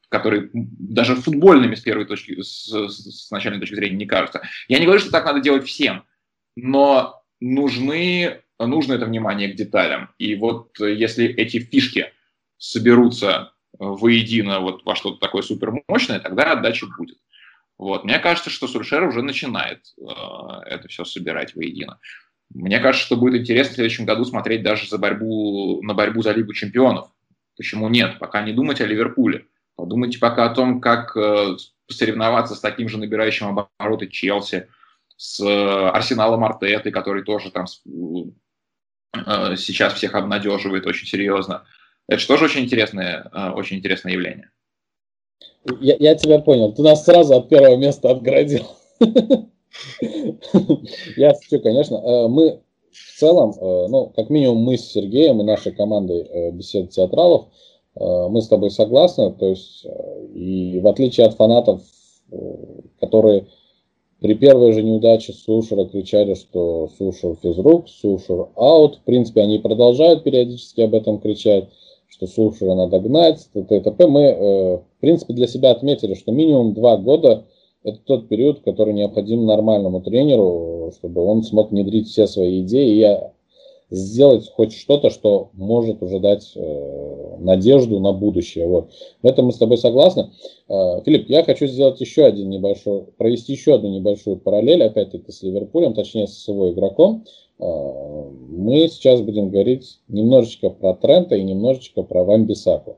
которые 0.09 0.49
даже 0.53 1.15
футбольными 1.15 1.75
с 1.75 1.81
первой 1.81 2.05
точки, 2.05 2.41
с, 2.41 2.67
с 2.67 3.29
начальной 3.29 3.59
точки 3.59 3.75
зрения 3.75 3.97
не 3.97 4.05
кажутся. 4.05 4.41
Я 4.67 4.79
не 4.79 4.85
говорю, 4.85 4.99
что 4.99 5.11
так 5.11 5.25
надо 5.25 5.41
делать 5.41 5.65
всем, 5.65 6.05
но 6.55 7.21
нужны, 7.39 8.41
нужно 8.57 8.93
это 8.93 9.05
внимание 9.05 9.49
к 9.49 9.55
деталям. 9.55 10.09
И 10.17 10.35
вот 10.35 10.79
если 10.79 11.25
эти 11.25 11.59
фишки 11.59 12.11
соберутся 12.57 13.51
воедино 13.77 14.59
вот 14.59 14.83
во 14.85 14.95
что-то 14.95 15.19
такое 15.19 15.43
супермощное, 15.43 16.19
тогда 16.19 16.53
отдача 16.53 16.87
будет. 16.97 17.17
Вот. 17.77 18.05
Мне 18.05 18.19
кажется, 18.19 18.49
что 18.49 18.67
Сульшер 18.67 19.03
уже 19.03 19.21
начинает 19.21 19.93
э, 19.99 20.03
это 20.65 20.87
все 20.87 21.05
собирать 21.05 21.55
воедино. 21.55 21.99
Мне 22.53 22.79
кажется, 22.79 23.05
что 23.05 23.17
будет 23.17 23.41
интересно 23.41 23.73
в 23.73 23.75
следующем 23.75 24.05
году 24.05 24.23
смотреть 24.25 24.63
даже 24.63 24.87
за 24.87 24.97
борьбу, 24.97 25.81
на 25.81 25.93
борьбу 25.93 26.21
за 26.21 26.31
Лигу 26.31 26.53
чемпионов. 26.53 27.11
Почему 27.57 27.89
нет? 27.89 28.19
Пока 28.19 28.41
не 28.41 28.53
думать 28.53 28.81
о 28.81 28.85
Ливерпуле. 28.85 29.47
Подумайте 29.75 30.19
пока 30.19 30.45
о 30.45 30.53
том, 30.53 30.79
как 30.79 31.15
э, 31.17 31.55
соревноваться 31.89 32.55
с 32.55 32.59
таким 32.59 32.89
же 32.89 32.97
набирающим 32.97 33.59
обороты 33.79 34.07
Челси, 34.07 34.69
с 35.17 35.39
э, 35.39 35.89
Арсеналом 35.89 36.43
Артеты, 36.43 36.91
который 36.91 37.23
тоже 37.23 37.51
там 37.51 37.65
э, 39.15 39.55
сейчас 39.57 39.93
всех 39.93 40.15
обнадеживает 40.15 40.87
очень 40.87 41.07
серьезно. 41.07 41.65
Это 42.07 42.19
же 42.19 42.27
тоже 42.27 42.45
очень 42.45 42.61
интересное, 42.61 43.23
очень 43.53 43.77
интересное 43.77 44.13
явление. 44.13 44.49
Я, 45.81 45.97
я 45.99 46.15
тебя 46.15 46.39
понял. 46.39 46.73
Ты 46.73 46.81
нас 46.81 47.03
сразу 47.03 47.35
от 47.35 47.49
первого 47.49 47.75
места 47.75 48.09
отградил. 48.09 48.65
Я 51.17 51.33
шучу, 51.35 51.61
конечно. 51.61 51.95
Э, 51.95 52.27
мы 52.27 52.61
в 52.91 53.19
целом, 53.19 53.51
э, 53.51 53.87
ну, 53.89 54.11
как 54.15 54.29
минимум 54.29 54.59
мы 54.59 54.77
с 54.77 54.91
Сергеем 54.91 55.41
и 55.41 55.43
нашей 55.43 55.71
командой 55.71 56.21
э, 56.21 56.51
беседы 56.51 56.87
театралов, 56.87 57.45
мы 57.99 58.43
с 58.43 58.47
тобой 58.47 58.69
согласны, 58.69 59.33
то 59.33 59.47
есть, 59.47 59.83
и 60.35 60.79
в 60.79 60.85
отличие 60.85 61.25
от 61.25 61.33
фанатов, 61.33 61.81
которые 62.99 63.47
При 64.19 64.35
первой 64.35 64.73
же 64.73 64.83
неудаче 64.83 65.33
Сушера 65.33 65.85
кричали, 65.85 66.35
что 66.35 66.91
Сушер 66.95 67.37
физрук, 67.41 67.89
Сушер 67.89 68.49
аут. 68.53 68.97
В 68.97 69.01
принципе, 69.01 69.41
они 69.41 69.57
продолжают 69.57 70.23
периодически 70.23 70.81
об 70.81 70.93
этом 70.93 71.19
кричать, 71.19 71.69
что 72.07 72.27
Сушера 72.27 72.75
надо 72.75 72.99
гнать, 72.99 73.49
т.т. 73.51 74.05
Мы, 74.05 74.83
в 74.95 75.01
принципе, 75.01 75.33
для 75.33 75.47
себя 75.47 75.71
отметили, 75.71 76.13
что 76.13 76.31
минимум 76.31 76.75
два 76.75 76.97
года 76.97 77.45
это 77.87 77.99
тот 78.03 78.27
период, 78.27 78.61
который 78.61 78.93
необходим 78.93 79.45
нормальному 79.45 80.01
тренеру, 80.01 80.91
чтобы 80.97 81.23
он 81.23 81.43
смог 81.43 81.71
внедрить 81.71 82.09
все 82.09 82.27
свои 82.27 82.61
идеи 82.61 83.01
и 83.01 83.17
сделать 83.89 84.49
хоть 84.49 84.73
что-то, 84.73 85.09
что 85.09 85.49
может 85.53 86.03
уже 86.03 86.19
дать 86.19 86.51
э, 86.55 87.37
надежду 87.39 87.99
на 87.99 88.11
будущее. 88.11 88.67
Вот. 88.67 88.91
В 89.21 89.27
этом 89.27 89.45
мы 89.45 89.53
с 89.53 89.57
тобой 89.57 89.77
согласны. 89.77 90.31
Э, 90.67 91.01
Филипп, 91.05 91.29
я 91.29 91.43
хочу 91.43 91.67
сделать 91.67 91.99
еще 92.01 92.25
один 92.25 92.49
небольшой, 92.49 93.05
провести 93.17 93.53
еще 93.53 93.75
одну 93.75 93.89
небольшую 93.89 94.37
параллель, 94.37 94.83
опять-таки 94.83 95.31
с 95.31 95.41
Ливерпулем, 95.41 95.93
точнее 95.93 96.27
с 96.27 96.47
его 96.47 96.71
игроком. 96.71 97.23
Э, 97.59 98.29
мы 98.49 98.89
сейчас 98.89 99.21
будем 99.21 99.49
говорить 99.49 99.99
немножечко 100.09 100.69
про 100.69 100.93
Трента 100.93 101.35
и 101.35 101.43
немножечко 101.43 102.03
про 102.03 102.25
Вамбисаку. 102.25 102.97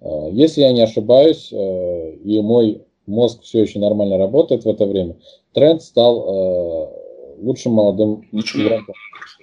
Э, 0.00 0.28
если 0.32 0.62
я 0.62 0.72
не 0.72 0.80
ошибаюсь, 0.80 1.50
э, 1.52 2.14
и 2.24 2.40
мой 2.40 2.82
мозг 3.06 3.42
все 3.42 3.62
еще 3.62 3.78
нормально 3.78 4.18
работает 4.18 4.64
в 4.64 4.68
это 4.68 4.86
время, 4.86 5.16
Трент 5.52 5.82
стал 5.82 6.24
э, 6.26 7.36
лучшим 7.38 7.72
молодым 7.72 8.28
лучшим 8.32 8.62
игроком. 8.62 8.94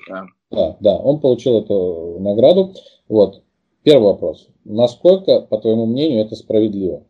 Да. 0.08 0.26
Да, 0.52 0.78
да, 0.82 0.96
он 0.98 1.22
получил 1.22 1.60
эту 1.60 2.20
награду. 2.20 2.74
Вот. 3.08 3.42
Первый 3.84 4.12
вопрос. 4.12 4.50
Насколько, 4.66 5.42
по 5.42 5.58
твоему 5.58 5.86
мнению, 5.86 6.22
это 6.22 6.36
справедливо? 6.36 7.06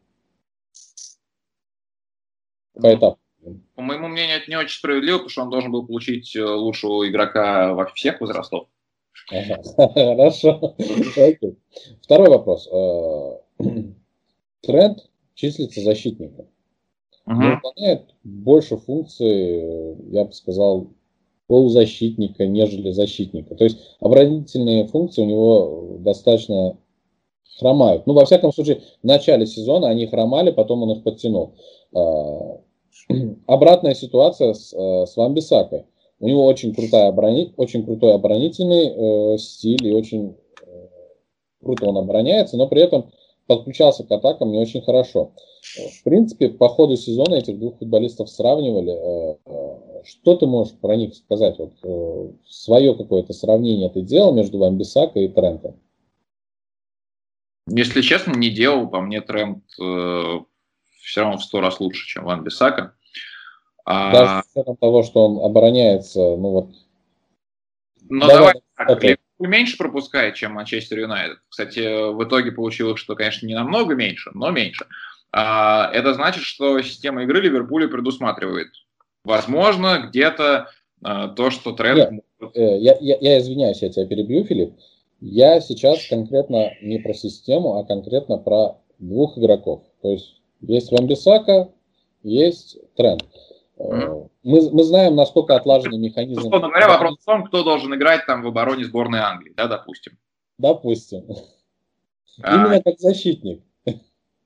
По 2.74 2.94
этапу. 2.94 3.18
По 3.76 3.82
моему 3.82 4.08
мнению, 4.08 4.38
это 4.38 4.50
не 4.50 4.56
очень 4.56 4.78
справедливо, 4.78 5.18
потому 5.18 5.30
что 5.30 5.42
он 5.42 5.50
должен 5.50 5.72
был 5.72 5.86
получить 5.86 6.36
э, 6.36 6.44
лучшего 6.44 7.08
игрока 7.10 7.74
во 7.74 7.88
всех 7.88 8.22
возрастов. 8.22 8.68
Хорошо. 9.32 10.76
Второй 12.02 12.30
вопрос. 12.30 12.70
Э, 12.72 13.64
Тренд 14.62 15.11
числится 15.36 15.82
защитником. 15.82 16.48
Он 17.26 17.56
выполняет 17.56 18.16
больше 18.24 18.78
функций, 18.78 19.96
я 20.12 20.26
бы 20.26 20.34
сказал, 20.34 20.88
полузащитника, 21.48 22.48
нежели 22.48 22.92
защитника. 22.92 23.56
То 23.56 23.66
есть 23.66 23.78
оборонительные 24.00 24.88
функции 24.88 25.22
у 25.22 25.26
него 25.26 25.98
достаточно 26.00 26.78
хромают. 27.60 28.08
Ну, 28.08 28.14
во 28.14 28.26
всяком 28.26 28.54
случае, 28.54 28.82
в 29.04 29.06
начале 29.06 29.46
сезона 29.46 29.90
они 29.90 30.08
хромали, 30.08 30.52
потом 30.52 30.84
он 30.84 30.92
их 30.92 31.04
подтянул. 31.04 31.56
А, 31.94 32.62
обратная 33.48 33.94
ситуация 33.94 34.54
с, 34.54 34.74
э, 34.74 35.06
с 35.06 35.16
Вамбисакой. 35.18 35.86
У 36.20 36.28
него 36.28 36.46
очень, 36.46 36.74
крутая 36.74 37.10
оборони... 37.10 37.54
очень 37.58 37.84
крутой 37.84 38.14
оборонительный 38.14 39.34
э, 39.34 39.38
стиль 39.38 39.88
и 39.88 39.94
очень 39.94 40.38
э, 40.66 40.88
круто 41.62 41.86
он 41.88 41.98
обороняется, 41.98 42.58
но 42.58 42.68
при 42.68 42.82
этом 42.82 43.12
подключался 43.56 44.04
к 44.04 44.12
атакам 44.12 44.52
не 44.52 44.60
очень 44.60 44.82
хорошо. 44.82 45.32
В 46.00 46.04
принципе, 46.04 46.50
по 46.50 46.70
ходу 46.70 46.96
сезона 46.96 47.36
этих 47.36 47.60
двух 47.60 47.78
футболистов 47.78 48.30
сравнивали. 48.30 48.94
Э, 48.94 49.38
э, 49.46 50.04
что 50.06 50.36
ты 50.36 50.48
можешь 50.48 50.74
про 50.74 50.96
них 50.96 51.16
сказать? 51.16 51.60
Вот, 51.60 51.74
э, 51.84 52.32
свое 52.48 52.96
какое-то 52.96 53.34
сравнение 53.34 53.90
ты 53.90 54.02
делал 54.02 54.34
между 54.34 54.58
Вамбисака 54.58 55.20
и 55.20 55.28
Трентом? 55.28 55.80
Если 57.68 58.02
честно, 58.02 58.32
не 58.32 58.50
делал. 58.50 58.88
По 58.88 59.02
мне 59.02 59.22
Трент 59.22 59.64
э, 59.80 60.40
все 61.02 61.22
равно 61.22 61.38
в 61.38 61.44
сто 61.44 61.60
раз 61.60 61.80
лучше, 61.80 62.08
чем 62.08 62.24
Ван 62.24 62.44
Бисака. 62.44 62.96
А... 63.86 64.12
Даже 64.12 64.44
с 64.44 64.56
учетом 64.56 64.78
того, 64.78 65.04
что 65.04 65.26
он 65.26 65.46
обороняется, 65.46 66.20
ну 66.20 66.52
вот... 66.52 66.70
Ну 68.10 68.28
давай, 68.28 68.62
давай 68.78 68.96
так, 68.96 69.20
меньше 69.48 69.78
пропускает, 69.78 70.36
чем 70.36 70.54
Манчестер 70.54 71.00
Юнайтед. 71.00 71.40
Кстати, 71.50 72.14
в 72.14 72.24
итоге 72.24 72.52
получилось, 72.52 73.00
что, 73.00 73.16
конечно, 73.16 73.46
не 73.46 73.56
намного 73.56 73.96
меньше, 73.96 74.32
но 74.34 74.52
меньше. 74.52 74.86
А, 75.32 75.90
это 75.94 76.14
значит, 76.14 76.44
что 76.44 76.82
система 76.82 77.24
игры 77.24 77.42
Ливерпуля 77.42 77.88
предусматривает, 77.88 78.68
возможно, 79.24 80.08
где-то 80.10 80.70
а, 81.04 81.30
то, 81.30 81.52
что 81.52 81.72
тренд... 81.72 82.24
Э, 82.54 82.78
я, 82.78 82.98
я, 83.00 83.18
я 83.20 83.40
извиняюсь, 83.40 83.82
я 83.82 83.90
тебя 83.90 84.06
перебью, 84.06 84.44
Филипп. 84.46 84.74
Я 85.22 85.62
сейчас 85.62 86.08
конкретно 86.08 86.74
не 86.82 87.00
про 87.00 87.14
систему, 87.14 87.78
а 87.78 87.86
конкретно 87.86 88.38
про 88.38 88.82
двух 88.98 89.38
игроков. 89.38 89.84
То 90.02 90.10
есть 90.10 90.42
есть 90.62 90.92
Вамбисака, 90.92 91.70
есть 92.24 92.78
тренд. 92.96 93.24
Mm-hmm. 93.82 94.30
Мы, 94.44 94.72
мы 94.72 94.84
знаем, 94.84 95.16
насколько 95.16 95.56
отлаженный 95.56 95.98
механизм. 95.98 96.40
Условно 96.40 96.70
говоря, 96.70 96.88
вопрос 96.88 97.20
в 97.20 97.26
том, 97.26 97.44
кто 97.46 97.64
должен 97.64 97.94
играть 97.96 98.26
там 98.26 98.42
в 98.42 98.48
обороне 98.48 98.86
сборной 98.86 99.20
Англии, 99.20 99.54
да, 99.56 99.68
допустим. 99.68 100.18
Допустим. 100.58 101.26
А... 102.42 102.56
Именно 102.56 102.82
как 102.82 103.00
защитник. 103.00 103.62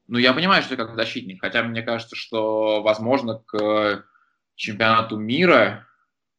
Ну, 0.08 0.20
я 0.20 0.34
понимаю, 0.34 0.62
что 0.62 0.76
как 0.78 0.96
защитник, 0.96 1.42
хотя 1.42 1.64
мне 1.64 1.82
кажется, 1.82 2.16
что, 2.16 2.84
возможно, 2.84 3.42
к 3.46 4.06
чемпионату 4.56 5.18
мира, 5.18 5.88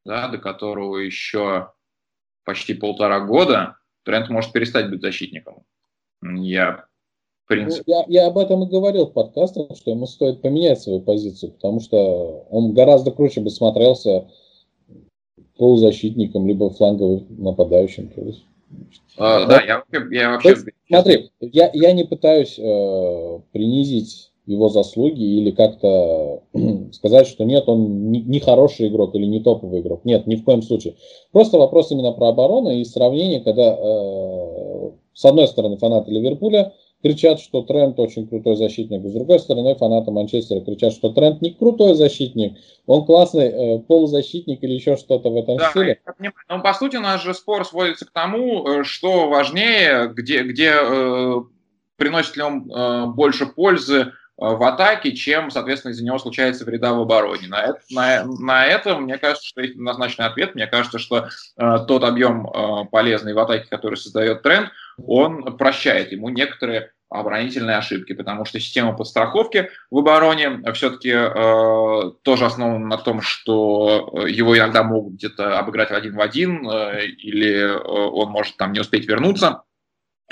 да, 0.05 0.28
до 0.28 0.38
которого 0.38 0.99
еще 0.99 1.72
почти 2.44 2.74
полтора 2.74 3.20
года, 3.20 3.76
Трент 4.05 4.28
может 4.28 4.53
перестать 4.53 4.88
быть 4.88 5.01
защитником. 5.01 5.64
Я 6.22 6.86
в 7.47 7.49
принципе. 7.49 7.84
Ну, 7.86 8.05
я, 8.09 8.22
я 8.22 8.26
об 8.26 8.38
этом 8.38 8.64
и 8.64 8.68
говорил 8.68 9.07
в 9.07 9.12
подкастах, 9.12 9.76
что 9.76 9.92
ему 9.92 10.07
стоит 10.07 10.42
поменять 10.42 10.80
свою 10.80 11.01
позицию, 11.01 11.53
потому 11.53 11.80
что 11.80 12.44
он 12.51 12.74
гораздо 12.74 13.12
круче 13.12 13.40
бы 13.40 13.51
смотрелся 13.51 14.26
полузащитником, 15.57 16.47
либо 16.49 16.70
фланговым 16.70 17.24
нападающим. 17.38 18.09
То 18.09 18.20
есть, 18.22 18.44
а, 19.16 19.47
да, 19.47 19.62
я, 19.62 19.84
я 20.11 20.30
вообще... 20.30 20.51
Есть, 20.51 20.66
смотри, 20.88 21.30
я, 21.40 21.70
я 21.72 21.92
не 21.92 22.03
пытаюсь 22.03 22.59
э, 22.59 23.40
принизить 23.53 24.32
его 24.44 24.68
заслуги 24.68 25.22
или 25.22 25.53
как-то 25.53 26.42
сказать, 26.92 27.28
что 27.28 27.44
нет, 27.44 27.68
он 27.68 28.11
не, 28.11 28.22
не 28.22 28.40
хороший 28.40 28.88
игрок 28.88 29.14
или 29.14 29.24
не 29.24 29.38
топовый 29.38 29.82
игрок. 29.82 30.05
Нет, 30.05 30.26
ни 30.26 30.34
в 30.34 30.42
коем 30.42 30.62
случае. 30.62 30.97
Просто 31.30 31.59
вопрос 31.59 31.92
именно 31.92 32.11
про 32.11 32.30
оборону 32.30 32.70
и 32.70 32.84
сравнение, 32.84 33.40
когда 33.40 33.76
э, 33.78 34.90
с 35.14 35.24
одной 35.24 35.47
стороны 35.47 35.76
фанаты 35.76 36.11
Ливерпуля 36.11 36.74
кричат, 37.03 37.40
что 37.40 37.62
Трент 37.62 37.99
очень 37.99 38.26
крутой 38.26 38.57
защитник. 38.57 39.07
С 39.07 39.12
другой 39.12 39.38
стороны, 39.38 39.74
фанаты 39.74 40.11
Манчестера 40.11 40.61
кричат, 40.61 40.92
что 40.92 41.11
Трент 41.11 41.42
не 41.42 41.53
крутой 41.53 41.94
защитник, 41.94 42.57
он 42.86 43.05
классный 43.05 43.47
э, 43.47 43.78
полузащитник 43.80 44.62
или 44.62 44.72
еще 44.72 44.97
что-то 44.97 45.30
в 45.30 45.36
этом 45.36 45.59
да, 45.59 45.70
стиле. 45.70 46.01
Но 46.18 46.57
ну, 46.57 46.62
по 46.62 46.74
сути 46.74 46.97
у 46.97 47.01
нас 47.01 47.22
же 47.22 47.34
спор 47.34 47.64
сводится 47.64 48.07
к 48.07 48.11
тому, 48.11 48.66
э, 48.66 48.84
что 48.84 49.28
важнее, 49.28 50.09
где, 50.14 50.42
где 50.42 50.72
э, 50.80 51.34
приносит 51.97 52.36
ли 52.36 52.42
он 52.42 52.70
э, 52.70 53.07
больше 53.07 53.47
пользы 53.47 54.01
э, 54.01 54.07
в 54.38 54.62
атаке, 54.62 55.12
чем, 55.12 55.51
соответственно, 55.51 55.92
из-за 55.92 56.05
него 56.05 56.18
случается 56.18 56.64
вреда 56.64 56.92
в 56.92 57.01
обороне. 57.01 57.49
На 57.49 57.62
это, 57.62 57.80
на, 57.90 58.24
на 58.24 58.66
это 58.66 58.97
мне 58.97 59.18
кажется, 59.18 59.47
что 59.47 59.61
есть 59.61 59.74
однозначный 59.74 60.26
ответ. 60.26 60.55
Мне 60.55 60.66
кажется, 60.66 60.99
что 60.99 61.28
э, 61.57 61.78
тот 61.86 62.05
объем 62.05 62.49
э, 62.49 62.84
полезный 62.90 63.34
в 63.34 63.38
атаке, 63.38 63.66
который 63.68 63.97
создает 63.97 64.42
тренд, 64.42 64.70
он 64.99 65.57
прощает 65.57 66.12
ему 66.12 66.28
некоторые 66.28 66.92
оборонительные 67.09 67.76
ошибки, 67.76 68.14
потому 68.14 68.44
что 68.44 68.59
система 68.59 68.92
подстраховки 68.92 69.70
в 69.90 69.99
обороне 69.99 70.61
все-таки 70.74 71.11
э, 71.11 72.11
тоже 72.22 72.47
основана 72.47 72.86
на 72.86 72.99
том, 72.99 73.20
что 73.20 74.24
его 74.26 74.57
иногда 74.59 74.82
могут 74.82 75.14
где-то 75.14 75.59
обыграть 75.59 75.92
один 75.92 76.16
в 76.16 76.20
один, 76.20 76.68
э, 76.68 77.07
или 77.07 77.53
э, 77.59 77.78
он 77.78 78.30
может 78.30 78.57
там 78.57 78.72
не 78.72 78.80
успеть 78.80 79.07
вернуться 79.07 79.62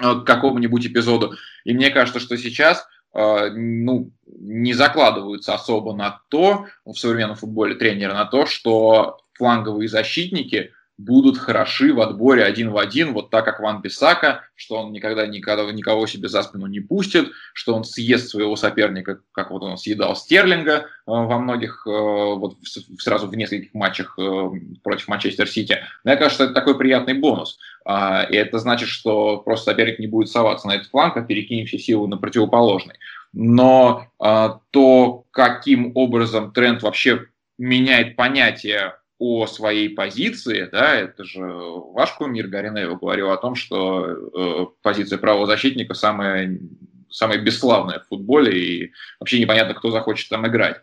э, 0.00 0.14
к 0.14 0.24
какому-нибудь 0.24 0.86
эпизоду. 0.86 1.34
И 1.64 1.72
мне 1.74 1.90
кажется, 1.90 2.18
что 2.18 2.36
сейчас 2.36 2.84
э, 3.14 3.50
ну, 3.50 4.10
не 4.26 4.74
закладываются 4.74 5.54
особо 5.54 5.94
на 5.94 6.22
то, 6.28 6.66
в 6.84 6.96
современном 6.96 7.36
футболе 7.36 7.76
тренеры, 7.76 8.14
на 8.14 8.24
то, 8.24 8.46
что 8.46 9.18
фланговые 9.34 9.88
защитники– 9.88 10.72
будут 10.96 11.38
хороши 11.38 11.92
в 11.92 12.00
отборе 12.00 12.44
один 12.44 12.70
в 12.70 12.78
один, 12.78 13.12
вот 13.12 13.30
так 13.30 13.44
как 13.44 13.60
Ван 13.60 13.80
Бисака, 13.80 14.42
что 14.54 14.76
он 14.76 14.92
никогда 14.92 15.26
никого, 15.26 15.70
никого 15.72 16.06
себе 16.06 16.28
за 16.28 16.42
спину 16.42 16.66
не 16.66 16.80
пустит, 16.80 17.32
что 17.52 17.74
он 17.74 17.84
съест 17.84 18.28
своего 18.28 18.54
соперника, 18.54 19.18
как 19.32 19.50
вот 19.50 19.62
он 19.62 19.76
съедал 19.76 20.14
Стерлинга 20.14 20.72
э, 20.72 20.82
во 21.06 21.38
многих, 21.38 21.84
э, 21.86 21.90
вот 21.90 22.56
сразу 22.98 23.26
в 23.26 23.36
нескольких 23.36 23.74
матчах 23.74 24.16
э, 24.18 24.50
против 24.82 25.08
Манчестер 25.08 25.48
Сити. 25.48 25.78
Мне 26.04 26.16
кажется, 26.16 26.44
это 26.44 26.54
такой 26.54 26.78
приятный 26.78 27.14
бонус. 27.14 27.58
Э, 27.84 28.28
и 28.30 28.36
это 28.36 28.58
значит, 28.58 28.88
что 28.88 29.38
просто 29.38 29.72
соперник 29.72 29.98
не 29.98 30.06
будет 30.06 30.28
соваться 30.28 30.68
на 30.68 30.76
этот 30.76 30.88
фланг, 30.88 31.16
а 31.16 31.22
перекинем 31.22 31.66
все 31.66 31.78
силы 31.78 32.06
на 32.06 32.18
противоположный. 32.18 32.94
Но 33.32 34.06
э, 34.22 34.48
то, 34.70 35.24
каким 35.32 35.90
образом 35.96 36.52
тренд 36.52 36.82
вообще 36.84 37.26
меняет 37.58 38.14
понятие 38.16 38.94
о 39.18 39.46
своей 39.46 39.88
позиции, 39.88 40.68
да, 40.70 40.94
это 40.94 41.24
же 41.24 41.40
ваш 41.42 42.12
кумир 42.12 42.48
Гаринева 42.48 42.96
говорил 42.96 43.30
о 43.30 43.36
том, 43.36 43.54
что 43.54 44.06
э, 44.06 44.66
позиция 44.82 45.18
правозащитника 45.18 45.94
самая, 45.94 46.58
самая 47.10 47.38
бесславная 47.38 48.00
в 48.00 48.08
футболе, 48.08 48.58
и 48.58 48.92
вообще 49.20 49.40
непонятно, 49.40 49.74
кто 49.74 49.90
захочет 49.90 50.28
там 50.28 50.46
играть. 50.46 50.80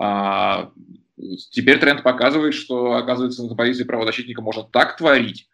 А, 0.00 0.70
теперь 1.50 1.78
тренд 1.78 2.02
показывает, 2.02 2.54
что, 2.54 2.94
оказывается, 2.94 3.44
на 3.44 3.54
позиции 3.54 3.84
правозащитника 3.84 4.42
можно 4.42 4.64
так 4.64 4.96
творить, 4.96 5.48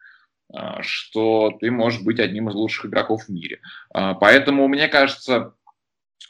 что 0.81 1.57
ты 1.61 1.71
можешь 1.71 2.03
быть 2.03 2.21
одним 2.21 2.49
из 2.49 2.55
лучших 2.55 2.87
игроков 2.87 3.25
в 3.25 3.29
мире. 3.31 3.61
Поэтому, 3.91 4.69
мне 4.69 4.89
кажется, 4.89 5.55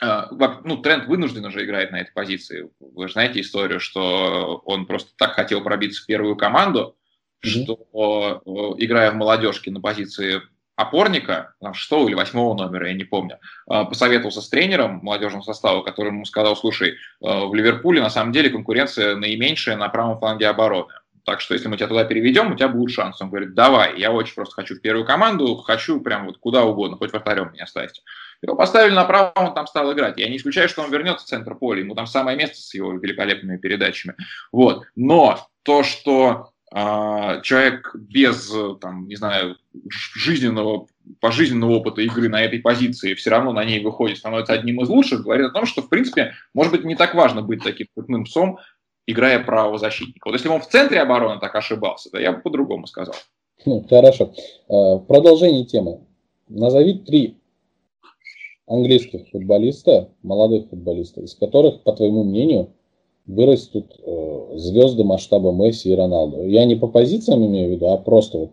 ну, 0.00 0.76
тренд 0.78 1.06
вынужденно 1.06 1.50
же 1.50 1.64
играет 1.64 1.92
на 1.92 2.00
этой 2.00 2.12
позиции. 2.12 2.68
Вы 2.80 3.06
же 3.06 3.14
знаете 3.14 3.40
историю, 3.40 3.80
что 3.80 4.62
он 4.64 4.86
просто 4.86 5.12
так 5.16 5.34
хотел 5.34 5.62
пробиться 5.62 6.02
в 6.02 6.06
первую 6.06 6.36
команду, 6.36 6.96
mm-hmm. 7.44 7.48
что, 7.48 8.42
играя 8.78 9.12
в 9.12 9.14
молодежке 9.14 9.70
на 9.70 9.80
позиции 9.80 10.42
опорника, 10.76 11.54
шестого 11.72 12.08
или 12.08 12.14
восьмого 12.14 12.54
номера, 12.54 12.88
я 12.88 12.94
не 12.94 13.04
помню, 13.04 13.38
а, 13.66 13.84
посоветовался 13.84 14.40
с 14.40 14.48
тренером 14.48 15.00
молодежного 15.02 15.42
состава, 15.42 15.82
который 15.82 16.08
ему 16.08 16.24
сказал, 16.24 16.56
слушай, 16.56 16.96
а, 17.22 17.46
в 17.46 17.54
Ливерпуле 17.54 18.00
на 18.00 18.10
самом 18.10 18.32
деле 18.32 18.50
конкуренция 18.50 19.16
наименьшая 19.16 19.76
на 19.76 19.88
правом 19.88 20.18
фланге 20.18 20.48
обороны. 20.48 20.92
Так 21.24 21.40
что 21.40 21.54
если 21.54 21.68
мы 21.68 21.76
тебя 21.76 21.86
туда 21.88 22.04
переведем, 22.04 22.52
у 22.52 22.56
тебя 22.56 22.68
будет 22.68 22.90
шанс. 22.94 23.20
Он 23.22 23.30
говорит, 23.30 23.54
давай, 23.54 23.98
я 23.98 24.12
очень 24.12 24.34
просто 24.34 24.54
хочу 24.56 24.74
в 24.74 24.82
первую 24.82 25.06
команду, 25.06 25.56
хочу 25.56 26.00
прям 26.00 26.26
вот 26.26 26.38
куда 26.38 26.64
угодно, 26.64 26.98
хоть 26.98 27.12
вратарем 27.12 27.52
меня 27.52 27.66
ставьте. 27.66 28.02
Его 28.44 28.56
поставили 28.56 28.92
направо, 28.92 29.32
он 29.36 29.54
там 29.54 29.66
стал 29.66 29.90
играть. 29.94 30.18
Я 30.18 30.28
не 30.28 30.36
исключаю, 30.36 30.68
что 30.68 30.82
он 30.82 30.90
вернется 30.90 31.24
в 31.24 31.28
центр 31.28 31.54
поля, 31.54 31.80
ему 31.80 31.94
там 31.94 32.06
самое 32.06 32.36
место 32.36 32.58
с 32.58 32.74
его 32.74 32.92
великолепными 32.92 33.56
передачами. 33.56 34.14
Вот. 34.52 34.84
Но 34.96 35.48
то, 35.62 35.82
что 35.82 36.50
а, 36.70 37.40
человек 37.40 37.92
без, 37.94 38.52
там, 38.82 39.08
не 39.08 39.16
знаю, 39.16 39.56
жизненного, 39.88 40.86
пожизненного 41.20 41.72
опыта 41.72 42.02
игры 42.02 42.28
на 42.28 42.42
этой 42.42 42.58
позиции 42.58 43.14
все 43.14 43.30
равно 43.30 43.52
на 43.52 43.64
ней 43.64 43.80
выходит, 43.80 44.18
становится 44.18 44.52
одним 44.52 44.82
из 44.82 44.90
лучших, 44.90 45.22
говорит 45.22 45.46
о 45.46 45.52
том, 45.52 45.64
что, 45.64 45.80
в 45.80 45.88
принципе, 45.88 46.34
может 46.52 46.70
быть, 46.70 46.84
не 46.84 46.96
так 46.96 47.14
важно 47.14 47.40
быть 47.40 47.62
таким 47.62 47.86
крупным 47.94 48.24
псом, 48.24 48.58
играя 49.06 49.42
правого 49.42 49.78
защитника. 49.78 50.28
Вот 50.28 50.34
если 50.34 50.48
бы 50.48 50.56
он 50.56 50.60
в 50.60 50.68
центре 50.68 51.00
обороны 51.00 51.40
так 51.40 51.54
ошибался, 51.54 52.10
то 52.10 52.18
я 52.18 52.32
бы 52.32 52.42
по-другому 52.42 52.86
сказал. 52.86 53.14
Ну, 53.64 53.86
хорошо. 53.88 54.34
А, 54.68 54.98
продолжение 54.98 55.64
темы. 55.64 56.00
Назови 56.48 56.98
три 56.98 57.38
английских 58.66 59.28
футболиста, 59.28 60.10
молодых 60.22 60.68
футболистов, 60.68 61.24
из 61.24 61.34
которых, 61.34 61.82
по 61.82 61.92
твоему 61.92 62.24
мнению, 62.24 62.72
вырастут 63.26 63.98
э, 63.98 64.52
звезды 64.56 65.04
масштаба 65.04 65.52
Месси 65.52 65.90
и 65.90 65.94
Роналду. 65.94 66.46
Я 66.46 66.64
не 66.64 66.76
по 66.76 66.88
позициям 66.88 67.44
имею 67.46 67.68
в 67.68 67.72
виду, 67.72 67.88
а 67.88 67.96
просто 67.98 68.38
вот 68.38 68.50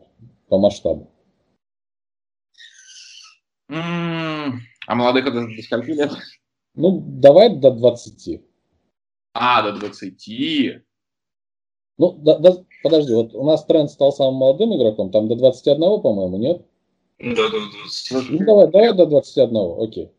по 0.47 0.57
масштабу. 0.57 1.09
А 3.68 4.95
молодых 4.95 5.28
это 5.28 5.47
до 5.47 5.62
скольки 5.62 5.91
лет? 5.91 6.12
Ну, 6.76 7.01
давай 7.05 7.55
до 7.55 7.72
20. 7.72 8.41
А, 9.34 9.62
до 9.62 9.80
20. 9.80 10.84
Ну, 11.97 12.14
да, 12.14 12.38
да, 12.39 12.57
подожди, 12.84 13.14
вот 13.14 13.36
у 13.36 13.45
нас 13.45 13.64
тренд 13.66 13.91
стал 13.91 14.12
самым 14.12 14.36
молодым 14.36 14.76
игроком, 14.76 15.12
там 15.12 15.28
до 15.28 15.36
21, 15.36 16.01
по-моему, 16.01 16.38
нет? 16.38 16.66
Да, 17.24 17.49
до 17.49 17.59
20. 17.59 18.30
Ну, 18.32 18.45
давай, 18.45 18.67
давай 18.72 18.93
до 18.93 19.05
21, 19.05 19.84
окей 19.84 20.11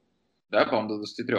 да, 0.52 0.66
по-моему, 0.66 0.90
до 0.90 0.96
23. 0.98 1.36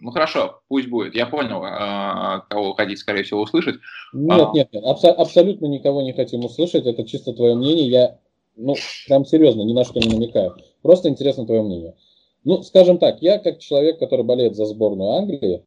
Ну 0.00 0.10
хорошо, 0.12 0.60
пусть 0.68 0.88
будет. 0.88 1.16
Я 1.16 1.26
понял, 1.26 1.62
а, 1.64 2.44
кого 2.48 2.74
хотите, 2.74 2.96
скорее 2.96 3.24
всего, 3.24 3.42
услышать. 3.42 3.74
Нет, 4.14 4.40
а... 4.40 4.52
нет, 4.54 4.68
нет, 4.72 4.84
абсо- 4.84 5.10
абсолютно 5.12 5.66
никого 5.66 6.00
не 6.02 6.12
хотим 6.12 6.44
услышать. 6.44 6.86
Это 6.86 7.04
чисто 7.04 7.32
твое 7.32 7.56
мнение. 7.56 7.88
Я, 7.88 8.18
ну, 8.54 8.76
прям 9.08 9.26
серьезно, 9.26 9.62
ни 9.62 9.72
на 9.72 9.84
что 9.84 9.98
не 9.98 10.08
намекаю. 10.08 10.54
Просто 10.80 11.08
интересно 11.08 11.44
твое 11.44 11.62
мнение. 11.62 11.96
Ну, 12.44 12.62
скажем 12.62 12.98
так, 12.98 13.20
я 13.20 13.38
как 13.40 13.58
человек, 13.58 13.98
который 13.98 14.24
болеет 14.24 14.54
за 14.54 14.64
сборную 14.64 15.10
Англии, 15.10 15.64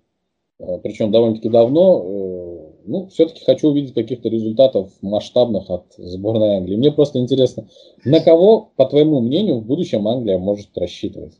причем 0.81 1.11
довольно-таки 1.11 1.49
давно, 1.49 2.01
э, 2.01 2.48
ну, 2.89 3.07
все-таки 3.07 3.45
хочу 3.45 3.67
увидеть 3.67 3.93
каких-то 3.93 4.29
результатов 4.29 4.91
масштабных 5.01 5.69
от 5.69 5.93
сборной 5.97 6.57
Англии. 6.57 6.75
Мне 6.75 6.91
просто 6.91 7.19
интересно, 7.19 7.67
на 8.03 8.19
кого, 8.19 8.71
по 8.75 8.85
твоему 8.85 9.21
мнению, 9.21 9.59
в 9.59 9.65
будущем 9.65 10.07
Англия 10.07 10.39
может 10.39 10.75
рассчитывать? 10.75 11.33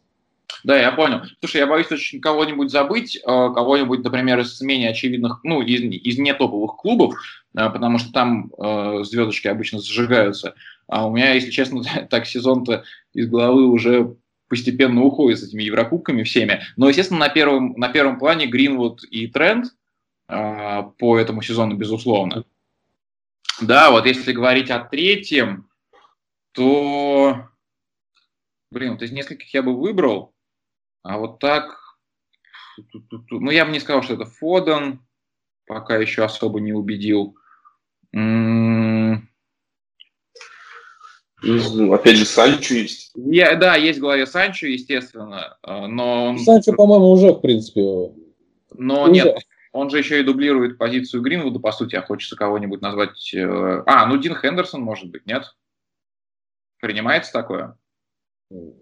Да, 0.64 0.80
я 0.80 0.91
понял. 0.91 1.22
Слушай, 1.39 1.58
я 1.58 1.68
боюсь 1.68 1.91
очень 1.91 2.22
кого-нибудь 2.22 2.70
забыть, 2.70 3.16
э, 3.16 3.22
кого-нибудь, 3.24 4.04
например, 4.04 4.39
из 4.39 4.62
менее 4.62 4.89
очевидных, 4.89 5.39
ну, 5.43 5.62
из, 5.62 5.82
из 5.82 6.20
не 6.20 6.34
топовых 6.34 6.76
клубов, 6.78 7.16
э, 7.56 7.70
потому 7.70 7.97
что 7.97 8.12
там 8.12 8.52
э, 8.58 9.04
звездочки 9.04 9.47
обычно 9.47 9.80
зажигаются. 9.80 10.54
А 10.88 11.08
у 11.08 11.12
меня, 11.12 11.34
если 11.34 11.50
честно, 11.50 11.82
так 12.10 12.28
сезон-то 12.28 12.84
из 13.14 13.28
головы 13.28 13.68
уже 13.68 14.16
постепенно 14.50 15.04
уходит 15.04 15.39
с 15.39 15.43
этими 15.43 15.64
Еврокубками 15.64 16.24
всеми. 16.24 16.62
Но, 16.76 16.89
естественно, 16.89 17.20
на 17.20 17.30
первом, 17.30 17.74
на 17.78 17.89
первом 17.89 18.20
плане 18.20 18.47
Гринвуд 18.47 19.04
и 19.10 19.28
Тренд 19.28 19.68
по 20.30 21.18
этому 21.18 21.42
сезону, 21.42 21.76
безусловно. 21.76 22.46
Да, 23.62 23.90
вот 23.92 24.06
если 24.06 24.32
говорить 24.32 24.70
о 24.70 24.80
третьем, 24.80 25.68
то, 26.52 27.50
блин, 28.72 28.94
вот 28.94 29.02
из 29.02 29.12
нескольких 29.12 29.54
я 29.54 29.64
бы 29.64 29.76
выбрал. 29.76 30.34
А 31.04 31.18
вот 31.18 31.40
так, 31.40 31.98
ну 33.32 33.50
я 33.50 33.66
бы 33.66 33.72
не 33.72 33.80
сказал, 33.80 34.04
что 34.04 34.14
это 34.14 34.26
Фоден, 34.26 35.02
пока 35.66 35.98
еще 35.98 36.24
особо 36.24 36.60
не 36.60 36.74
убедил. 36.74 37.36
Опять 41.42 42.18
же, 42.18 42.26
Санчо 42.26 42.76
есть. 42.76 43.12
Я, 43.16 43.56
да, 43.56 43.76
есть 43.76 44.00
в 44.00 44.02
голове 44.02 44.28
Санчо, 44.28 44.68
естественно, 44.68 45.58
а, 45.64 45.88
но... 45.88 46.38
Санчо, 46.38 46.74
по-моему, 46.74 47.12
уже, 47.12 47.32
в 47.32 47.40
принципе... 47.40 48.12
Но 48.78 49.04
уже. 49.04 49.12
нет, 49.12 49.38
он 49.72 49.90
же 49.90 49.98
еще 49.98 50.20
и 50.20 50.24
дублирует 50.24 50.78
позицию 50.78 51.22
Гринвуда, 51.22 51.60
по 51.60 51.72
сути, 51.72 51.96
а 51.96 52.02
хочется 52.02 52.36
кого-нибудь 52.36 52.82
назвать... 52.82 53.34
Э, 53.34 53.84
а, 53.86 54.06
ну 54.08 54.18
Дин 54.18 54.36
Хендерсон, 54.36 54.82
может 54.82 55.10
быть, 55.10 55.26
нет? 55.26 55.56
Принимается 56.80 57.32
такое? 57.32 57.78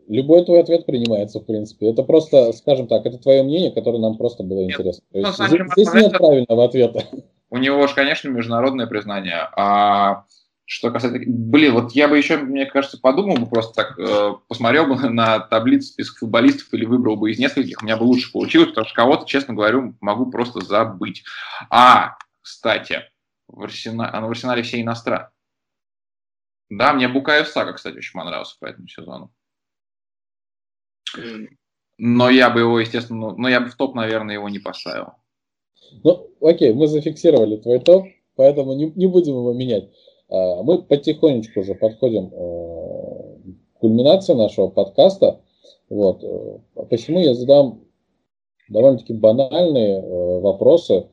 Любой 0.08 0.46
твой 0.46 0.62
ответ 0.62 0.86
принимается, 0.86 1.40
в 1.40 1.46
принципе. 1.46 1.90
Это 1.90 2.04
просто, 2.04 2.54
скажем 2.54 2.88
так, 2.88 3.06
это 3.06 3.18
твое 3.18 3.44
мнение, 3.44 3.72
которое 3.72 4.00
нам 4.00 4.18
просто 4.18 4.44
было 4.44 4.62
нет. 4.62 4.72
интересно. 4.72 5.04
Ну, 5.12 5.32
здесь, 5.32 5.72
здесь 5.76 5.94
нет 5.94 6.12
правильного 6.14 6.64
ответа. 6.64 7.04
У 7.50 7.58
него 7.58 7.86
же, 7.88 7.96
конечно, 7.96 8.30
международное 8.30 8.88
признание. 8.88 9.50
А 9.58 10.26
что 10.70 10.92
касается... 10.92 11.22
Блин, 11.26 11.74
вот 11.74 11.94
я 11.94 12.10
бы 12.10 12.18
еще, 12.18 12.36
мне 12.38 12.66
кажется, 12.66 13.00
подумал 13.00 13.38
бы 13.38 13.48
просто 13.48 13.74
так, 13.74 13.98
э, 13.98 14.34
посмотрел 14.50 14.86
бы 14.86 14.96
на 15.10 15.40
таблицу 15.40 15.88
список 15.88 16.18
футболистов 16.18 16.74
или 16.74 16.84
выбрал 16.84 17.16
бы 17.16 17.32
из 17.32 17.40
нескольких, 17.40 17.82
у 17.82 17.86
меня 17.86 17.96
бы 17.96 18.04
лучше 18.04 18.34
получилось, 18.34 18.70
потому 18.70 18.86
что 18.86 18.96
кого-то, 18.96 19.26
честно 19.26 19.54
говорю, 19.54 19.96
могу 20.02 20.30
просто 20.30 20.60
забыть. 20.60 21.24
А, 21.70 22.18
кстати, 22.42 23.04
в, 23.48 23.64
Арсена... 23.64 24.10
а 24.10 24.20
в 24.20 24.30
Арсенале 24.30 24.62
все 24.62 24.82
иностранцы. 24.82 25.32
Да, 26.70 26.92
мне 26.92 27.08
Букаев 27.08 27.48
Сага, 27.48 27.72
кстати, 27.72 27.96
очень 27.96 28.20
понравился 28.20 28.58
по 28.60 28.66
этому 28.66 28.90
сезону. 28.90 29.32
Но 31.98 32.30
я 32.30 32.50
бы 32.50 32.60
его, 32.60 32.78
естественно, 32.78 33.34
но 33.38 33.48
я 33.48 33.62
бы 33.62 33.70
в 33.70 33.76
топ, 33.76 33.96
наверное, 33.96 34.36
его 34.36 34.50
не 34.50 34.60
поставил. 34.60 35.14
Ну, 36.04 36.30
окей, 36.42 36.74
мы 36.74 36.88
зафиксировали 36.88 37.56
твой 37.56 37.80
топ, 37.80 38.06
поэтому 38.36 38.76
не, 38.76 38.92
не 38.92 39.08
будем 39.08 39.36
его 39.36 39.54
менять. 39.54 39.90
А, 40.30 40.64
мы 40.64 40.82
потихонечку 40.82 41.62
уже 41.62 41.76
подходим 41.76 42.32
э, 42.34 43.54
к 43.76 43.80
кульминации 43.80 44.34
нашего 44.34 44.68
подкаста. 44.68 45.40
Вот. 45.90 46.24
Э, 46.24 46.60
посему 46.90 47.20
я 47.20 47.34
задам 47.34 47.82
довольно-таки 48.70 49.14
банальные 49.14 50.02
э, 50.02 50.40
вопросы, 50.40 51.08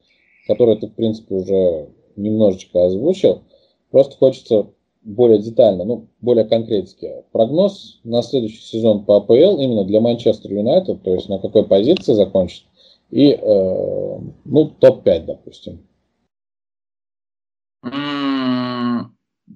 которые 0.47 0.79
ты, 0.79 0.89
в 0.89 0.95
принципе, 0.95 1.35
уже 1.35 1.89
немножечко 2.17 2.87
озвучил. 2.87 3.43
Просто 3.91 4.17
хочется 4.17 4.67
более 5.03 5.39
детально, 5.39 5.85
ну, 5.85 6.09
более 6.21 6.45
конкретики. 6.45 7.25
Прогноз 7.31 8.01
на 8.05 8.23
следующий 8.23 8.63
сезон 8.63 9.05
по 9.05 9.19
АПЛ 9.19 9.59
именно 9.61 9.85
для 9.85 10.01
Манчестер 10.01 10.53
Юнайтед, 10.53 11.03
то 11.03 11.15
есть 11.15 11.29
на 11.29 11.39
какой 11.39 11.65
позиции 11.65 12.15
закончит, 12.15 12.65
и, 13.11 13.33
э, 13.33 14.19
ну, 14.45 14.71
топ-5, 14.81 15.25
допустим. 15.27 15.87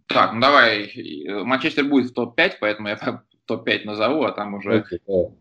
Так, 0.07 0.33
ну 0.35 0.41
давай, 0.41 0.93
Манчестер 1.45 1.85
будет 1.85 2.11
в 2.11 2.15
топ-5, 2.15 2.55
поэтому 2.61 2.89
я 2.89 3.23
топ-5 3.47 3.85
назову, 3.85 4.25
а 4.25 4.33
там 4.33 4.55
уже 4.55 4.85
okay, 4.91 5.33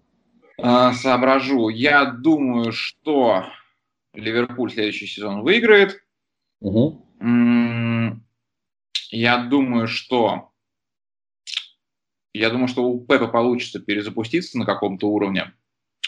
да. 0.57 0.93
соображу. 0.93 1.69
Я 1.69 2.05
думаю, 2.05 2.71
что 2.71 3.45
Ливерпуль 4.13 4.71
следующий 4.71 5.07
сезон 5.07 5.41
выиграет. 5.41 6.01
Угу. 6.61 7.03
Я 9.11 9.37
думаю, 9.37 9.87
что 9.87 10.51
я 12.33 12.49
думаю, 12.49 12.67
что 12.67 12.83
у 12.83 13.05
Пепа 13.05 13.27
получится 13.27 13.79
перезапуститься 13.79 14.57
на 14.57 14.65
каком-то 14.65 15.09
уровне. 15.09 15.53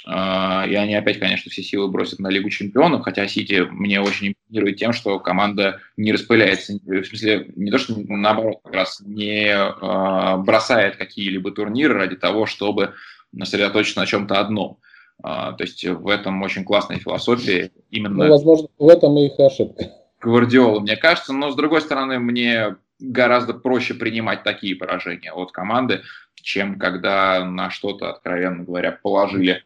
А, 0.06 0.66
и 0.68 0.76
они 0.76 0.96
опять, 0.96 1.20
конечно, 1.20 1.52
все 1.52 1.62
силы 1.62 1.90
бросят 1.90 2.20
на 2.20 2.30
Лигу 2.30 2.50
чемпионов, 2.50 3.04
хотя 3.04 3.28
Сити 3.28 3.68
мне 3.70 4.00
очень 4.02 4.30
импонирует 4.30 4.78
тем, 4.78 4.94
что 4.94 5.20
команда 5.20 5.80
не 5.98 6.14
распыляется, 6.14 6.74
в 6.74 7.04
смысле, 7.04 7.52
не 7.56 7.70
то, 7.70 7.78
что 7.78 7.96
наоборот, 7.98 8.60
как 8.64 8.74
раз 8.74 9.02
не 9.06 9.52
а, 9.52 10.38
бросает 10.38 10.96
какие-либо 10.96 11.52
турниры 11.52 11.96
ради 11.96 12.16
того, 12.16 12.46
чтобы 12.46 12.94
сосредоточиться 13.38 14.00
на 14.00 14.06
чем-то 14.06 14.40
одном. 14.40 14.80
А, 15.22 15.52
то 15.54 15.64
есть 15.64 15.86
в 15.86 16.08
этом 16.08 16.42
очень 16.42 16.64
классная 16.64 16.98
философия. 16.98 17.72
Именно... 17.92 18.26
Ну, 18.26 18.30
возможно, 18.30 18.68
в 18.78 18.88
этом 18.88 19.18
и 19.18 19.26
их 19.26 19.40
ошибка. 19.40 19.92
Гвардиолы, 20.22 20.82
мне 20.82 20.96
кажется, 20.96 21.34
но 21.34 21.52
с 21.52 21.56
другой 21.56 21.82
стороны, 21.82 22.20
мне 22.20 22.76
гораздо 23.00 23.54
проще 23.54 23.94
принимать 23.94 24.44
такие 24.44 24.76
поражения 24.76 25.32
от 25.32 25.52
команды, 25.52 26.02
чем 26.36 26.78
когда 26.78 27.44
на 27.46 27.70
что-то, 27.70 28.10
откровенно 28.10 28.64
говоря, 28.64 28.98
положили 29.02 29.64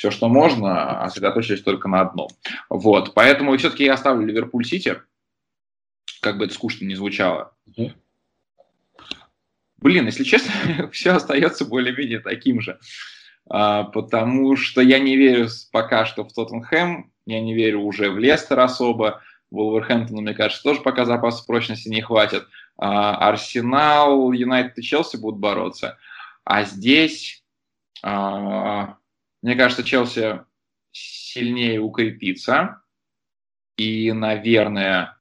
все, 0.00 0.10
что 0.10 0.30
можно, 0.30 1.02
а 1.02 1.08
сосредоточились 1.10 1.60
только 1.60 1.86
на 1.86 2.00
одном. 2.00 2.28
Вот, 2.70 3.12
поэтому 3.12 3.54
все-таки 3.58 3.84
я 3.84 3.92
оставлю 3.92 4.26
Ливерпуль-Сити, 4.26 5.02
как 6.22 6.38
бы 6.38 6.46
это 6.46 6.54
скучно 6.54 6.86
не 6.86 6.94
звучало. 6.94 7.54
Блин, 9.76 10.06
если 10.06 10.24
честно, 10.24 10.88
все 10.92 11.10
остается 11.10 11.66
более-менее 11.66 12.20
таким 12.20 12.62
же. 12.62 12.78
А, 13.46 13.84
потому 13.84 14.56
что 14.56 14.80
я 14.80 14.98
не 14.98 15.18
верю 15.18 15.48
пока 15.70 16.06
что 16.06 16.24
в 16.24 16.32
Тоттенхэм, 16.32 17.12
я 17.26 17.40
не 17.42 17.52
верю 17.52 17.82
уже 17.82 18.10
в 18.10 18.18
Лестер 18.18 18.58
особо, 18.58 19.20
Вулверхэмптону, 19.50 20.22
мне 20.22 20.32
кажется, 20.32 20.62
тоже 20.62 20.80
пока 20.80 21.04
запасов 21.04 21.44
прочности 21.44 21.90
не 21.90 22.00
хватит. 22.00 22.48
А, 22.78 23.28
Арсенал, 23.28 24.32
Юнайтед 24.32 24.78
и 24.78 24.82
Челси 24.82 25.18
будут 25.18 25.40
бороться. 25.40 25.98
А 26.44 26.64
здесь, 26.64 27.44
а, 28.02 28.96
мне 29.42 29.54
кажется, 29.56 29.82
Челси 29.82 30.40
сильнее 30.92 31.80
укрепится. 31.80 32.82
И, 33.76 34.12
наверное, 34.12 35.18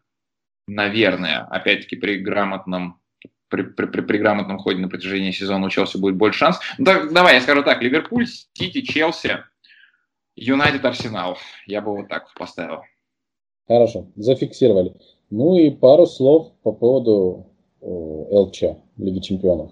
наверное, 0.67 1.45
опять-таки 1.45 1.95
при 1.95 2.17
грамотном 2.17 2.99
при, 3.49 3.63
при, 3.63 3.88
при, 3.88 4.01
при 4.01 4.17
грамотном 4.17 4.59
ходе 4.59 4.80
на 4.80 4.89
протяжении 4.89 5.32
сезона 5.32 5.67
у 5.67 5.70
Челси 5.70 5.97
будет 5.97 6.15
больше 6.15 6.39
шанс. 6.39 6.59
Ну, 6.78 6.86
так, 6.86 7.11
давай, 7.11 7.36
я 7.36 7.41
скажу 7.41 7.63
так, 7.63 7.82
Ливерпуль, 7.82 8.28
Сити, 8.28 8.82
Челси, 8.82 9.43
Юнайтед, 10.36 10.86
Арсенал. 10.86 11.38
Я 11.65 11.82
бы 11.82 11.95
вот 11.95 12.07
так 12.07 12.32
поставил. 12.36 12.84
Хорошо, 13.67 14.07
зафиксировали. 14.15 14.93
Ну 15.30 15.55
и 15.55 15.72
пару 15.72 16.05
слов 16.05 16.51
по 16.63 16.72
поводу 16.72 17.47
ЛЧ, 17.82 18.63
Лиги 18.97 19.20
Чемпионов. 19.20 19.72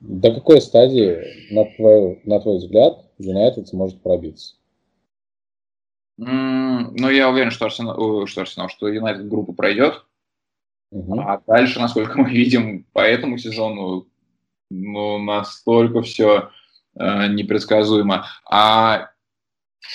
До 0.00 0.32
какой 0.32 0.60
стадии, 0.60 1.52
на 1.52 1.64
твой, 1.76 2.20
на 2.24 2.40
твой 2.40 2.58
взгляд, 2.58 3.05
Юнайтед 3.18 3.68
сможет 3.68 4.02
пробиться? 4.02 4.56
Mm, 6.20 6.92
ну, 6.96 7.10
я 7.10 7.28
уверен, 7.28 7.50
что 7.50 7.66
Арсенал, 7.66 8.26
что 8.26 8.40
Арсенал, 8.42 8.68
что 8.68 8.88
Юнайтед 8.88 9.28
группу 9.28 9.52
пройдет. 9.52 10.04
Угу. 10.90 11.20
А 11.20 11.42
дальше, 11.46 11.78
насколько 11.78 12.18
мы 12.18 12.30
видим 12.30 12.84
по 12.92 13.00
этому 13.00 13.38
сезону, 13.38 14.06
ну, 14.70 15.18
настолько 15.18 16.02
все 16.02 16.50
э, 16.98 17.28
непредсказуемо. 17.28 18.26
А 18.50 19.10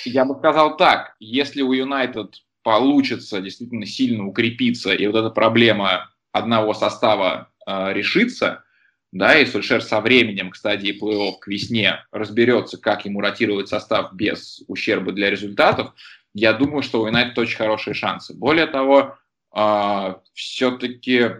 я 0.04 0.24
бы 0.24 0.34
сказал 0.36 0.76
так, 0.76 1.16
если 1.18 1.62
у 1.62 1.72
Юнайтед 1.72 2.42
получится 2.62 3.40
действительно 3.40 3.86
сильно 3.86 4.26
укрепиться, 4.26 4.92
и 4.92 5.06
вот 5.06 5.16
эта 5.16 5.30
проблема 5.30 6.10
одного 6.30 6.72
состава 6.74 7.50
э, 7.66 7.92
решится, 7.92 8.64
да, 9.12 9.38
и 9.38 9.44
Сульшер 9.44 9.82
со 9.82 10.00
временем 10.00 10.50
к 10.50 10.56
стадии 10.56 10.98
плей-офф 10.98 11.34
к 11.40 11.46
весне 11.46 12.04
разберется, 12.10 12.78
как 12.78 13.04
ему 13.04 13.20
ротировать 13.20 13.68
состав 13.68 14.14
без 14.14 14.62
ущерба 14.68 15.12
для 15.12 15.30
результатов, 15.30 15.92
я 16.34 16.54
думаю, 16.54 16.82
что 16.82 17.02
у 17.02 17.06
Юнайтед 17.06 17.38
очень 17.38 17.58
хорошие 17.58 17.92
шансы. 17.92 18.34
Более 18.34 18.66
того, 18.66 19.18
э, 19.54 20.14
все-таки 20.32 21.30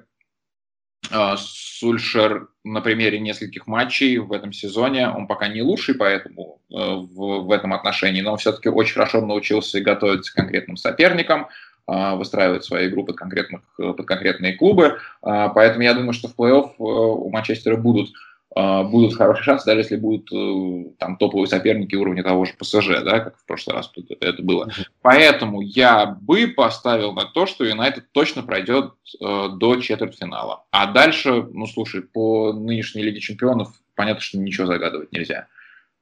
э, 1.10 1.36
Сульшер 1.38 2.48
на 2.62 2.82
примере 2.82 3.18
нескольких 3.18 3.66
матчей 3.66 4.18
в 4.18 4.32
этом 4.32 4.52
сезоне, 4.52 5.08
он 5.08 5.26
пока 5.26 5.48
не 5.48 5.62
лучший, 5.62 5.94
поэтому 5.94 6.60
э, 6.70 6.74
в, 6.74 7.46
в 7.46 7.50
этом 7.50 7.72
отношении, 7.72 8.20
но 8.20 8.32
он 8.32 8.38
все-таки 8.38 8.68
очень 8.68 8.94
хорошо 8.94 9.24
научился 9.24 9.80
готовиться 9.80 10.30
к 10.30 10.36
конкретным 10.36 10.76
соперникам, 10.76 11.48
выстраивать 11.86 12.64
свои 12.64 12.88
игру 12.88 13.04
под, 13.04 13.16
конкретных, 13.16 13.62
под 13.76 14.06
конкретные 14.06 14.54
клубы. 14.54 14.98
Э, 15.24 15.48
поэтому 15.54 15.82
я 15.82 15.94
думаю, 15.94 16.12
что 16.12 16.28
в 16.28 16.36
плей-офф 16.36 16.70
э, 16.70 16.72
у 16.78 17.28
Манчестера 17.30 17.76
будут 17.76 18.10
а, 18.54 18.82
будут 18.82 19.16
хорошие 19.16 19.44
шансы, 19.44 19.64
даже 19.64 19.80
если 19.80 19.96
будут 19.96 20.30
э, 20.32 20.90
там 20.98 21.16
топовые 21.16 21.46
соперники 21.46 21.94
уровня 21.94 22.22
того 22.22 22.44
же 22.44 22.52
ПСЖ, 22.58 23.02
да, 23.02 23.20
как 23.20 23.38
в 23.38 23.46
прошлый 23.46 23.76
раз 23.76 23.90
это 24.20 24.42
было. 24.42 24.70
Поэтому 25.00 25.62
я 25.62 26.06
бы 26.06 26.48
поставил 26.48 27.12
на 27.12 27.24
то, 27.24 27.46
что 27.46 27.64
Юнайтед 27.64 28.12
точно 28.12 28.42
пройдет 28.42 28.92
э, 29.20 29.48
до 29.56 29.76
четвертьфинала. 29.80 30.64
А 30.70 30.86
дальше, 30.92 31.46
ну 31.50 31.66
слушай, 31.66 32.02
по 32.02 32.52
нынешней 32.52 33.02
Лиге 33.02 33.20
Чемпионов 33.20 33.72
понятно, 33.94 34.20
что 34.20 34.38
ничего 34.38 34.66
загадывать 34.66 35.12
нельзя. 35.12 35.46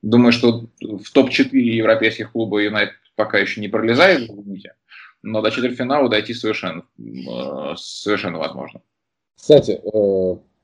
Думаю, 0.03 0.33
что 0.33 0.65
в 0.81 1.13
топ-4 1.13 1.57
европейских 1.57 2.33
клуба 2.33 2.61
Юнайтед 2.63 2.97
пока 3.15 3.39
еще 3.39 3.61
не 3.61 3.69
пролезает, 3.69 4.29
но 5.23 5.43
до 5.43 5.51
четвертьфинала 5.51 6.09
дойти 6.09 6.35
совершенно, 6.35 6.85
э, 6.99 7.75
совершенно 7.77 8.39
возможно. 8.39 8.81
Кстати, 9.37 9.81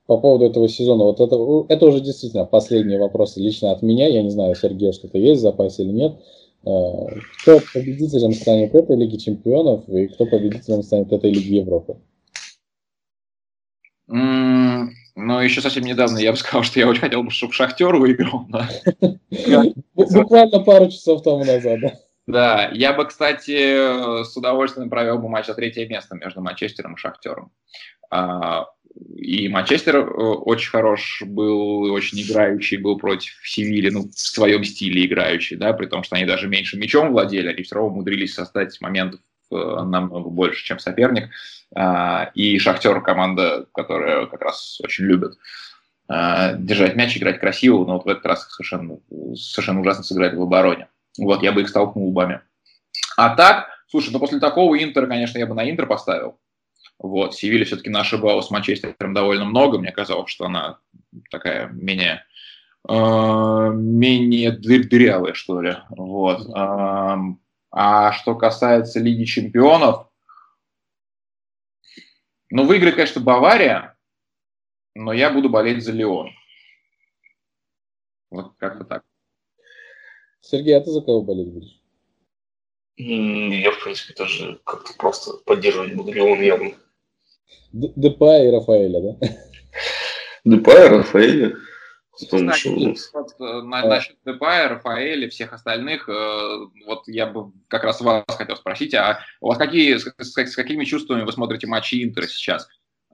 по 0.06 0.18
поводу 0.18 0.44
этого 0.44 0.68
сезона, 0.68 1.04
вот 1.04 1.20
это, 1.20 1.36
это 1.68 1.86
уже 1.86 2.00
действительно 2.00 2.44
последние 2.44 2.98
вопросы 2.98 3.40
лично 3.40 3.72
от 3.72 3.82
меня. 3.82 4.06
Я 4.06 4.22
не 4.22 4.30
знаю, 4.30 4.54
Сергей, 4.54 4.92
что-то 4.92 5.18
есть 5.18 5.40
в 5.40 5.42
запасе 5.42 5.82
или 5.82 5.90
нет. 5.90 6.16
Э, 6.64 7.06
кто 7.40 7.60
победителем 7.72 8.32
станет 8.32 8.74
этой 8.74 8.96
Лиги 8.96 9.16
Чемпионов 9.16 9.88
и 9.88 10.08
кто 10.08 10.26
победителем 10.26 10.82
станет 10.82 11.12
этой 11.12 11.32
Лиги 11.32 11.54
Европы? 11.54 11.96
Mm, 14.08 14.88
ну, 15.16 15.40
еще 15.40 15.60
совсем 15.60 15.84
недавно 15.84 16.18
я 16.18 16.30
бы 16.30 16.36
сказал, 16.38 16.62
что 16.62 16.78
я 16.78 16.88
очень 16.88 17.00
хотел 17.00 17.22
бы, 17.24 17.30
чтобы 17.30 17.52
Шахтер 17.52 17.96
выиграл. 17.96 18.46
Буквально 19.94 20.60
пару 20.60 20.88
часов 20.90 21.22
тому 21.22 21.44
назад, 21.44 21.80
да. 21.80 21.92
Да, 22.26 22.70
я 22.72 22.92
бы, 22.92 23.06
кстати, 23.06 24.24
с 24.24 24.36
удовольствием 24.36 24.90
провел 24.90 25.18
бы 25.18 25.28
матч 25.28 25.46
за 25.46 25.54
третье 25.54 25.86
место 25.86 26.16
между 26.16 26.40
Манчестером 26.40 26.94
и 26.94 26.96
Шахтером. 26.96 27.52
А, 28.10 28.66
и 29.14 29.48
Манчестер 29.48 29.96
э, 29.96 30.02
очень 30.02 30.70
хорош 30.70 31.22
был, 31.26 31.82
очень 31.92 32.20
играющий 32.20 32.78
был 32.78 32.98
против 32.98 33.32
Севили, 33.44 33.90
ну, 33.90 34.08
в 34.08 34.18
своем 34.18 34.64
стиле 34.64 35.04
играющий, 35.04 35.56
да, 35.56 35.72
при 35.72 35.86
том, 35.86 36.02
что 36.02 36.16
они 36.16 36.24
даже 36.24 36.48
меньше 36.48 36.78
мячом 36.78 37.12
владели, 37.12 37.48
они 37.48 37.62
все 37.62 37.74
равно 37.74 37.90
умудрились 37.90 38.34
создать 38.34 38.80
моментов 38.80 39.20
э, 39.50 39.54
намного 39.54 40.30
больше, 40.30 40.64
чем 40.64 40.78
соперник. 40.78 41.30
А, 41.74 42.30
и 42.34 42.58
Шахтер 42.58 43.00
команда, 43.02 43.66
которая 43.74 44.26
как 44.26 44.40
раз 44.40 44.80
очень 44.82 45.04
любит 45.04 45.34
а, 46.08 46.54
держать 46.54 46.96
мяч, 46.96 47.16
играть 47.16 47.40
красиво, 47.40 47.84
но 47.84 47.94
вот 47.94 48.04
в 48.04 48.08
этот 48.08 48.24
раз 48.24 48.48
совершенно, 48.50 48.98
совершенно 49.34 49.80
ужасно 49.80 50.04
сыграли 50.04 50.36
в 50.36 50.42
обороне. 50.42 50.88
Вот, 51.18 51.42
я 51.42 51.52
бы 51.52 51.62
их 51.62 51.68
столкнул 51.68 52.08
лбами. 52.08 52.40
А 53.16 53.34
так, 53.34 53.68
слушай, 53.88 54.12
ну 54.12 54.18
после 54.18 54.40
такого 54.40 54.82
Интера, 54.82 55.06
конечно, 55.06 55.38
я 55.38 55.46
бы 55.46 55.54
на 55.54 55.68
Интер 55.68 55.86
поставил. 55.86 56.38
Вот. 56.98 57.34
Севилья 57.34 57.64
все-таки 57.64 57.92
ошибалась 57.92 58.46
с 58.46 58.50
Манчестером 58.50 59.14
довольно 59.14 59.44
много. 59.44 59.78
Мне 59.78 59.92
казалось, 59.92 60.30
что 60.30 60.46
она 60.46 60.78
такая 61.30 61.68
менее, 61.68 62.24
э, 62.88 62.92
менее 62.92 64.52
дырявая, 64.52 65.34
что 65.34 65.60
ли. 65.60 65.76
Вот. 65.90 66.46
Э, 66.48 67.16
а 67.70 68.12
что 68.12 68.34
касается 68.34 69.00
Лиги 69.00 69.24
Чемпионов, 69.24 70.08
ну, 72.50 72.64
выиграет, 72.64 72.94
конечно, 72.94 73.20
Бавария, 73.20 73.96
но 74.94 75.12
я 75.12 75.30
буду 75.30 75.50
болеть 75.50 75.84
за 75.84 75.92
Леон. 75.92 76.30
Вот 78.30 78.54
как-то 78.58 78.84
так. 78.84 79.04
Сергей, 80.48 80.76
а 80.76 80.80
ты 80.80 80.90
за 80.90 81.00
кого 81.00 81.22
болеть 81.22 81.48
будешь? 81.48 81.80
Я, 82.96 83.72
в 83.72 83.82
принципе, 83.82 84.14
тоже 84.14 84.60
как-то 84.64 84.94
просто 84.96 85.32
поддерживать 85.44 85.94
буду 85.94 86.12
Леон 86.12 86.40
явно. 86.40 86.72
Депа 87.72 88.42
и 88.42 88.50
Рафаэля, 88.50 89.00
да? 89.00 89.28
Депа 90.44 90.70
и 90.70 90.88
Рафаэля. 90.88 91.56
Кстати, 92.12 92.68
вот, 93.12 93.34
э, 93.40 93.60
на, 93.62 93.80
а. 93.80 93.88
насчет 93.88 94.16
Депая, 94.24 94.70
Рафаэля, 94.70 95.28
всех 95.28 95.52
остальных, 95.52 96.08
э, 96.08 96.58
вот 96.86 97.06
я 97.08 97.26
бы 97.26 97.52
как 97.68 97.84
раз 97.84 98.00
вас 98.00 98.24
хотел 98.26 98.56
спросить, 98.56 98.94
а 98.94 99.20
у 99.42 99.48
вас 99.48 99.58
какие, 99.58 99.98
с, 99.98 100.10
с, 100.18 100.34
с 100.34 100.56
какими 100.56 100.86
чувствами 100.86 101.24
вы 101.24 101.32
смотрите 101.32 101.66
матчи 101.66 102.02
Интера 102.02 102.26
сейчас? 102.26 102.68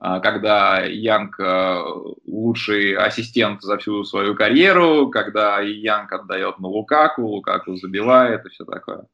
А, 0.05 0.19
когда 0.19 0.83
Янг 0.83 1.39
э, 1.39 1.81
лучший 2.27 2.93
ассистент 2.93 3.61
за 3.61 3.77
всю 3.77 4.03
свою 4.03 4.35
карьеру, 4.35 5.09
когда 5.09 5.61
Янг 5.61 6.11
отдает 6.11 6.59
на 6.59 6.67
Лукаку, 6.67 7.25
Лукаку 7.25 7.77
забивает 7.77 8.45
и 8.45 8.49
все 8.49 8.65
такое. 8.65 9.05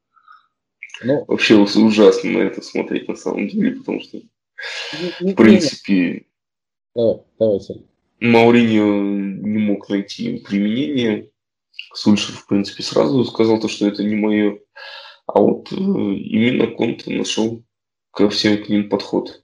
Ну, 1.04 1.26
Вообще 1.28 1.58
ужасно 1.58 2.32
на 2.32 2.38
это 2.40 2.64
смотреть 2.64 3.08
на 3.08 3.16
самом 3.16 3.48
деле, 3.50 3.76
потому 3.76 4.02
что 4.02 4.18
в 5.20 5.34
принципе, 5.36 6.26
давай, 6.96 7.20
давай, 7.38 7.60
Мауриньо 8.20 8.86
не 9.48 9.60
мог 9.60 9.88
найти 9.90 10.40
применение. 10.40 11.30
Сульшер, 11.94 12.34
в 12.36 12.48
принципе, 12.48 12.82
сразу 12.82 13.24
сказал 13.26 13.60
то, 13.60 13.68
что 13.68 13.88
это 13.88 14.04
не 14.04 14.16
мое. 14.16 14.58
А 15.28 15.40
вот 15.40 15.72
э, 15.72 15.76
именно 15.76 16.66
Конте 16.66 17.16
нашел 17.16 17.64
ко 18.12 18.28
всем 18.32 18.64
к 18.64 18.70
ним 18.70 18.90
подход. 18.90 19.44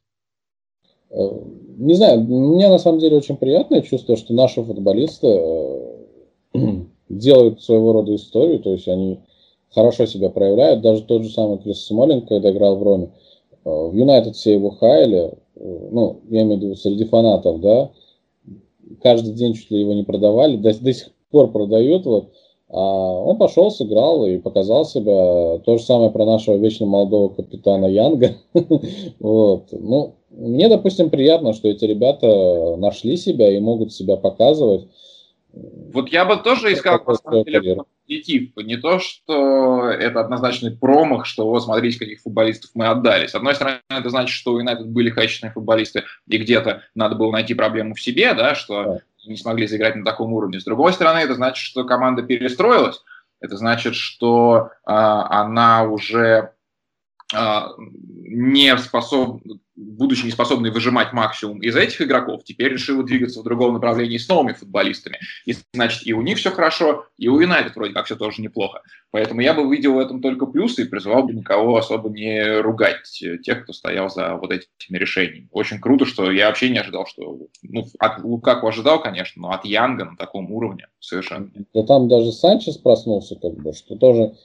Э, 1.09 1.29
не 1.77 1.93
знаю, 1.93 2.21
мне 2.21 2.67
на 2.69 2.77
самом 2.77 2.99
деле 2.99 3.17
очень 3.17 3.37
приятное 3.37 3.81
чувство, 3.81 4.15
что 4.15 4.33
наши 4.33 4.63
футболисты 4.63 5.27
э, 5.27 5.97
делают 7.09 7.61
своего 7.61 7.93
рода 7.93 8.15
историю, 8.15 8.59
то 8.59 8.71
есть 8.71 8.87
они 8.87 9.19
хорошо 9.73 10.05
себя 10.05 10.29
проявляют. 10.29 10.81
Даже 10.81 11.03
тот 11.03 11.23
же 11.23 11.29
самый 11.29 11.59
Крис 11.59 11.85
Смолин, 11.85 12.25
когда 12.25 12.51
играл 12.51 12.77
в 12.77 12.83
Роме, 12.83 13.11
в 13.63 13.93
Юнайтед 13.93 14.35
все 14.35 14.53
его 14.53 14.69
хаяли, 14.69 15.33
ну, 15.55 16.21
я 16.29 16.43
имею 16.43 16.59
в 16.59 16.63
виду 16.63 16.75
среди 16.75 17.05
фанатов, 17.05 17.59
да, 17.61 17.89
каждый 19.01 19.33
день 19.33 19.53
чуть 19.53 19.71
ли 19.71 19.79
его 19.79 19.93
не 19.93 20.03
продавали, 20.03 20.57
до, 20.57 20.73
до 20.79 20.93
сих 20.93 21.09
пор 21.31 21.51
продают, 21.51 22.05
вот, 22.05 22.29
а 22.69 22.79
он 22.79 23.37
пошел, 23.37 23.69
сыграл 23.69 24.25
и 24.25 24.37
показал 24.37 24.85
себя. 24.85 25.59
То 25.59 25.77
же 25.77 25.83
самое 25.83 26.09
про 26.09 26.25
нашего 26.25 26.55
вечно 26.57 26.85
молодого 26.85 27.29
капитана 27.29 27.85
Янга. 27.85 28.31
вот. 29.19 29.67
Ну, 29.71 30.15
мне, 30.37 30.67
допустим, 30.69 31.09
приятно, 31.09 31.53
что 31.53 31.69
эти 31.69 31.85
ребята 31.85 32.75
нашли 32.77 33.17
себя 33.17 33.55
и 33.55 33.59
могут 33.59 33.93
себя 33.93 34.17
показывать. 34.17 34.89
Вот 35.53 36.09
я 36.09 36.25
бы 36.25 36.37
тоже 36.37 36.73
искал 36.73 36.99
позитив. 36.99 38.51
Не 38.57 38.77
то, 38.77 38.99
что 38.99 39.89
это 39.89 40.19
однозначный 40.19 40.71
промах, 40.71 41.25
что 41.25 41.47
вот 41.47 41.63
смотрите, 41.63 41.99
каких 41.99 42.21
футболистов 42.21 42.71
мы 42.73 42.87
отдали. 42.87 43.27
С 43.27 43.35
одной 43.35 43.55
стороны, 43.55 43.79
это 43.89 44.09
значит, 44.09 44.35
что 44.35 44.53
у 44.53 44.59
Юнайтед 44.59 44.87
были 44.87 45.09
качественные 45.09 45.53
футболисты, 45.53 46.03
и 46.27 46.37
где-то 46.37 46.81
надо 46.93 47.15
было 47.15 47.31
найти 47.31 47.53
проблему 47.53 47.95
в 47.95 48.01
себе, 48.01 48.33
да, 48.33 48.55
что 48.55 48.83
да. 48.83 48.99
не 49.25 49.37
смогли 49.37 49.67
заиграть 49.67 49.95
на 49.95 50.03
таком 50.03 50.33
уровне. 50.33 50.59
С 50.59 50.65
другой 50.65 50.91
стороны, 50.91 51.19
это 51.19 51.35
значит, 51.35 51.63
что 51.63 51.85
команда 51.85 52.21
перестроилась. 52.21 53.01
Это 53.39 53.57
значит, 53.57 53.95
что 53.95 54.71
а, 54.85 55.41
она 55.41 55.83
уже 55.83 56.54
не 57.33 58.77
способна, 58.77 59.59
будучи 59.75 60.25
неспособной 60.25 60.71
выжимать 60.71 61.11
максимум 61.11 61.61
из 61.61 61.75
этих 61.75 62.01
игроков, 62.01 62.43
теперь 62.43 62.71
решила 62.71 63.03
двигаться 63.03 63.41
в 63.41 63.43
другом 63.43 63.73
направлении 63.73 64.17
с 64.17 64.29
новыми 64.29 64.53
футболистами. 64.53 65.19
И 65.45 65.55
значит, 65.73 66.05
и 66.05 66.13
у 66.13 66.21
них 66.21 66.37
все 66.37 66.51
хорошо, 66.51 67.07
и 67.17 67.27
у 67.27 67.39
Юнайтед 67.39 67.75
вроде 67.75 67.93
как 67.93 68.05
все 68.05 68.15
тоже 68.15 68.41
неплохо. 68.41 68.81
Поэтому 69.11 69.41
я 69.41 69.53
бы 69.53 69.65
увидел 69.65 69.95
в 69.95 69.99
этом 69.99 70.21
только 70.21 70.45
плюсы 70.45 70.83
и 70.83 70.87
призвал 70.87 71.23
бы 71.23 71.33
никого 71.33 71.77
особо 71.77 72.09
не 72.09 72.59
ругать 72.59 73.01
тех, 73.43 73.63
кто 73.63 73.73
стоял 73.73 74.09
за 74.09 74.35
вот 74.35 74.51
этими 74.51 74.97
решениями. 74.97 75.49
Очень 75.51 75.79
круто, 75.79 76.05
что 76.05 76.31
я 76.31 76.47
вообще 76.47 76.69
не 76.69 76.77
ожидал, 76.77 77.05
что... 77.07 77.39
Ну, 77.63 77.87
от 77.99 78.23
Лукаку 78.23 78.67
ожидал, 78.67 79.01
конечно, 79.01 79.41
но 79.41 79.51
от 79.51 79.65
Янга 79.65 80.05
на 80.05 80.15
таком 80.15 80.51
уровне 80.51 80.87
совершенно. 80.99 81.49
Да 81.73 81.83
там 81.83 82.07
даже 82.07 82.31
Санчес 82.31 82.77
проснулся, 82.77 83.35
как 83.35 83.55
бы, 83.55 83.73
что 83.73 83.95
тоже 83.95 84.35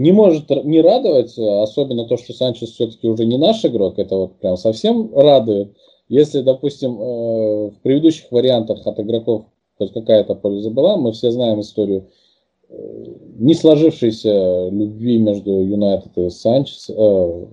не 0.00 0.12
может 0.12 0.48
не 0.64 0.80
радовать, 0.80 1.38
особенно 1.38 2.06
то, 2.06 2.16
что 2.16 2.32
Санчес 2.32 2.70
все-таки 2.70 3.06
уже 3.06 3.26
не 3.26 3.36
наш 3.36 3.62
игрок, 3.66 3.98
это 3.98 4.16
вот 4.16 4.36
прям 4.38 4.56
совсем 4.56 5.14
радует. 5.14 5.76
Если, 6.08 6.40
допустим, 6.40 6.98
э, 6.98 7.70
в 7.70 7.74
предыдущих 7.82 8.32
вариантах 8.32 8.86
от 8.86 8.98
игроков 8.98 9.44
хоть 9.76 9.92
какая-то 9.92 10.34
польза 10.34 10.70
была, 10.70 10.96
мы 10.96 11.12
все 11.12 11.30
знаем 11.30 11.60
историю 11.60 12.08
э, 12.70 13.04
не 13.38 13.52
сложившейся 13.52 14.70
любви 14.70 15.18
между 15.18 15.50
Юнайтед 15.60 16.16
и 16.16 16.30
Санчес, 16.30 16.88
э, 16.88 17.46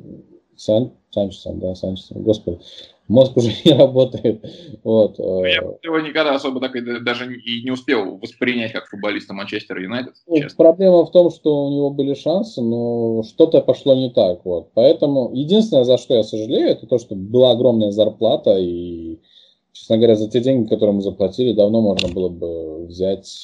Сан, 0.56 0.94
Санчесом, 1.12 1.60
да, 1.60 1.76
Санчесом, 1.76 2.24
господи, 2.24 2.60
мозг 3.08 3.38
уже 3.38 3.52
не 3.66 3.74
работает. 3.74 4.44
Вот. 4.84 5.18
Ну, 5.18 5.46
я 5.46 5.62
его 5.84 6.00
никогда 6.00 6.36
особо 6.36 6.60
так 6.60 6.76
и 6.76 6.82
даже 7.00 7.34
и 7.34 7.64
не 7.64 7.72
успел 7.72 8.18
воспринять 8.18 8.74
как 8.74 8.88
футболиста 8.88 9.34
Манчестера 9.34 9.82
Юнайтед. 9.82 10.14
Ну, 10.28 10.38
проблема 10.58 11.06
в 11.06 11.12
том, 11.12 11.32
что 11.32 11.66
у 11.66 11.72
него 11.72 11.90
были 11.90 12.14
шансы, 12.14 12.62
но 12.62 13.24
что-то 13.24 13.62
пошло 13.62 13.96
не 13.96 14.10
так. 14.12 14.46
Вот. 14.46 14.72
Поэтому 14.74 15.32
единственное, 15.34 15.84
за 15.84 15.98
что 15.98 16.16
я 16.16 16.24
сожалею, 16.24 16.70
это 16.70 16.88
то, 16.88 16.98
что 16.98 17.16
была 17.16 17.52
огромная 17.52 17.92
зарплата, 17.92 18.58
и, 18.58 19.20
честно 19.72 19.98
говоря, 19.98 20.16
за 20.16 20.30
те 20.30 20.42
деньги, 20.42 20.70
которые 20.70 20.96
мы 20.96 21.02
заплатили, 21.02 21.54
давно 21.54 21.82
можно 21.82 22.10
было 22.10 22.30
бы 22.30 22.86
взять 22.88 23.42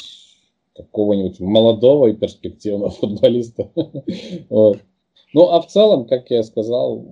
какого-нибудь 0.75 1.39
молодого 1.39 2.07
и 2.07 2.13
перспективного 2.13 2.89
футболиста. 2.91 3.69
вот. 4.49 4.79
Ну, 5.33 5.49
а 5.49 5.61
в 5.61 5.67
целом, 5.67 6.05
как 6.05 6.29
я 6.29 6.43
сказал, 6.43 7.05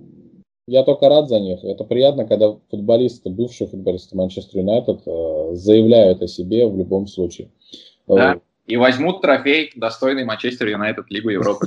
я 0.66 0.84
только 0.84 1.08
рад 1.08 1.28
за 1.28 1.40
них. 1.40 1.64
Это 1.64 1.84
приятно, 1.84 2.26
когда 2.26 2.56
футболисты, 2.70 3.30
бывшие 3.30 3.68
футболисты 3.68 4.16
Манчестер 4.16 4.60
Юнайтед 4.60 5.02
э, 5.06 5.54
заявляют 5.54 6.22
о 6.22 6.28
себе 6.28 6.66
в 6.66 6.76
любом 6.76 7.06
случае. 7.06 7.50
Да, 8.06 8.40
и 8.66 8.76
возьмут 8.76 9.20
трофей, 9.20 9.72
достойный 9.74 10.24
Манчестер 10.24 10.68
Юнайтед 10.68 11.10
Лигу 11.10 11.30
Европы. 11.30 11.66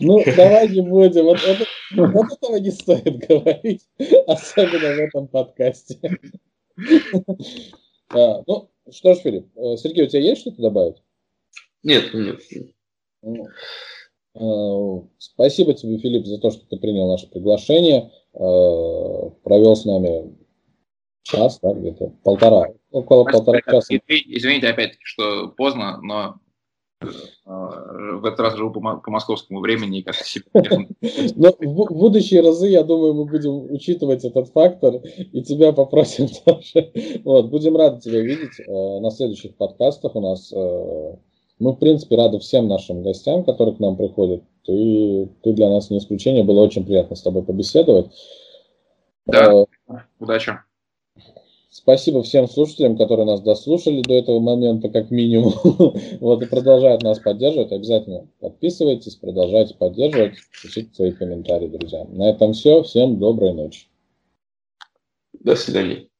Ну, 0.00 0.22
давай 0.36 0.68
не 0.68 0.80
будем. 0.80 1.24
Вот, 1.24 1.40
это, 1.42 1.66
вот 1.96 2.32
этого 2.32 2.56
не 2.56 2.70
стоит 2.70 3.26
говорить, 3.28 3.82
особенно 4.26 4.94
в 4.94 4.98
этом 4.98 5.28
подкасте. 5.28 5.98
А, 8.14 8.42
ну, 8.46 8.70
что 8.90 9.14
ж, 9.14 9.18
Филипп, 9.18 9.46
э, 9.56 9.76
Сергей, 9.76 10.04
у 10.04 10.06
тебя 10.06 10.20
есть 10.20 10.42
что-то 10.42 10.60
добавить? 10.60 11.02
Нет, 11.82 12.12
нет. 12.12 12.40
Э, 14.34 15.00
спасибо 15.18 15.74
тебе, 15.74 15.98
Филипп, 15.98 16.26
за 16.26 16.38
то, 16.38 16.50
что 16.50 16.64
ты 16.66 16.76
принял 16.76 17.08
наше 17.08 17.28
приглашение. 17.28 18.10
Э, 18.34 19.30
провел 19.44 19.76
с 19.76 19.84
нами 19.84 20.34
час, 21.22 21.60
да, 21.60 21.72
где-то 21.72 22.14
полтора, 22.24 22.72
около 22.90 23.24
полтора 23.24 23.60
часа. 23.60 23.94
Извините, 24.08 24.68
опять-таки, 24.68 25.04
что 25.04 25.48
поздно, 25.48 26.00
но 26.02 26.36
э, 27.02 27.06
в 27.44 28.24
этот 28.24 28.40
раз 28.40 28.56
живу 28.56 28.70
по, 28.70 28.96
по 28.96 29.10
московскому 29.10 29.60
времени 29.60 29.98
и 29.98 30.02
как-то. 30.02 30.24
Но 31.36 31.52
в 31.58 31.92
будущие 31.92 32.40
разы, 32.40 32.68
я 32.68 32.84
думаю, 32.84 33.14
мы 33.14 33.26
будем 33.26 33.70
учитывать 33.70 34.24
этот 34.24 34.48
фактор 34.48 34.94
и 34.94 35.42
тебя 35.42 35.72
попросим 35.72 36.28
тоже. 36.44 36.90
Вот, 37.22 37.50
будем 37.50 37.76
рады 37.76 38.00
тебя 38.00 38.20
видеть 38.20 38.66
на 38.66 39.10
следующих 39.10 39.56
подкастах 39.56 40.16
у 40.16 40.20
нас 40.20 40.52
мы, 41.62 41.72
в 41.72 41.76
принципе, 41.76 42.16
рады 42.16 42.40
всем 42.40 42.66
нашим 42.66 43.02
гостям, 43.02 43.44
которые 43.44 43.76
к 43.76 43.78
нам 43.78 43.96
приходят. 43.96 44.42
Ты, 44.64 45.28
ты 45.42 45.52
для 45.52 45.70
нас 45.70 45.90
не 45.90 45.98
исключение. 45.98 46.42
Было 46.42 46.60
очень 46.60 46.84
приятно 46.84 47.14
с 47.14 47.22
тобой 47.22 47.44
побеседовать. 47.44 48.10
Да, 49.26 49.52
э, 49.52 49.64
удачи. 50.18 50.58
Спасибо 51.70 52.22
всем 52.22 52.48
слушателям, 52.48 52.98
которые 52.98 53.26
нас 53.26 53.40
дослушали 53.40 54.02
до 54.02 54.12
этого 54.14 54.40
момента, 54.40 54.88
как 54.88 55.10
минимум. 55.10 55.54
вот 56.20 56.42
и 56.42 56.46
продолжают 56.46 57.02
нас 57.02 57.20
поддерживать. 57.20 57.70
Обязательно 57.70 58.26
подписывайтесь, 58.40 59.14
продолжайте 59.14 59.74
поддерживать, 59.74 60.34
пишите 60.62 60.92
свои 60.92 61.12
комментарии, 61.12 61.68
друзья. 61.68 62.04
На 62.10 62.30
этом 62.30 62.54
все. 62.54 62.82
Всем 62.82 63.18
доброй 63.20 63.54
ночи. 63.54 63.86
До 65.40 65.54
свидания. 65.54 66.11